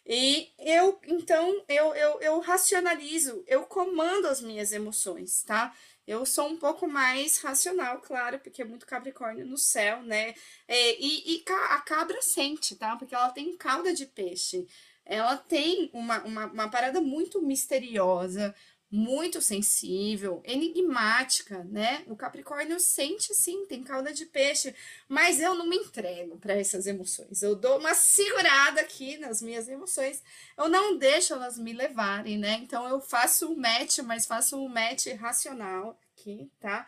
E 0.07 0.53
eu, 0.57 0.99
então, 1.05 1.63
eu, 1.67 1.93
eu, 1.93 2.21
eu 2.21 2.39
racionalizo, 2.39 3.43
eu 3.45 3.63
comando 3.63 4.27
as 4.27 4.41
minhas 4.41 4.71
emoções, 4.71 5.43
tá? 5.43 5.75
Eu 6.07 6.25
sou 6.25 6.47
um 6.47 6.57
pouco 6.57 6.87
mais 6.87 7.39
racional, 7.39 7.99
claro, 7.99 8.39
porque 8.39 8.61
é 8.61 8.65
muito 8.65 8.85
Capricórnio 8.85 9.45
no 9.45 9.57
céu, 9.57 10.01
né? 10.03 10.33
É, 10.65 10.97
e, 10.97 11.35
e 11.35 11.43
a 11.51 11.81
cabra 11.81 12.21
sente, 12.21 12.77
tá? 12.77 12.95
Porque 12.95 13.13
ela 13.13 13.29
tem 13.31 13.57
cauda 13.57 13.93
de 13.93 14.05
peixe. 14.05 14.65
Ela 15.05 15.35
tem 15.35 15.89
uma, 15.93 16.23
uma, 16.23 16.45
uma 16.47 16.69
parada 16.69 17.01
muito 17.01 17.41
misteriosa, 17.41 18.55
muito 18.89 19.41
sensível, 19.41 20.41
enigmática, 20.45 21.63
né? 21.65 22.03
O 22.07 22.15
Capricórnio 22.15 22.79
sente 22.79 23.33
sim, 23.33 23.65
tem 23.65 23.83
cauda 23.83 24.13
de 24.13 24.25
peixe, 24.25 24.73
mas 25.09 25.41
eu 25.41 25.55
não 25.55 25.67
me 25.67 25.75
entrego 25.75 26.37
para 26.37 26.53
essas 26.53 26.87
emoções. 26.87 27.41
Eu 27.41 27.55
dou 27.55 27.79
uma 27.79 27.93
segurada 27.93 28.79
aqui 28.79 29.17
nas 29.17 29.41
minhas 29.41 29.67
emoções, 29.67 30.23
eu 30.57 30.69
não 30.69 30.97
deixo 30.97 31.33
elas 31.33 31.57
me 31.57 31.73
levarem, 31.73 32.37
né? 32.37 32.53
Então 32.63 32.87
eu 32.87 33.01
faço 33.01 33.51
um 33.51 33.57
match, 33.57 33.99
mas 33.99 34.25
faço 34.25 34.57
um 34.57 34.69
match 34.69 35.07
racional 35.19 35.99
aqui, 36.13 36.49
tá? 36.59 36.87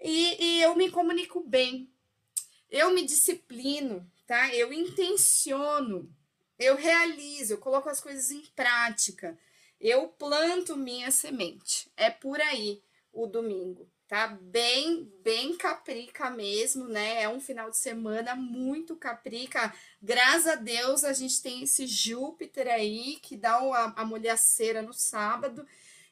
E, 0.00 0.42
e 0.42 0.62
eu 0.62 0.74
me 0.74 0.90
comunico 0.90 1.40
bem, 1.40 1.90
eu 2.70 2.90
me 2.90 3.04
disciplino, 3.04 4.10
tá? 4.26 4.54
Eu 4.54 4.72
intenciono, 4.72 6.10
eu 6.58 6.74
realizo, 6.74 7.52
eu 7.52 7.58
coloco 7.58 7.90
as 7.90 8.00
coisas 8.00 8.30
em 8.30 8.42
prática 8.56 9.38
eu 9.84 10.08
planto 10.08 10.76
minha 10.78 11.10
semente. 11.10 11.90
É 11.94 12.08
por 12.08 12.40
aí 12.40 12.82
o 13.12 13.26
domingo, 13.26 13.86
tá? 14.08 14.28
Bem, 14.28 15.12
bem 15.22 15.54
caprica 15.58 16.30
mesmo, 16.30 16.88
né? 16.88 17.22
É 17.22 17.28
um 17.28 17.38
final 17.38 17.68
de 17.70 17.76
semana 17.76 18.34
muito 18.34 18.96
caprica. 18.96 19.74
Graças 20.02 20.46
a 20.46 20.54
Deus 20.54 21.04
a 21.04 21.12
gente 21.12 21.42
tem 21.42 21.62
esse 21.62 21.86
Júpiter 21.86 22.66
aí 22.66 23.18
que 23.20 23.36
dá 23.36 23.56
a, 23.56 23.92
a 24.00 24.04
molhaceira 24.06 24.80
no 24.80 24.94
sábado. 24.94 25.66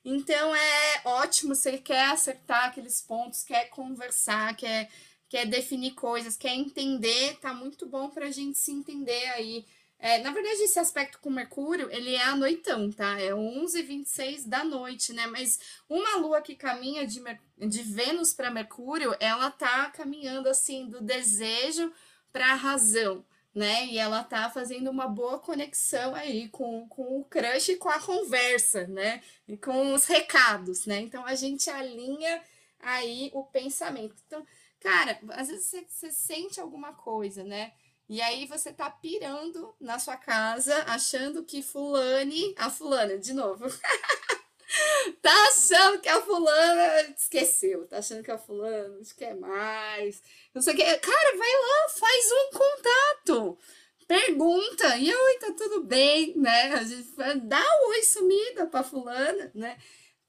Então 0.05 0.55
é 0.55 1.01
ótimo, 1.07 1.55
você 1.55 1.79
quer 1.79 2.11
acertar 2.11 2.66
aqueles 2.66 3.01
pontos, 3.01 3.43
quer 3.43 3.70
conversar, 3.70 4.55
quer, 4.55 4.91
quer 5.31 5.47
definir 5.47 5.93
coisas, 5.93 6.37
quer 6.37 6.55
entender, 6.55 7.39
tá 7.41 7.55
muito 7.55 7.87
bom 7.87 8.11
para 8.11 8.27
a 8.27 8.31
gente 8.31 8.59
se 8.59 8.70
entender 8.70 9.25
aí 9.31 9.64
é, 10.03 10.18
na 10.18 10.32
verdade, 10.32 10.61
esse 10.64 10.80
aspecto 10.80 11.20
com 11.20 11.30
Mercúrio, 11.30 11.88
ele 11.92 12.16
é 12.16 12.24
à 12.24 12.34
noitão, 12.34 12.90
tá? 12.90 13.20
É 13.20 13.30
11h26 13.30 14.48
da 14.48 14.64
noite, 14.64 15.12
né? 15.12 15.28
Mas 15.28 15.61
uma 15.88 16.16
lua 16.16 16.42
que 16.42 16.57
caminha 16.57 17.07
de, 17.07 17.22
de 17.57 17.82
Vênus 17.84 18.32
para 18.34 18.50
Mercúrio, 18.50 19.14
ela 19.20 19.48
tá 19.48 19.88
caminhando, 19.92 20.48
assim, 20.48 20.88
do 20.88 21.00
desejo 21.00 21.92
para 22.32 22.50
a 22.50 22.57
razão, 22.57 23.24
né? 23.55 23.86
E 23.86 23.96
ela 23.96 24.24
tá 24.24 24.50
fazendo 24.50 24.90
uma 24.90 25.07
boa 25.07 25.38
conexão 25.38 26.16
aí 26.16 26.48
com, 26.48 26.88
com 26.88 27.20
o 27.20 27.24
crush 27.24 27.68
e 27.68 27.76
com 27.76 27.88
a 27.88 28.00
conversa, 28.00 28.88
né? 28.88 29.22
E 29.46 29.57
com 29.57 29.94
os 29.94 30.07
recados, 30.07 30.84
né? 30.84 30.98
Então, 30.98 31.24
a 31.24 31.36
gente 31.36 31.70
alinha 31.70 32.42
aí 32.80 33.30
o 33.32 33.44
pensamento. 33.44 34.16
Então, 34.26 34.44
cara, 34.80 35.20
às 35.28 35.46
vezes 35.46 35.66
você, 35.66 35.86
você 35.88 36.11
sente 36.11 36.61
alguma 36.61 36.92
coisa, 36.92 37.44
né? 37.44 37.70
E 38.12 38.20
aí 38.20 38.44
você 38.44 38.70
tá 38.70 38.90
pirando 38.90 39.74
na 39.80 39.98
sua 39.98 40.18
casa, 40.18 40.84
achando 40.86 41.42
que 41.42 41.62
fulane, 41.62 42.54
a 42.58 42.68
fulana, 42.68 43.16
de 43.16 43.32
novo, 43.32 43.64
tá 45.22 45.32
achando 45.48 45.98
que 45.98 46.10
a 46.10 46.20
fulana 46.20 47.00
esqueceu, 47.16 47.88
tá 47.88 47.96
achando 47.96 48.22
que 48.22 48.30
a 48.30 48.36
fulana 48.36 48.88
não 48.88 49.02
quer 49.16 49.34
mais, 49.34 50.22
não 50.52 50.60
sei 50.60 50.74
o 50.74 50.76
que. 50.76 50.84
Cara, 50.98 51.38
vai 51.38 51.52
lá, 51.52 51.88
faz 51.88 52.32
um 52.32 52.50
contato, 52.58 53.58
pergunta, 54.06 54.94
e 54.98 55.10
oi, 55.10 55.38
tá 55.38 55.54
tudo 55.56 55.82
bem, 55.82 56.36
né? 56.36 56.74
A 56.74 56.84
gente 56.84 57.14
dá 57.44 57.64
oi 57.86 58.02
sumida 58.02 58.66
pra 58.66 58.84
fulana, 58.84 59.50
né? 59.54 59.78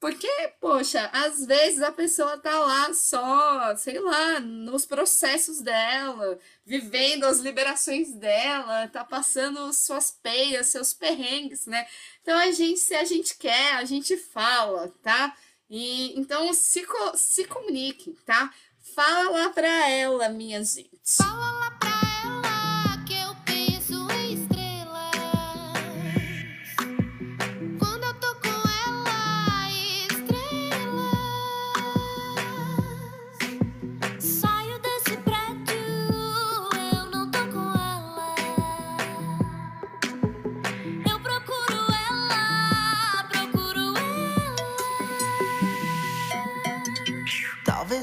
Porque, 0.04 0.28
poxa, 0.60 1.08
às 1.14 1.46
vezes 1.46 1.80
a 1.80 1.90
pessoa 1.90 2.36
tá 2.36 2.58
lá 2.58 2.92
só, 2.92 3.74
sei 3.74 3.98
lá, 3.98 4.38
nos 4.38 4.84
processos 4.84 5.62
dela, 5.62 6.38
vivendo 6.62 7.24
as 7.24 7.38
liberações 7.38 8.12
dela, 8.12 8.86
tá 8.88 9.02
passando 9.02 9.72
suas 9.72 10.10
peias, 10.10 10.66
seus 10.66 10.92
perrengues, 10.92 11.64
né? 11.64 11.86
Então 12.20 12.36
a 12.36 12.50
gente, 12.50 12.80
se 12.80 12.94
a 12.94 13.04
gente 13.06 13.38
quer, 13.38 13.76
a 13.76 13.86
gente 13.86 14.14
fala, 14.18 14.92
tá? 15.02 15.34
E 15.70 16.20
então 16.20 16.52
se, 16.52 16.86
se 17.14 17.44
comunique, 17.46 18.14
tá? 18.26 18.52
Fala 18.94 19.30
lá 19.30 19.48
para 19.48 19.88
ela, 19.88 20.28
minha 20.28 20.62
gente. 20.62 21.00
Fala 21.02 21.50
lá 21.60 21.63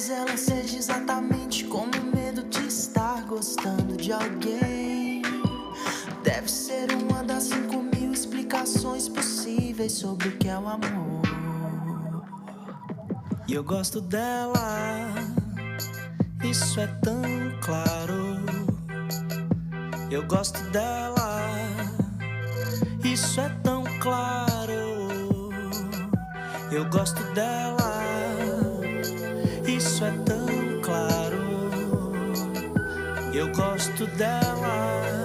ela. 0.09 0.35
Seja 0.37 0.77
exatamente 0.77 1.65
como 1.65 1.91
o 1.91 2.15
medo 2.15 2.43
de 2.43 2.65
estar 2.67 3.23
gostando 3.25 3.95
de 3.97 4.11
alguém. 4.11 5.21
Deve 6.23 6.49
ser 6.49 6.91
uma 6.93 7.23
das 7.23 7.43
cinco 7.43 7.81
mil 7.81 8.11
explicações 8.11 9.09
possíveis 9.09 9.93
sobre 9.93 10.29
o 10.29 10.37
que 10.37 10.47
é 10.47 10.57
o 10.57 10.67
amor. 10.67 11.21
E 13.47 13.53
eu 13.53 13.63
gosto 13.63 13.99
dela, 13.99 15.07
isso 16.43 16.79
é 16.79 16.87
tão 16.87 17.21
claro. 17.61 18.39
Eu 20.09 20.25
gosto 20.25 20.61
dela, 20.71 21.41
isso 23.03 23.41
é 23.41 23.49
tão 23.63 23.83
claro. 23.99 24.71
Eu 26.71 26.89
gosto 26.89 27.21
dela. 27.33 27.80
Isso 30.01 30.07
é 30.07 30.17
tão 30.25 30.81
claro. 30.81 31.37
Eu 33.35 33.47
gosto 33.51 34.07
dela. 34.17 35.20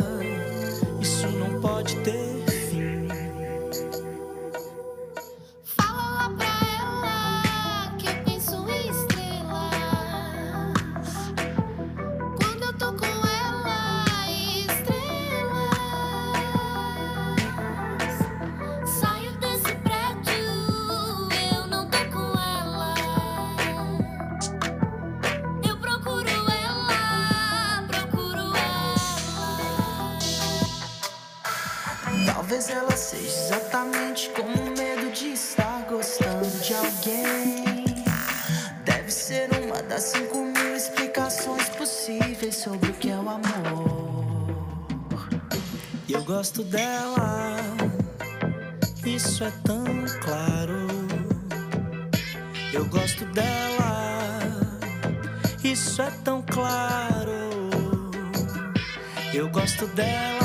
Eu 59.99 60.36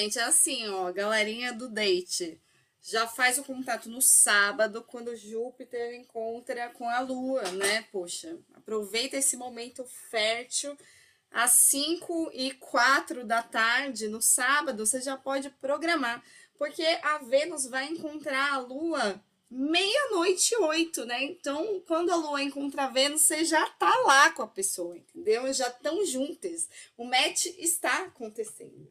gente, 0.00 0.18
é 0.18 0.22
assim, 0.22 0.68
ó, 0.68 0.90
galerinha 0.92 1.52
do 1.52 1.68
date. 1.68 2.40
Já 2.82 3.06
faz 3.06 3.36
o 3.38 3.44
contato 3.44 3.90
no 3.90 4.00
sábado, 4.00 4.82
quando 4.82 5.14
Júpiter 5.14 5.94
encontra 5.94 6.70
com 6.70 6.88
a 6.88 7.00
Lua, 7.00 7.42
né? 7.52 7.82
Poxa, 7.92 8.38
aproveita 8.54 9.18
esse 9.18 9.36
momento 9.36 9.84
fértil. 10.10 10.76
Às 11.30 11.50
5 11.70 12.30
e 12.32 12.52
4 12.54 13.24
da 13.24 13.42
tarde, 13.42 14.08
no 14.08 14.22
sábado, 14.22 14.84
você 14.84 15.00
já 15.00 15.16
pode 15.16 15.50
programar. 15.50 16.24
Porque 16.58 16.84
a 17.02 17.18
Vênus 17.18 17.66
vai 17.66 17.86
encontrar 17.86 18.54
a 18.54 18.58
Lua 18.58 19.22
meia-noite 19.50 20.54
oito, 20.56 21.04
né? 21.04 21.24
Então, 21.24 21.82
quando 21.86 22.10
a 22.10 22.16
Lua 22.16 22.42
encontra 22.42 22.84
a 22.84 22.88
Vênus, 22.88 23.22
você 23.22 23.44
já 23.44 23.66
tá 23.70 23.94
lá 24.06 24.30
com 24.30 24.42
a 24.42 24.48
pessoa, 24.48 24.96
entendeu? 24.96 25.52
Já 25.52 25.68
estão 25.68 26.04
juntas. 26.06 26.68
O 26.96 27.04
match 27.04 27.46
está 27.58 28.04
acontecendo. 28.04 28.88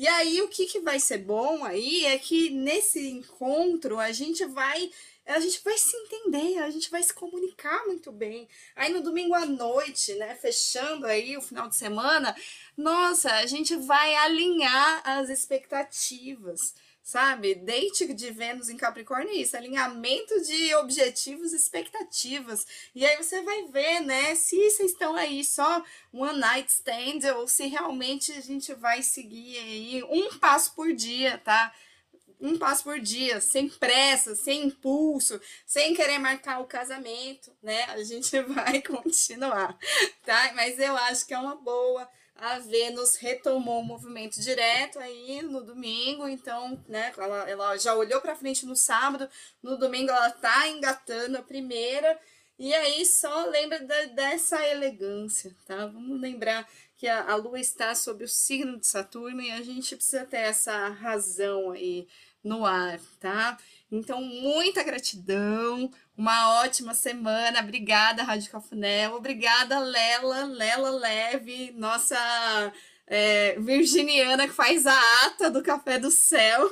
E 0.00 0.08
aí, 0.08 0.40
o 0.40 0.48
que, 0.48 0.64
que 0.64 0.80
vai 0.80 0.98
ser 0.98 1.18
bom 1.18 1.62
aí 1.62 2.06
é 2.06 2.18
que 2.18 2.48
nesse 2.48 3.06
encontro 3.10 3.98
a 3.98 4.10
gente 4.12 4.46
vai. 4.46 4.90
A 5.26 5.38
gente 5.38 5.62
vai 5.62 5.76
se 5.76 5.94
entender, 5.94 6.58
a 6.60 6.70
gente 6.70 6.90
vai 6.90 7.02
se 7.02 7.12
comunicar 7.12 7.84
muito 7.84 8.10
bem. 8.10 8.48
Aí 8.74 8.90
no 8.90 9.02
domingo 9.02 9.34
à 9.34 9.44
noite, 9.44 10.14
né, 10.14 10.34
fechando 10.36 11.04
aí 11.04 11.36
o 11.36 11.42
final 11.42 11.68
de 11.68 11.76
semana, 11.76 12.34
nossa, 12.74 13.30
a 13.30 13.44
gente 13.44 13.76
vai 13.76 14.14
alinhar 14.14 15.02
as 15.04 15.28
expectativas 15.28 16.74
sabe? 17.02 17.54
Date 17.54 18.12
de 18.12 18.30
Vênus 18.30 18.68
em 18.68 18.76
Capricórnio 18.76 19.30
é 19.30 19.36
isso, 19.36 19.56
alinhamento 19.56 20.40
de 20.42 20.74
objetivos 20.76 21.52
e 21.52 21.56
expectativas. 21.56 22.66
E 22.94 23.04
aí 23.04 23.16
você 23.16 23.42
vai 23.42 23.64
ver, 23.68 24.00
né, 24.00 24.34
se 24.34 24.56
vocês 24.56 24.92
estão 24.92 25.16
aí 25.16 25.44
só 25.44 25.82
one 26.12 26.38
night 26.38 26.70
stand 26.70 27.34
ou 27.36 27.48
se 27.48 27.66
realmente 27.66 28.32
a 28.32 28.40
gente 28.40 28.72
vai 28.74 29.02
seguir 29.02 29.58
aí 29.58 30.02
um 30.04 30.38
passo 30.38 30.74
por 30.74 30.92
dia, 30.92 31.38
tá? 31.38 31.72
Um 32.40 32.56
passo 32.58 32.84
por 32.84 32.98
dia, 32.98 33.38
sem 33.40 33.68
pressa, 33.68 34.34
sem 34.34 34.64
impulso, 34.64 35.38
sem 35.66 35.94
querer 35.94 36.18
marcar 36.18 36.60
o 36.60 36.66
casamento, 36.66 37.52
né? 37.62 37.84
A 37.84 38.02
gente 38.02 38.40
vai 38.54 38.80
continuar, 38.80 39.76
tá? 40.24 40.52
Mas 40.54 40.78
eu 40.78 40.96
acho 40.96 41.26
que 41.26 41.34
é 41.34 41.38
uma 41.38 41.56
boa 41.56 42.08
a 42.40 42.58
Vênus 42.58 43.16
retomou 43.16 43.80
o 43.80 43.84
movimento 43.84 44.40
direto 44.40 44.98
aí 44.98 45.42
no 45.42 45.62
domingo, 45.62 46.26
então, 46.26 46.82
né, 46.88 47.12
ela, 47.16 47.48
ela 47.48 47.76
já 47.76 47.94
olhou 47.94 48.20
para 48.20 48.34
frente 48.34 48.64
no 48.64 48.74
sábado, 48.74 49.28
no 49.62 49.76
domingo 49.76 50.10
ela 50.10 50.30
tá 50.30 50.66
engatando 50.68 51.36
a 51.36 51.42
primeira, 51.42 52.18
e 52.58 52.74
aí 52.74 53.04
só 53.04 53.46
lembra 53.46 53.80
da, 53.80 54.04
dessa 54.06 54.66
elegância, 54.66 55.54
tá? 55.66 55.86
Vamos 55.86 56.20
lembrar 56.20 56.66
que 56.96 57.06
a, 57.06 57.30
a 57.30 57.34
Lua 57.34 57.60
está 57.60 57.94
sob 57.94 58.24
o 58.24 58.28
signo 58.28 58.78
de 58.78 58.86
Saturno 58.86 59.40
e 59.40 59.50
a 59.50 59.62
gente 59.62 59.96
precisa 59.96 60.24
ter 60.24 60.38
essa 60.38 60.88
razão 60.88 61.70
aí 61.70 62.06
no 62.42 62.64
ar, 62.64 62.98
tá? 63.18 63.58
Então, 63.90 64.22
muita 64.22 64.82
gratidão, 64.82 65.90
uma 66.20 66.60
ótima 66.60 66.92
semana. 66.92 67.60
Obrigada, 67.60 68.22
Rádio 68.22 68.50
Cafuné. 68.50 69.08
Obrigada, 69.08 69.78
Lela, 69.78 70.44
Lela 70.44 70.90
Leve, 70.90 71.72
nossa 71.74 72.14
é, 73.06 73.58
virginiana 73.58 74.46
que 74.46 74.52
faz 74.52 74.86
a 74.86 75.00
ata 75.24 75.50
do 75.50 75.62
Café 75.62 75.98
do 75.98 76.10
Céu. 76.10 76.70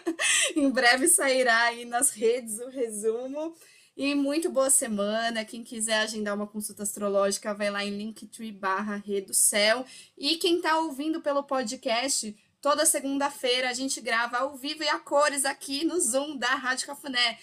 em 0.56 0.70
breve 0.70 1.08
sairá 1.08 1.64
aí 1.64 1.84
nas 1.84 2.10
redes 2.10 2.58
o 2.58 2.70
resumo. 2.70 3.54
E 3.94 4.14
muito 4.14 4.48
boa 4.48 4.70
semana. 4.70 5.44
Quem 5.44 5.62
quiser 5.62 5.98
agendar 5.98 6.34
uma 6.34 6.46
consulta 6.46 6.82
astrológica, 6.82 7.52
vai 7.52 7.70
lá 7.70 7.84
em 7.84 7.98
linktree 7.98 8.50
barra 8.50 9.02
do 9.26 9.34
Céu. 9.34 9.84
E 10.16 10.36
quem 10.36 10.56
está 10.56 10.78
ouvindo 10.78 11.20
pelo 11.20 11.42
podcast, 11.42 12.34
toda 12.62 12.86
segunda-feira 12.86 13.68
a 13.68 13.74
gente 13.74 14.00
grava 14.00 14.38
ao 14.38 14.56
vivo 14.56 14.82
e 14.82 14.88
a 14.88 14.98
cores 14.98 15.44
aqui 15.44 15.84
no 15.84 16.00
Zoom 16.00 16.38
da 16.38 16.54
Rádio 16.54 16.86
Cafuné 16.86 17.38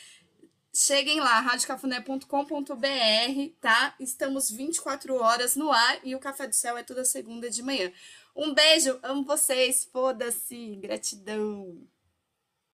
cheguem 0.73 1.19
lá, 1.19 1.39
radiocafuné.com.br, 1.39 3.55
tá? 3.61 3.95
Estamos 3.99 4.49
24 4.49 5.15
horas 5.15 5.55
no 5.55 5.71
ar 5.71 5.99
e 6.03 6.15
o 6.15 6.19
Café 6.19 6.47
do 6.47 6.55
Céu 6.55 6.77
é 6.77 6.83
toda 6.83 7.05
segunda 7.05 7.49
de 7.49 7.61
manhã. 7.61 7.91
Um 8.35 8.53
beijo, 8.53 8.99
amo 9.03 9.23
vocês, 9.23 9.85
foda-se, 9.85 10.75
gratidão. 10.77 11.87